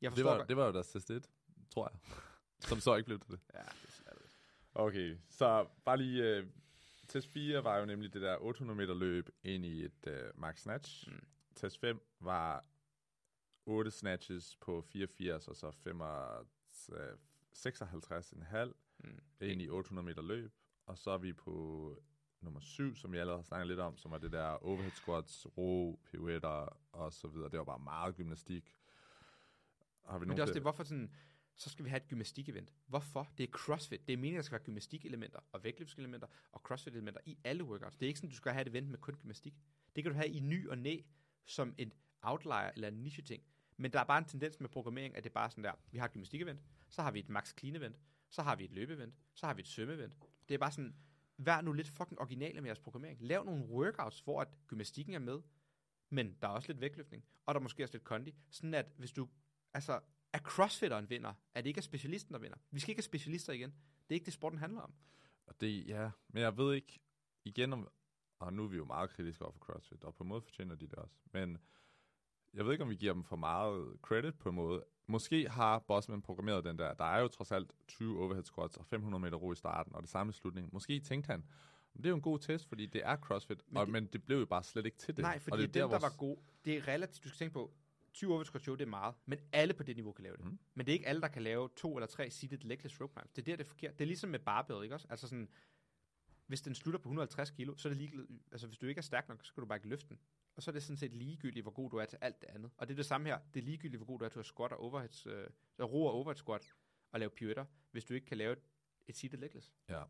[0.00, 0.48] Jeg Det forstår var, godt.
[0.48, 1.30] det var jo deres test 1,
[1.70, 2.00] tror jeg.
[2.68, 3.40] Som så ikke blev til det.
[3.54, 4.36] Ja, det er slatterligt.
[4.74, 6.22] Okay, så bare lige...
[6.22, 6.46] Øh,
[7.08, 10.60] test 4 var jo nemlig det der 800 meter løb ind i et øh, max
[10.60, 11.10] snatch.
[11.10, 11.24] Mm.
[11.54, 12.64] Test 5 var
[13.66, 17.16] 8 snatches på 84, og så 5, øh,
[17.52, 19.20] 56,5 Mm.
[19.40, 20.52] ind i 800 meter løb.
[20.86, 21.96] Og så er vi på
[22.40, 25.46] nummer 7, som vi allerede har snakket lidt om, som var det der overhead squats,
[25.58, 27.50] ro, pirouetter og så videre.
[27.50, 28.74] Det var bare meget gymnastik.
[30.04, 31.14] Har vi Men det er også det, hvorfor sådan,
[31.54, 32.72] så skal vi have et gymnastik-event.
[32.86, 33.28] Hvorfor?
[33.38, 34.06] Det er CrossFit.
[34.06, 37.96] Det er meningen, at der skal være gymnastikelementer og vægtløftselementer og CrossFit-elementer i alle workouts.
[37.96, 39.54] Det er ikke sådan, du skal have et event med kun gymnastik.
[39.96, 41.00] Det kan du have i ny og næ
[41.44, 43.42] som en outlier eller en niche-ting.
[43.76, 45.98] Men der er bare en tendens med programmering, at det er bare sådan der, vi
[45.98, 46.58] har et gymnastik-event,
[46.88, 47.96] så har vi et max clean-event,
[48.30, 50.16] så har vi et løbe-event, så har vi et svømme-event.
[50.48, 50.96] Det er bare sådan,
[51.36, 53.18] vær nu lidt fucking originale med jeres programmering.
[53.22, 55.42] Lav nogle workouts, hvor at gymnastikken er med,
[56.10, 58.86] men der er også lidt vægtløftning, og der er måske også lidt kondi, sådan at
[58.96, 59.28] hvis du,
[59.74, 60.00] altså,
[60.32, 62.56] er crossfitteren vinder, at det ikke er specialisten, der vinder.
[62.70, 63.70] Vi skal ikke have specialister igen.
[63.70, 64.94] Det er ikke det, sporten handler om.
[65.46, 67.00] Og det, ja, men jeg ved ikke,
[67.44, 67.88] igen om,
[68.38, 70.74] og nu er vi jo meget kritiske over for CrossFit, og på en måde fortjener
[70.74, 71.58] de det også, men
[72.54, 74.84] jeg ved ikke, om vi giver dem for meget credit på en måde.
[75.06, 78.86] Måske har Bossman programmeret den der, der er jo trods alt 20 overhead squats og
[78.86, 80.70] 500 meter ro i starten, og det samme i slutningen.
[80.72, 81.44] Måske tænkte han,
[81.96, 84.24] det er jo en god test, fordi det er CrossFit, Men og, det- men det
[84.24, 85.22] blev jo bare slet ikke til det.
[85.22, 86.40] Nej, fordi og det er dem, der vores- var gode.
[86.64, 87.72] Det er relativt, du skal tænke på,
[88.12, 90.44] 20 overhead show, det er meget, men alle på det niveau kan lave det.
[90.44, 90.58] Mhm.
[90.74, 93.30] Men det er ikke alle, der kan lave to eller tre seated legless rope climbs.
[93.32, 93.98] Det er der, det er forkert.
[93.98, 95.06] Det er ligesom med barbell, ikke også?
[95.10, 95.48] Altså sådan,
[96.46, 98.42] hvis den slutter på 150 kilo, så er det ligegyldigt.
[98.52, 100.18] Altså hvis du ikke er stærk nok, så skal du bare ikke løfte den.
[100.56, 102.70] Og så er det sådan set ligegyldigt, hvor god du er til alt det andet.
[102.76, 103.38] Og det er det samme her.
[103.54, 106.04] Det er ligegyldigt, hvor god du er til at squat og overhead, øh, at ro
[106.06, 106.74] og overhead squat
[107.12, 108.62] og lave pirouetter, hvis du ikke kan lave et,
[109.06, 109.72] et seated legless.
[109.88, 110.02] Ja.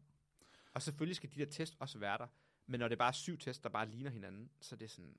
[0.74, 2.26] Og selvfølgelig skal de der test også være der.
[2.66, 5.18] Men når det er bare syv tests, der bare ligner hinanden, så er det sådan...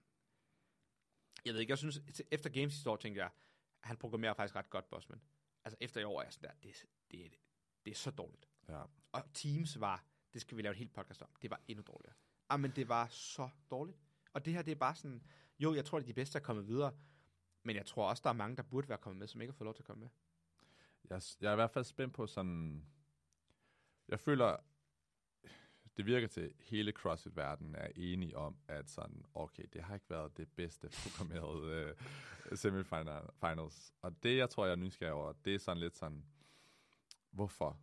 [1.46, 2.02] Jeg ved ikke, jeg synes,
[2.32, 3.30] efter Games sidste år, tænkte jeg,
[3.80, 5.22] han programmerer faktisk ret godt, Bosman.
[5.66, 7.40] Altså efter i år er jeg sådan der, det, det, det,
[7.86, 8.50] det er så dårligt.
[8.70, 8.84] ja.
[9.12, 12.16] Og Teams var, det skal vi lave et helt podcast om, det var endnu dårligere.
[12.50, 13.98] Ah, men det var så dårligt.
[14.36, 15.22] Og det her, det er bare sådan,
[15.60, 16.92] jo, jeg tror, det er de bedste, der er kommet videre,
[17.64, 19.58] men jeg tror også, der er mange, der burde være kommet med, som ikke har
[19.58, 20.10] fået lov til at komme med.
[21.10, 22.86] Jeg, er- jeg er i hvert fald spændt på sådan...
[24.08, 24.58] Jeg føler,
[25.98, 30.10] det virker til, at hele CrossFit-verdenen er enige om, at sådan, okay, det har ikke
[30.10, 31.94] været det bedste programmerede
[32.52, 33.94] uh, semifinals.
[34.02, 36.26] Og det, jeg tror, jeg er nysgerrig over, det er sådan lidt sådan,
[37.32, 37.80] hvorfor?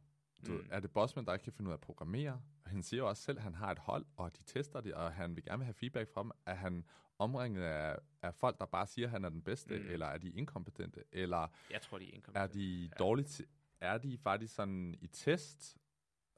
[0.46, 0.68] Du, Mm.
[0.70, 2.42] Er det Bossman, der ikke kan finde ud af at programmere?
[2.66, 5.12] Han siger jo også selv, at han har et hold, og de tester det, og
[5.12, 6.30] han vil gerne have feedback fra dem.
[6.46, 6.84] Er han
[7.18, 9.86] omringet af, af folk, der bare siger, at han er den bedste, Mm.
[9.88, 12.58] eller er de inkompetente, eller Jeg tror, de er er inkompetente.
[12.58, 12.88] de Ja.
[12.98, 13.42] dårligt
[13.80, 15.78] er de faktisk sådan i test?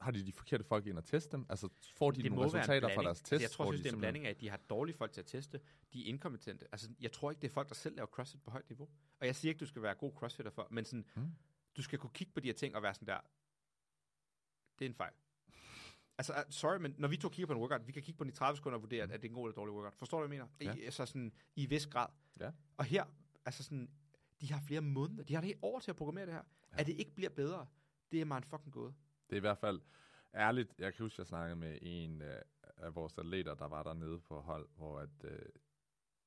[0.01, 1.45] Har de de forkerte folk ind at teste dem?
[1.49, 3.41] Altså får de Det nogle resultater fra deres test?
[3.41, 5.21] jeg tror, synes, de det er en blanding af, at de har dårlige folk til
[5.21, 5.59] at teste,
[5.93, 6.67] de er inkompetente.
[6.71, 8.89] Altså, jeg tror ikke, det er folk, der selv laver CrossFit på højt niveau.
[9.19, 11.31] Og jeg siger ikke, du skal være god CrossFitter for, men sådan, Mm.
[11.77, 13.19] du skal kunne kigge på de her ting og være sådan der,
[14.79, 15.13] det er en fejl.
[16.17, 18.29] Altså, sorry, men når vi to kigger på en workout, vi kan kigge på den
[18.29, 19.95] i 30 sekunder og vurdere, at det er en god eller dårlig workout.
[19.95, 20.75] Forstår du, hvad jeg mener?
[20.75, 22.07] I, altså sådan, i vis grad.
[22.39, 22.51] Ja.
[22.77, 23.05] Og her,
[23.45, 23.89] altså sådan,
[24.41, 26.43] de har flere måneder, de har et helt år til at programmere det her.
[26.73, 26.79] Ja.
[26.79, 27.67] At det ikke bliver bedre,
[28.11, 28.93] det er mig en fucking gåde.
[29.29, 29.81] Det er i hvert fald
[30.35, 30.73] ærligt.
[30.79, 32.41] Jeg kan huske, jeg snakkede med en øh,
[32.77, 35.39] af vores atleter, der var dernede på hold, hvor at, øh,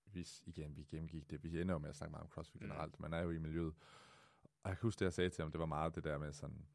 [0.06, 1.42] vi, igen, vi gennemgik det.
[1.42, 2.68] Vi ender jo med at snakke meget om CrossFit Mm.
[2.68, 3.00] generelt.
[3.00, 3.74] Man er jo i miljøet.
[4.62, 6.32] Og jeg kan huske, det jeg sagde til ham, det var meget det der med
[6.32, 6.66] sådan,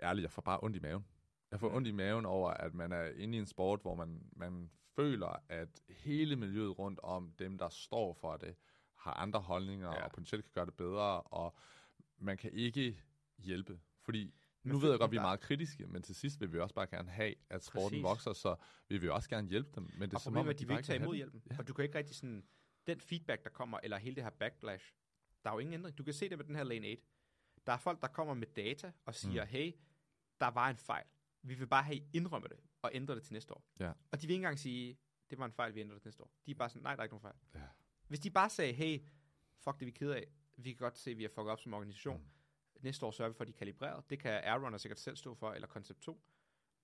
[0.00, 1.04] ærligt, jeg får bare ondt i maven.
[1.56, 4.22] Jeg får ondt i maven over, at man er inde i en sport, hvor man,
[4.32, 8.56] man føler, at hele miljøet rundt om dem, der står for det,
[8.94, 10.04] har andre holdninger Ja.
[10.04, 11.56] og potentielt kan gøre det bedre, og
[12.18, 13.02] man kan ikke
[13.38, 13.80] hjælpe.
[14.02, 16.58] Fordi Men nu ved jeg godt, vi er meget kritiske, men til sidst vil vi
[16.58, 18.02] også bare gerne have, at sporten Præcis.
[18.02, 18.56] vokser, så
[18.88, 19.90] vi vil også gerne hjælpe dem.
[19.98, 21.42] Men det er og som om, at at de vil ikke tage imod hjælpen.
[21.50, 21.56] Ja.
[21.58, 22.44] Og du kan ikke rigtig sådan,
[22.86, 24.94] den feedback, der kommer, eller hele det her backlash,
[25.44, 25.98] der er jo ingen ændring.
[25.98, 27.02] Du kan se det med den her Lane 8.
[27.66, 29.50] Der er folk, der kommer med data og siger, mm.
[29.50, 29.72] hey,
[30.40, 31.06] der var en fejl.
[31.48, 33.64] Vi vil bare have I indrømme det, og ændre det til næste år.
[33.80, 33.92] Ja.
[34.10, 34.98] Og de vil ikke engang sige,
[35.30, 36.30] det var en fejl, vi ændrer det til næste år.
[36.46, 37.34] De er bare sådan, nej, der er ikke nogen fejl.
[37.54, 37.68] Ja.
[38.08, 39.00] Hvis de bare sagde, hey,
[39.58, 40.26] fuck det, vi er ked af.
[40.56, 42.18] Vi kan godt se, at vi har fucket op som organisation.
[42.18, 42.82] Mm.
[42.82, 44.10] Næste år sørger vi for, at de er kalibreret.
[44.10, 46.22] Det kan Airrunner sikkert selv stå for, eller Concept 2.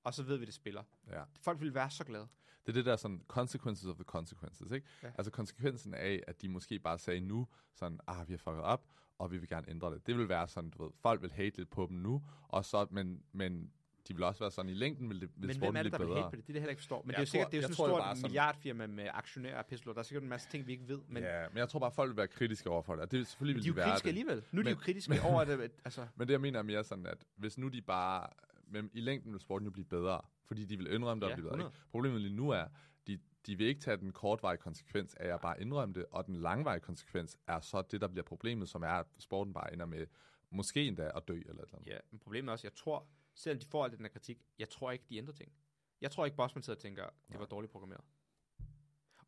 [0.05, 0.82] Og så ved vi, det spiller.
[1.06, 1.24] Ja.
[1.40, 2.28] Folk vil være så glade.
[2.66, 4.86] Det er det der sådan, consequences of the consequences, ikke?
[5.02, 5.12] Ja.
[5.18, 8.86] Altså konsekvensen af, at de måske bare sagde nu, sådan, ah, vi har fucket op,
[9.18, 10.06] og vi vil gerne ændre det.
[10.06, 12.86] Det vil være sådan, du ved, folk vil hate lidt på dem nu, og så,
[12.90, 13.72] men, men
[14.08, 15.98] de vil også være sådan, i længden vil, det, vil Men hvem er det, der
[15.98, 16.18] vil bedre.
[16.22, 16.46] hate på det?
[16.46, 17.02] Det er det, heller ikke forstår.
[17.02, 18.22] Men Jeg det er jo tror- sikkert, det er jo sådan tror, et stort sådan-
[18.22, 19.96] milliardfirma med aktionærer og pisselort.
[19.96, 20.96] Der er sikkert en masse ting, vi ikke ved.
[20.98, 23.10] Men, Men, ja, men jeg tror bare, folk vil være kritiske over for det, og
[23.10, 24.10] det selvfølgelig men vil de er jo være kritiske det.
[24.10, 24.42] alligevel.
[24.52, 25.70] Nu er de jo Men- kritiske over det.
[25.84, 28.26] Altså, Men det, jeg mener er mere sådan, at hvis nu de bare...
[28.66, 31.36] Men i længden vil sporten jo blive bedre, fordi de vil indrømme det Ja, og
[31.36, 31.54] blive bedre.
[31.56, 31.68] 100.
[31.78, 31.90] Ikke?
[31.90, 32.64] Problemet lige nu er,
[33.06, 36.36] de, de vil ikke tage den kortvarige konsekvens af at bare indrømme det, og den
[36.36, 40.06] langvarige konsekvens er så det, der bliver problemet, som er, at sporten bare ender med
[40.50, 41.90] måske endda at dø eller et eller andet.
[41.90, 44.68] ja, men problemet er også, jeg tror, selvom de får alt den her kritik, jeg
[44.68, 45.52] tror ikke, de ændrer ting.
[46.00, 48.04] Jeg tror ikke, Bosman sidder og tænker, det var dårligt programmeret.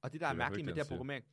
[0.01, 1.25] Og det, der er, Det er mærkeligt med det her programmering,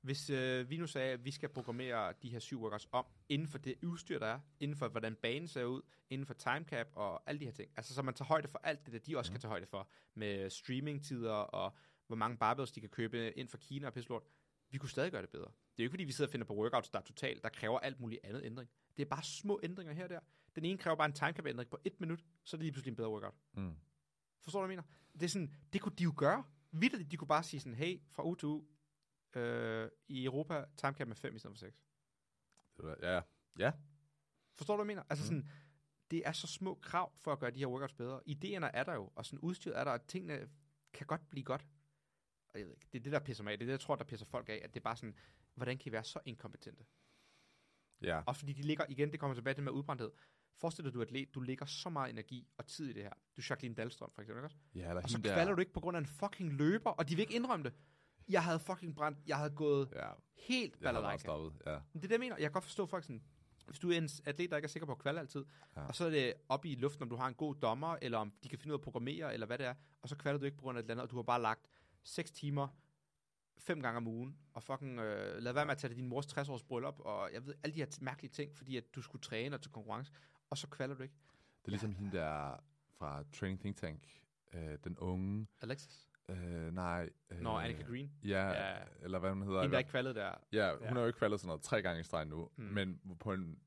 [0.00, 3.48] hvis øh, vi nu sagde, at vi skal programmere de her syv workouts om, inden
[3.48, 7.28] for det udstyr, der er, inden for hvordan banen ser ud, inden for timecap og
[7.30, 7.70] alle de her ting.
[7.76, 9.34] Altså, så man tager højde for alt det, der de også Mhm.
[9.34, 11.76] skal tage højde for, med streamingtider og
[12.06, 14.22] hvor mange barbells de kan købe ind fra Kina og pisselort.
[14.70, 15.44] Vi kunne stadig gøre det bedre.
[15.46, 17.48] Det er jo ikke, fordi vi sidder og finder på workouts, der er totalt, der
[17.48, 18.70] kræver alt muligt andet ændring.
[18.96, 20.20] Det er bare små ændringer her og der.
[20.54, 22.96] Den ene kræver bare en timecap-ændring på et minut, så er det lige pludselig en
[22.96, 23.34] bedre workout.
[23.52, 23.76] Mm.
[24.40, 24.96] Forstår du, hvad jeg mener?
[25.12, 26.44] Det er sådan, det kunne de jo gøre.
[26.72, 28.66] Vitterligt, de kunne bare sige sådan, hey, fra uge til uge,
[29.36, 31.76] øh, i Europa, timecap med 5 i stedet for 6.
[32.76, 33.20] Det var- Ja,
[33.58, 33.72] ja.
[34.56, 35.02] Forstår du, hvad jeg mener?
[35.10, 35.26] Altså Mm.
[35.42, 35.48] sådan,
[36.10, 38.20] det er så små krav for at gøre de her workouts bedre.
[38.28, 40.48] Idéerne er der jo, og sådan udstyret er der, og tingene
[40.92, 41.66] kan godt blive godt.
[42.48, 43.58] Og jeg ved ikke, det er det, der pisser mig af.
[43.58, 45.16] Det er det, jeg tror, der pisser folk af, at det er bare sådan,
[45.54, 46.84] hvordan kan I være så inkompetente?
[48.02, 48.22] ja.
[48.26, 50.10] Også fordi de ligger, igen, det kommer tilbage til med udbrændthed.
[50.58, 53.10] Forestil dig, du er atlet, du lægger så meget energi og tid i det her.
[53.10, 55.60] Du er Jacqueline Dahlstrøm, for eksempel, ikke ja eller Og så hende der- kvalder du
[55.60, 57.72] ikke på grund af en fucking løber, og de vil ikke indrømme det.
[58.28, 61.18] Jeg havde fucking brændt, jeg havde gået Ja, helt jeg bare balalaika.
[61.20, 61.62] stoppet.
[61.66, 61.72] Ja.
[61.72, 62.36] Men Det er det, jeg mener.
[62.36, 63.22] Jeg kan godt forstå folk sådan,
[63.66, 65.44] hvis du er en atlet, der ikke er sikker på at kvalde altid,
[65.76, 65.82] ja.
[65.86, 68.32] Og så er det oppe i luften, om du har en god dommer, eller om
[68.42, 70.44] de kan finde ud af at programmere, eller hvad det er, og så kvalder du
[70.44, 71.66] ikke på grund af et eller andet, og du har bare lagt
[72.04, 72.68] 6 timer
[73.58, 76.26] fem gange om ugen, og fucking øh, lad være med at tage til din mors
[76.26, 79.56] 60-års bryllup, og jeg ved, alle de her mærkelige ting, fordi at du skulle træne
[79.56, 80.12] og til konkurrence,
[80.50, 81.14] og så kvalder du ikke.
[81.60, 82.56] Det er ligesom hende der
[82.98, 84.20] fra Training Think Tank,
[84.54, 86.08] øh, den unge, Alexis?
[86.28, 87.10] øh, nej.
[87.30, 88.12] Øh, Nå, Annika Green.
[88.24, 88.78] Ja, Ja.
[89.00, 89.60] eller hvad hun hedder.
[89.60, 90.34] Hende, der ikke kvaldet der.
[90.52, 90.88] Ja, hun Ja.
[90.92, 92.64] har jo ikke faldet sådan noget tre gange i streg nu, Mm.
[92.64, 93.58] men på en,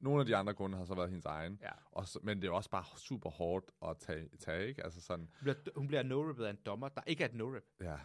[0.00, 1.58] nogle af de andre grunde har så været hendes egen.
[1.62, 1.70] Ja.
[1.92, 4.84] Og så, men det er også bare super hårdt at tage, tage ikke?
[4.84, 7.74] Altså sådan, Hun bliver, hun bliver no-rippet af en dommer, der ikke er et no-rip.
[7.80, 7.98] ja.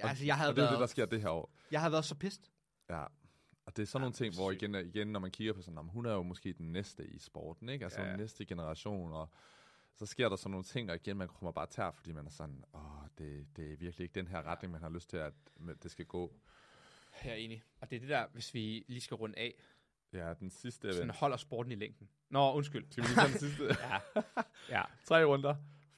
[0.00, 1.52] Ja, altså, jeg havde, Og det er været, det, der sker det her år.
[1.70, 2.52] jeg havde været så pist.
[2.90, 3.04] Ja.
[3.66, 5.78] Og det er sådan Ja, nogle ting, hvor igen, igen, når man kigger på sådan,
[5.78, 7.84] om hun er jo måske den næste i sporten, ikke?
[7.84, 8.08] Altså Ja.
[8.08, 9.30] den næste generation, og
[9.94, 12.30] så sker der sådan nogle ting, og igen, man kommer bare tær, fordi man er
[12.30, 12.80] sådan, åh,
[13.18, 15.32] det, det er virkelig ikke den her retning, man har lyst til, at
[15.82, 16.32] det skal gå.
[17.24, 17.62] Jeg er enig.
[17.80, 19.54] Og det er det der, hvis vi lige skal runde af,
[20.12, 21.18] Ja, den sidste sådan event.
[21.18, 22.08] holder sporten i længden.
[22.30, 22.86] Nå, undskyld.
[22.90, 23.64] Skal vi lige tage den sidste?
[23.88, 23.98] ja.
[24.68, 24.82] ja.
[25.08, 25.54] Tre runder.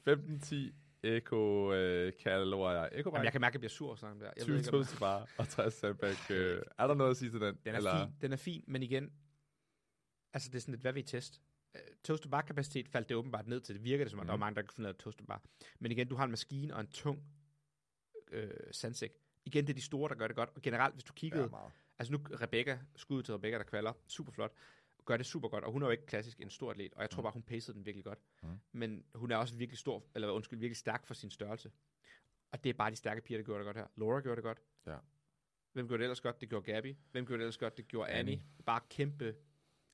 [0.08, 0.54] 15-10
[1.02, 2.88] eko øh, kalorier.
[2.92, 4.30] Eko Jamen, jeg kan mærke, at jeg bliver sur sådan der.
[4.36, 6.14] Jeg 20 ved ikke, om- toast bar og 60 sandbag.
[6.30, 7.58] Øh, er der noget at sige til den?
[7.64, 8.06] den er Eller...
[8.06, 9.12] fin, den er fin, men igen,
[10.32, 11.40] altså det er sådan lidt, hvad vil I teste?
[11.74, 13.74] Uh, toast to bar kapacitet faldt det åbenbart ned til.
[13.74, 14.26] Det virker det som, at mm.
[14.26, 14.40] der var Mhm.
[14.40, 15.42] mange, der kan finde ud af bar.
[15.78, 17.22] Men igen, du har en maskine og en tung
[18.30, 19.10] øh, sandsæk.
[19.44, 20.50] Igen, det er de store, der gør det godt.
[20.56, 21.72] Og generelt, hvis du kiggede, Ja, meget.
[21.98, 24.52] Altså nu Rebecca, skud til Rebecca, der kvalder, super flot,
[25.08, 27.10] gør det super godt, og hun er jo ikke klassisk en stor atlet, og jeg
[27.10, 27.24] tror Mm.
[27.24, 28.18] bare, hun pacede den virkelig godt.
[28.42, 28.58] Mm.
[28.72, 31.72] Men hun er også virkelig stor, eller undskyld, virkelig stærk for sin størrelse.
[32.50, 33.86] Og det er bare de stærke piger, der gjorde det godt her.
[33.96, 34.58] Laura gjorde det godt.
[34.86, 34.96] Ja.
[35.72, 36.40] Hvem gjorde det ellers godt?
[36.40, 36.96] Det gjorde Gabby.
[37.12, 37.76] Hvem gjorde det ellers godt?
[37.76, 38.32] Det gjorde Annie.
[38.34, 38.44] Annie.
[38.66, 39.34] Bare kæmpe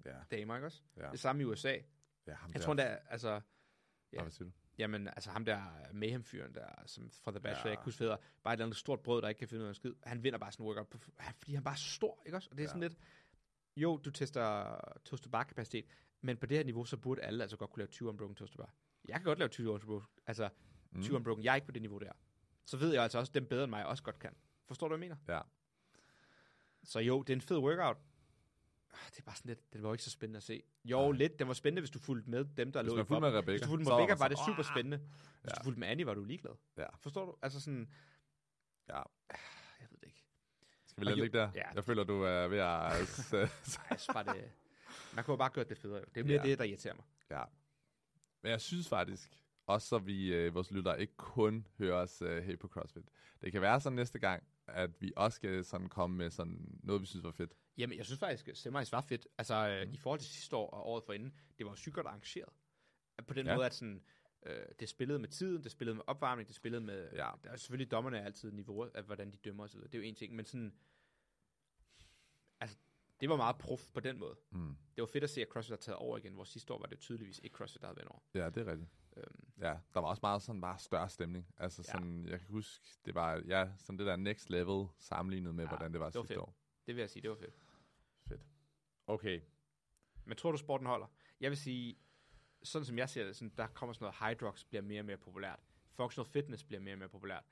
[0.04, 0.82] Ja, damer, ikke også?
[0.96, 1.10] ja.
[1.10, 1.76] Det samme i USA.
[2.26, 2.64] ja ham Jeg der.
[2.64, 3.40] tror, der, altså,
[4.12, 4.22] Ja.
[4.22, 4.52] Hvad siger du?
[4.78, 5.62] jamen, altså ham der
[5.92, 7.68] Mayhem-fyren der, som fra The Bachelor, Ja.
[7.68, 9.66] jeg kan huske fædre, bare et eller andet stort brød, der ikke kan finde ud
[9.66, 9.94] af en skid.
[10.02, 10.98] Han vinder bare sådan en workout, på,
[11.36, 12.48] fordi han bare er stor, ikke også?
[12.50, 12.68] Og det er Ja.
[12.68, 12.98] sådan lidt,
[13.76, 15.84] jo, du tester toast bar kapacitet,
[16.20, 18.56] men på det her niveau, så burde alle altså godt kunne lave 20 unbroken toast
[18.56, 18.74] bar.
[19.08, 20.48] Jeg kan godt lave 20 unbroken, altså
[21.02, 21.14] 20 Mm.
[21.16, 22.12] unbroken, jeg er ikke på det niveau der.
[22.66, 24.34] Så ved jeg altså også, dem bedre end mig også godt kan.
[24.66, 25.34] Forstår du, hvad jeg mener?
[25.36, 25.40] Ja.
[26.84, 27.96] Så jo, det er en fed workout.
[29.10, 30.62] det er bare sådan lidt, det var ikke så spændende at se.
[30.84, 31.38] Jo, lidt.
[31.38, 33.50] Det var spændende, hvis du fulgte med dem, der Hvis lå i fulgte med Rebecca,
[33.52, 34.96] Hvis du fulgte med var Rebecca, man var det sådan, super "Ah." spændende.
[35.42, 35.54] Hvis Ja.
[35.58, 36.52] du fulgte med Annie, var du ligeglad.
[36.76, 36.86] Ja.
[36.96, 37.36] Forstår du?
[37.42, 37.92] Altså sådan,
[38.88, 39.02] Ja.
[39.80, 40.24] jeg ved det ikke.
[40.94, 41.50] Skal vi lade ligge der?
[41.54, 41.62] ja.
[41.74, 42.92] Jeg føler, du er ved at...
[44.14, 44.50] Nej, bare, det,
[45.14, 46.04] man kunne jo bare gøre det federe.
[46.14, 46.50] Det er mere Ja.
[46.50, 47.04] det, der irriterer mig.
[47.30, 47.42] ja.
[48.42, 49.30] Men jeg synes faktisk,
[49.66, 53.04] også så vi, øh, vores lyttere, ikke kun hører os øh, her på CrossFit.
[53.40, 57.02] Det kan være sådan næste gang, at vi også skal sådan komme med sådan noget,
[57.02, 57.52] vi synes var fedt.
[57.78, 59.26] Jamen, jeg synes faktisk, at Semis var fedt.
[59.38, 59.92] Altså, mm.
[59.92, 62.48] i forhold til sidste år og året forinden, det var jo sygt godt arrangeret.
[63.26, 63.54] På den ja.
[63.54, 64.02] måde, at sådan,
[64.44, 67.12] øh, det spillede med tiden, det spillede med opvarmning, det spillede med...
[67.12, 67.30] Ja.
[67.44, 69.80] Der er selvfølgelig dommerne er altid niveau af, hvordan de dømmer osv.
[69.80, 70.74] Det er jo en ting, men sådan...
[72.60, 72.76] Altså,
[73.20, 74.36] det var meget prof på den måde.
[74.50, 74.76] Mm.
[74.96, 76.86] Det var fedt at se, at CrossFit har taget over igen, hvor sidste år var
[76.86, 78.20] det tydeligvis ikke CrossFit, der havde været over.
[78.34, 78.90] Ja, det er rigtigt.
[79.16, 81.46] Øhm, Ja, der var også meget sådan bare større stemning.
[81.56, 81.92] Altså Ja.
[81.92, 85.68] sådan, jeg kan huske, det var ja, sådan det der next level sammenlignet med, Ja,
[85.68, 86.40] hvordan det var det var sidste fedt.
[86.40, 86.54] år.
[86.86, 87.54] det vil jeg sige, det var fedt.
[88.28, 88.40] Fedt.
[89.06, 89.40] Okay.
[90.24, 91.06] Men tror du, sporten holder?
[91.40, 91.96] Jeg vil sige,
[92.64, 95.16] sådan som jeg ser det, sådan, der kommer sådan noget, Hydrox bliver mere og mere
[95.16, 95.60] populært.
[95.90, 97.44] Functional fitness bliver mere og mere populært.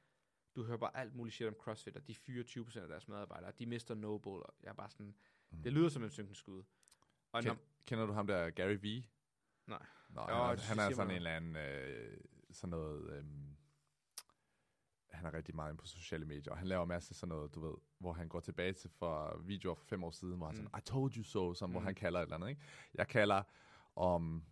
[0.57, 3.53] Du hører bare alt muligt shit om CrossFit, og de fyrer 20% af deres medarbejdere.
[3.59, 5.15] De mister Noble, og jeg er bare sådan...
[5.51, 5.63] Mm.
[5.63, 6.63] Det lyder som en synkende skud.
[7.33, 9.03] Og når, Ken, kender du ham der, Gary V?
[9.67, 9.87] Nej.
[10.09, 12.21] Nå, Jo, han, er, det han er sådan en eller anden, øh,
[12.51, 13.25] sådan noget, øh,
[15.11, 17.61] han er rigtig meget på sociale medier, og han laver masser af sådan noget, du
[17.61, 20.63] ved, hvor han går tilbage til for videoer for fem år siden, hvor han Mm.
[20.63, 21.73] sådan, I told you so, som, mm.
[21.73, 22.63] hvor han kalder et eller andet, ikke?
[22.95, 23.43] Jeg kalder
[23.97, 24.45] om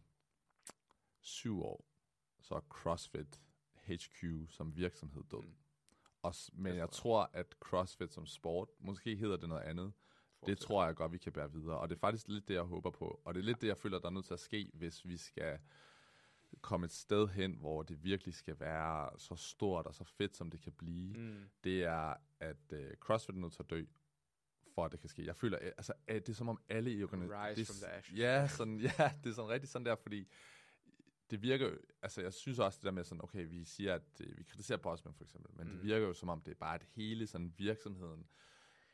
[1.20, 1.84] syv år,
[2.40, 3.40] så er CrossFit
[3.82, 5.42] HQ som virksomhed død.
[5.42, 5.54] Mm.
[6.22, 9.92] Og, men jeg tror at CrossFit som sport, måske hedder det noget andet,
[10.46, 11.78] det tror jeg godt, vi kan bære videre.
[11.78, 13.20] Og det er faktisk lidt det, jeg håber på.
[13.24, 15.16] Og det er lidt det, jeg føler, der er nødt til at ske, hvis vi
[15.16, 15.58] skal
[16.60, 20.50] komme et sted hen, hvor det virkelig skal være så stort og så fedt, som
[20.50, 21.14] det kan blive.
[21.14, 21.50] Mm.
[21.64, 23.84] Det er, at uh, CrossFit er nødt til at dø,
[24.74, 25.26] for at det kan ske.
[25.26, 27.48] Jeg føler, øh, altså, at det er som om alle i organisationen...
[27.48, 28.18] Rise det, from the ashes.
[28.18, 30.28] Ja, sådan, ja, det er sådan rigtig sådan der, fordi
[31.30, 34.20] det virker jo- altså jeg synes også det der med sådan, okay, vi siger, at
[34.20, 35.72] øh, vi kritiserer Bosman for eksempel, men mm.
[35.72, 38.26] det virker jo som om, det er bare et hele sådan virksomheden, det.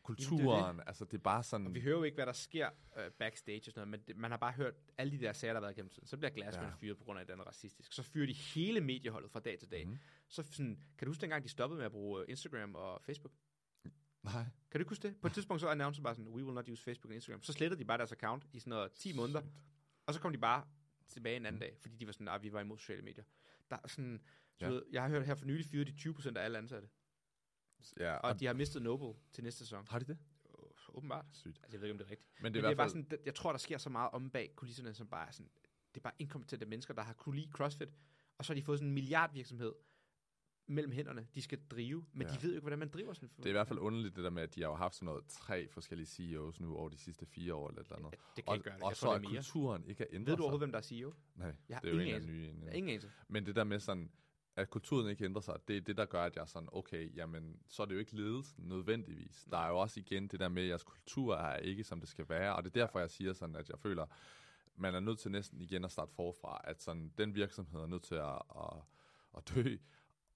[0.03, 3.13] kulturen, altså det er bare sådan, Og vi hører jo ikke, hvad der sker uh,
[3.19, 5.61] backstage og sådan noget, men det, man har bare hørt alle de der sager, der
[5.61, 6.07] har været gennem tiden.
[6.07, 6.71] Så bliver Glassman Ja.
[6.75, 7.93] fyret på grund af, den racistisk.
[7.93, 9.87] Så fyrer de hele medieholdet fra dag til dag.
[9.89, 9.99] Mm.
[10.29, 13.33] Så sådan, kan du huske dengang, de stoppede med at bruge øh, Instagram og Facebook?
[14.23, 15.17] nej, Kan du ikke huske det?
[15.21, 17.43] På et tidspunkt så annoncerede bare sådan, we will not use Facebook og Instagram.
[17.43, 19.43] Så slettede de bare deres account i sådan noget 10 måneder,
[20.07, 20.65] og så kom de bare
[21.09, 23.25] tilbage en anden dag, fordi de var sådan, at vi var imod sociale medier.
[23.71, 24.23] Der er sådan,
[24.61, 24.69] Ja.
[24.69, 26.89] ved, jeg har hørt her for nylig fyret de 20% af alle ansatte,
[28.01, 29.87] ja, og, og de har mistet Noble til næste sæson.
[29.89, 30.19] har de det?
[30.95, 31.27] Åbenbart.
[31.33, 31.59] Sygt.
[31.63, 32.31] Altså, jeg ved ikke, om det er rigtigt.
[32.39, 33.59] Men Men det det er er, i bare hvert fald, sådan, det- jeg tror, der
[33.59, 35.51] sker så meget om bag kulisserne, som bare er sådan,
[35.95, 37.89] det er bare inkompetente mennesker, der har kunne lide CrossFit,
[38.39, 39.73] og så har de fået sådan en milliardvirksomhed
[40.67, 42.33] mellem hænderne, de skal drive, men Ja.
[42.33, 42.39] ja.
[42.39, 44.25] de ved jo ikke, hvordan man driver sådan det er i hvert fald underligt det
[44.25, 46.97] der med, at de har jo haft sådan noget tre forskellige CEOs nu over de
[46.97, 48.13] sidste fire år eller et eller andet.
[48.37, 48.83] Det kan og, gøre det.
[48.83, 49.31] og Jeg så tror, er er mere.
[49.35, 51.15] kulturen ikke at ændre Ved du overhovedet, hvem der er CEO?
[51.35, 52.73] Nej, Jeg det er jo en ingen anden ny en.
[52.75, 53.11] Ingen anelse.
[53.29, 54.11] Men det der med sådan,
[54.57, 57.17] at kulturen ikke ændrer sig, det er det, der gør, at jeg er sådan, okay,
[57.17, 59.47] jamen, så er det jo ikke ledelsen nødvendigvis.
[59.51, 62.09] Der er jo også igen det der med, at jeres kultur er ikke, som det
[62.09, 64.07] skal være, og det er derfor, jeg siger sådan, at jeg føler,
[64.77, 68.03] man er nødt til næsten igen at starte forfra, at sådan, den virksomhed er nødt
[68.03, 68.73] til at, at,
[69.37, 69.77] at dø,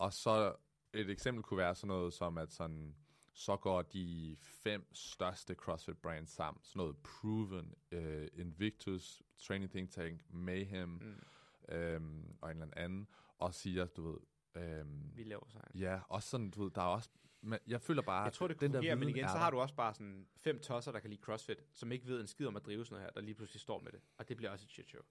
[0.01, 0.55] og så
[0.93, 2.97] et eksempel kunne være sådan noget som, at sådan,
[3.33, 6.61] så går de fem største CrossFit brands sammen.
[6.65, 11.75] Sådan noget Proven, uh, Invictus, Training Think Tank, Mayhem, mm.
[11.75, 13.09] Øhm, og en eller anden,
[13.39, 14.19] og siger, du ved,
[14.63, 15.63] øhm, Vi laver sig.
[15.75, 17.11] ja, også sådan, du ved, der er også,
[17.41, 19.41] men jeg føler bare, Jeg tror, det den kunne fungere, men viden igen, så der.
[19.41, 22.27] har du også bare sådan fem tosser, der kan lide CrossFit, som ikke ved en
[22.27, 24.01] skid om at drive sådan noget her, der lige pludselig står med det.
[24.19, 25.03] Og det bliver også et shit show.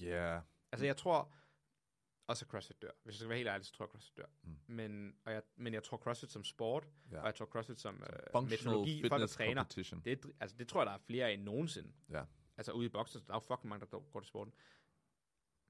[0.00, 0.42] Ja, yeah.
[0.72, 1.32] Altså, jeg tror
[2.26, 2.90] også, at CrossFit dør.
[3.02, 4.26] Hvis jeg skal være helt ærlig, så tror jeg, CrossFit dør.
[4.42, 4.56] Mm.
[4.66, 7.20] Men, og jeg, men jeg tror CrossFit som sport, Ja.
[7.20, 8.02] og jeg tror CrossFit som,
[8.32, 9.64] som øh, metodologi, folk der træner,
[10.04, 11.92] det, altså, det tror jeg, der er flere end nogensinde.
[12.10, 12.24] Ja.
[12.56, 14.54] Altså ude i boksen, der er jo fucking mange, der går til sporten.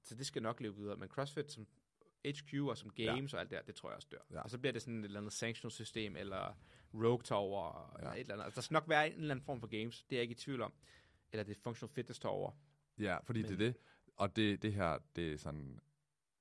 [0.02, 0.96] Så det skal nok leve videre.
[0.96, 1.66] Men CrossFit som
[2.26, 3.36] HQ og som games ja.
[3.36, 4.18] og alt det der, det tror jeg også dør.
[4.30, 4.40] Ja.
[4.40, 6.58] Og så bliver det sådan et eller andet sanctional system, eller
[6.94, 7.98] Rogue Tower, ja.
[7.98, 8.44] eller et eller andet.
[8.44, 10.32] Altså, der skal nok være en eller anden form for games, det er jeg ikke
[10.32, 10.72] i tvivl om.
[11.32, 12.52] Eller det er Functional Fitness Tower.
[12.98, 13.50] Ja, fordi Men.
[13.50, 13.76] det er det.
[14.16, 15.80] Og det, det her, det er sådan...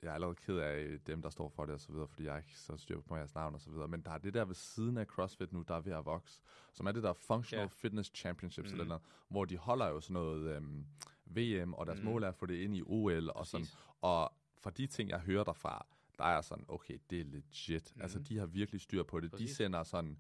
[0.04, 2.38] Jeg er allerede ked af dem, der står for det og så videre, fordi jeg
[2.38, 3.88] ikke så styr på jeres navn og så videre.
[3.88, 6.42] Men der er det der ved siden af CrossFit nu, der er ved at vokse,
[6.74, 7.68] som er det der Functional Ja.
[7.68, 8.74] Fitness Championships Mhm.
[8.74, 10.86] eller noget, hvor de holder jo sådan noget øhm,
[11.26, 12.06] VM, og deres Mhm.
[12.10, 13.64] mål er at få det ind i OL og sådan.
[13.66, 13.78] Præcis.
[14.02, 15.86] Og fra de ting, jeg hører derfra,
[16.18, 17.94] der er sådan, okay, det er legit.
[17.96, 18.02] Mm.
[18.02, 19.32] Altså, de har virkelig styr på det.
[19.32, 19.56] De Præcis.
[19.56, 20.18] sender sådan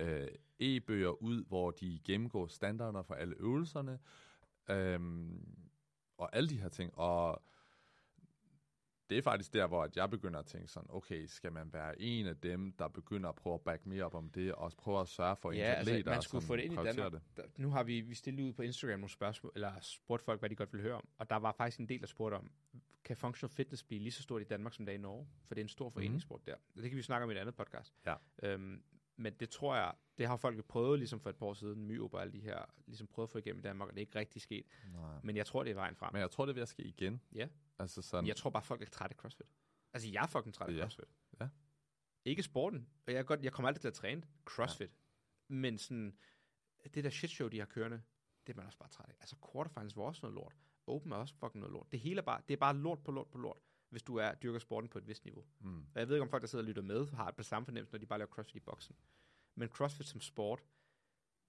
[0.00, 0.28] øh,
[0.60, 3.98] e-bøger ud, hvor de gennemgår standarder for alle øvelserne,
[4.70, 5.56] øhm,
[6.18, 6.98] og alle de her ting.
[6.98, 7.42] Og
[9.10, 12.00] det er faktisk der, hvor at jeg begynder at tænke sådan, okay, skal man være
[12.00, 14.76] en af dem, der begynder at prøve at back mere op om det, og også
[14.76, 17.12] prøve at sørge for Ja, altså, man skulle få det ind i Danmark.
[17.36, 20.50] Der, nu har vi, vi stillet ud på Instagram nogle spørgsmål, eller spurgt folk, hvad
[20.50, 21.08] de godt vil høre om.
[21.18, 22.50] Og der var faktisk en del, der spurgte om,
[23.04, 25.26] kan functional fitness blive lige så stort i Danmark, som det er i Norge?
[25.46, 26.54] For det er en stor foreningssport der.
[26.74, 27.94] Det kan vi snakke om i et andet podcast.
[28.06, 28.14] Ja.
[28.42, 28.82] Øhm,
[29.16, 31.86] men det tror jeg, det har folk jo prøvet ligesom for et par år siden,
[31.86, 34.06] Myop og alle de her, ligesom prøvet at få igennem i Danmark, og det er
[34.06, 34.66] ikke rigtig sket.
[34.92, 35.20] Nej.
[35.22, 36.12] Men jeg tror, det er vejen frem.
[36.12, 37.20] Men jeg tror, det er ved at ske igen.
[37.34, 37.48] Ja.
[37.78, 39.46] Altså sådan, Jeg tror bare, folk er trætte af CrossFit.
[39.92, 40.80] Altså, jeg er fucking træt af Ja.
[40.82, 41.14] CrossFit.
[41.40, 41.48] Ja.
[42.24, 42.88] Ikke sporten.
[43.06, 44.90] Og jeg, godt, jeg kommer aldrig til at træne CrossFit.
[44.90, 45.54] Ja.
[45.54, 46.18] Men sådan,
[46.94, 48.02] det der shit show, de har kørende,
[48.46, 49.14] det er man også bare træt af.
[49.20, 50.56] Altså, quarterfinals var også noget lort.
[50.86, 51.92] Open er også fucking noget lort.
[51.92, 53.58] Det hele er bare, det er bare lort på lort på lort,
[53.88, 55.44] hvis du er dyrker sporten på et vist niveau.
[55.60, 57.66] mm, Og jeg ved ikke, om folk, der sidder og lytter med, har et samme
[57.66, 58.96] fornemmelse, når de bare laver CrossFit i boksen.
[59.54, 60.64] Men CrossFit som sport,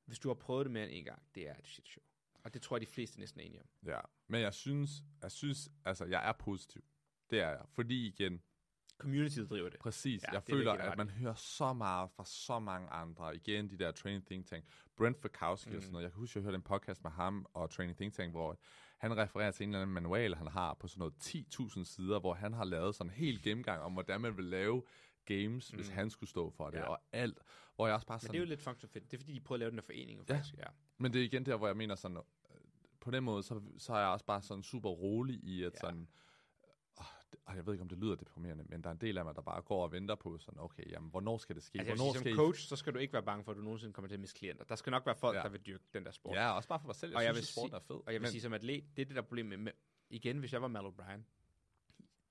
[0.06, 2.04] hvis du har prøvet det mere end en gang, det er et shit show.
[2.48, 3.68] Og det tror jeg, de fleste næsten er enige om.
[3.86, 4.00] ja.
[4.28, 4.90] Men jeg synes,
[5.22, 6.84] jeg synes, altså, jeg er positiv.
[7.30, 7.66] Det er jeg.
[7.70, 8.42] Fordi igen,
[8.98, 9.80] Communityet driver det.
[9.80, 10.24] Præcis.
[10.24, 13.36] Ja, jeg det er føler, at man hører så meget fra så mange andre.
[13.36, 14.66] Igen, de der Training Think Tank.
[14.98, 15.76] Brent Fakowski mm.
[15.76, 16.04] og sådan noget.
[16.04, 18.60] Jeg kan huske, jeg hørte en podcast med ham og Training Think Tank, hvor
[18.98, 22.34] han refererer til en eller anden manual, han har på sådan noget 10.000 sider, hvor
[22.34, 24.84] han har lavet sådan en hel gennemgang om, hvordan man vil lave
[25.28, 25.76] games, mm.
[25.78, 26.84] hvis han skulle stå for det, Ja.
[26.84, 27.40] og alt.
[27.76, 29.12] Hvor jeg også bare Men sådan, det er jo lidt functional fit.
[29.12, 30.20] Det er fordi, de prøver at lave den her forening.
[30.20, 30.36] jo Ja.
[30.36, 30.58] Faktisk.
[30.58, 30.64] ja.
[30.98, 32.24] men det er igen der, hvor jeg mener sådan, øh,
[33.00, 35.80] på den måde, så, så er jeg også bare sådan super rolig i, at Ja.
[35.80, 36.08] sådan,
[37.46, 39.36] og jeg ved ikke, om det lyder deprimerende, men der er en del af mig,
[39.36, 41.80] der bare går og venter på sådan, okay, jamen, hvornår skal det ske?
[41.80, 43.44] Altså, jeg vil hvornår sige, skal som I coach, så skal du ikke være bange
[43.44, 44.64] for, at du nogensinde kommer til at miste klienter.
[44.64, 45.42] Der skal nok være folk, ja.
[45.44, 46.36] Der vil dyrke den der sport.
[46.36, 47.12] Ja, også bare for mig selv.
[47.12, 47.96] Jeg Og jeg synes, vil at sporten sige- er fed.
[47.96, 49.72] Og jeg vil men, sige som atlet, det er det der problem med
[50.10, 51.22] igen, hvis jeg var Mal O'Brien,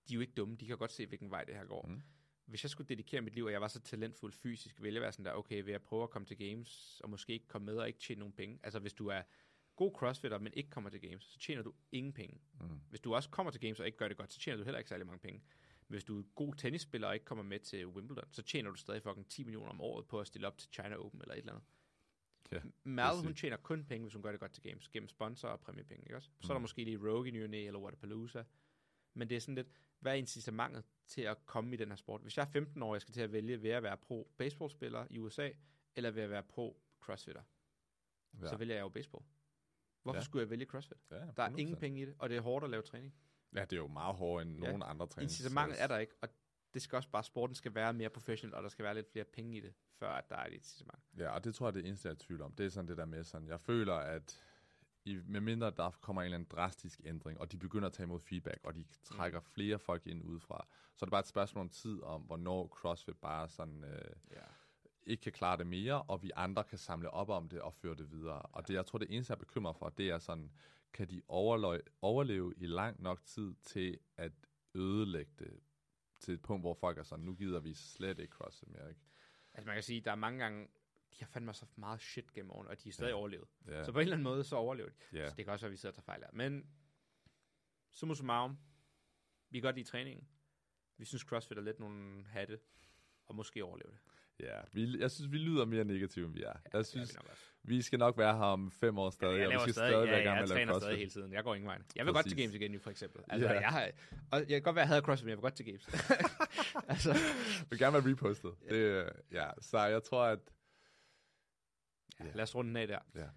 [0.09, 1.86] de er jo ikke dumme, de kan godt se, hvilken vej det her går.
[1.89, 2.02] Mm.
[2.47, 2.51] Mm.
[2.51, 5.12] Hvis jeg skulle dedikere mit liv, og jeg var så talentfuld fysisk, ville jeg være
[5.12, 7.77] sådan der, okay, vil jeg prøve at komme til games, og måske ikke komme med
[7.77, 8.59] og ikke tjene nogen penge.
[8.62, 9.23] Altså hvis du er
[9.77, 12.40] god crossfitter, men ikke kommer til games, så tjener du ingen penge.
[12.60, 12.81] Mm.
[12.90, 14.78] Hvis du også kommer til games og ikke gør det godt, så tjener du heller
[14.78, 15.43] ikke særlig mange penge.
[15.89, 18.77] Men hvis du er god tennisspiller og ikke kommer med til Wimbledon, så tjener du
[18.77, 21.39] stadig fucking 10 millioner om året på at stille op til China Open eller et
[21.39, 21.64] eller andet.
[22.52, 25.48] Ja, Mal, hun tjener kun penge, hvis hun gør det godt til games, gennem sponsor
[25.48, 26.31] og præmiepenge, ikke også?
[26.40, 26.62] Så er der Mm.
[26.62, 28.44] måske lige Rogue i eller Waterpalooza.
[29.14, 29.68] Men det er sådan lidt,
[30.01, 32.20] hvad er incitamentet til at komme i den her sport?
[32.22, 35.06] Hvis jeg er 15 år, jeg skal til at vælge, vil jeg være pro baseballspiller
[35.10, 35.50] i USA,
[35.96, 37.42] eller vil jeg være pro crossfitter?
[38.40, 38.46] Ja.
[38.48, 39.24] Så vælger jeg jo baseball.
[40.02, 40.24] Hvorfor ja.
[40.24, 40.98] Skulle jeg vælge crossfit?
[41.10, 41.56] Ja, Der er 100%.
[41.58, 43.14] ingen penge i det, og det er hårdt at lave træning.
[43.54, 44.66] Ja, det er jo meget hårdere end Ja.
[44.66, 45.30] nogen andre træning.
[45.30, 46.28] Incitamentet er der ikke, og
[46.74, 49.24] det skal også bare, sporten skal være mere professionel, og der skal være lidt flere
[49.24, 51.02] penge i det, før at der er et incitament.
[51.18, 52.52] Ja, og det tror jeg, det det eneste, jeg er i tvivl om.
[52.52, 54.40] Det er sådan det der med sådan, jeg føler, at
[55.06, 58.04] i, med mindre der kommer en eller anden drastisk ændring, og de begynder at tage
[58.04, 60.66] imod feedback, og de trækker flere folk ind udefra,
[60.96, 64.40] så er det bare et spørgsmål om tid om, hvornår CrossFit bare sådan, øh, Ja.
[65.02, 67.94] ikke kan klare det mere, og vi andre kan samle op om det og føre
[67.94, 68.42] det videre.
[68.42, 70.50] Og det, jeg tror, det eneste, jeg er bekymret for, det er sådan,
[70.92, 74.32] kan de overleve, overleve i lang nok tid til at
[74.74, 75.60] ødelægge det
[76.20, 79.00] til et punkt, hvor folk er sådan, nu gider vi slet ikke CrossFit mere, ikke?
[79.54, 80.68] Altså man kan sige, der er mange gange,
[81.18, 83.14] de har fandme så meget shit gennem årene, og de er stadig ja.
[83.14, 83.18] Ja.
[83.20, 83.48] overlevet.
[83.68, 84.94] Ja, Så på en eller anden måde, så overlever de.
[85.18, 85.28] ja.
[85.28, 86.30] Så det kan også være, at vi sidder og tager fejl her.
[86.32, 86.66] Men
[87.90, 88.59] summa summarum,
[89.51, 90.28] vi kan godt lide træningen.
[90.98, 92.59] Vi synes, CrossFit er lidt nogle hatte,
[93.26, 93.98] og måske overleve det.
[94.40, 96.47] Ja, vi, jeg synes, vi lyder mere negative, end vi er.
[96.64, 99.47] Jeg det synes, er vi vi skal nok være her om fem år stadig, jeg
[99.47, 100.82] og vi skal stadig, stadig ja, være i gang jeg med at lave træner stadig
[100.82, 100.98] CrossFit.
[100.98, 101.32] hele tiden.
[101.32, 101.78] Jeg går ingen vej.
[101.97, 102.44] Jeg vil godt til Præcis.
[102.47, 103.22] games igen nu, for eksempel.
[103.28, 103.60] Altså, Ja.
[103.60, 103.90] jeg, har,
[104.32, 105.88] og jeg kan godt være, at jeg havde CrossFit, men jeg vil godt til games.
[106.93, 108.55] altså, Jeg vil gerne være repostet.
[108.68, 110.38] Det, øh, ja, så jeg tror, at...
[112.20, 112.30] ja, Ja.
[112.34, 112.98] lad os runde den af der.
[113.14, 113.28] Ja,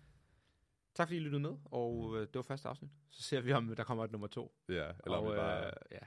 [0.93, 2.91] Tak fordi I lyttede med, og øh, det var første afsnit.
[3.09, 4.55] Så ser vi, om der kommer et nummer to.
[4.67, 5.67] ja eller og, vi bare...
[5.67, 5.99] øh, ja.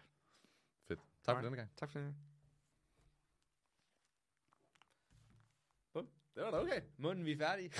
[0.88, 1.00] Fedt.
[1.22, 1.70] Tak for denne gang.
[1.76, 2.14] Tak for det.
[6.34, 6.80] Det var da okay.
[6.96, 7.70] Munden, vi er færdige.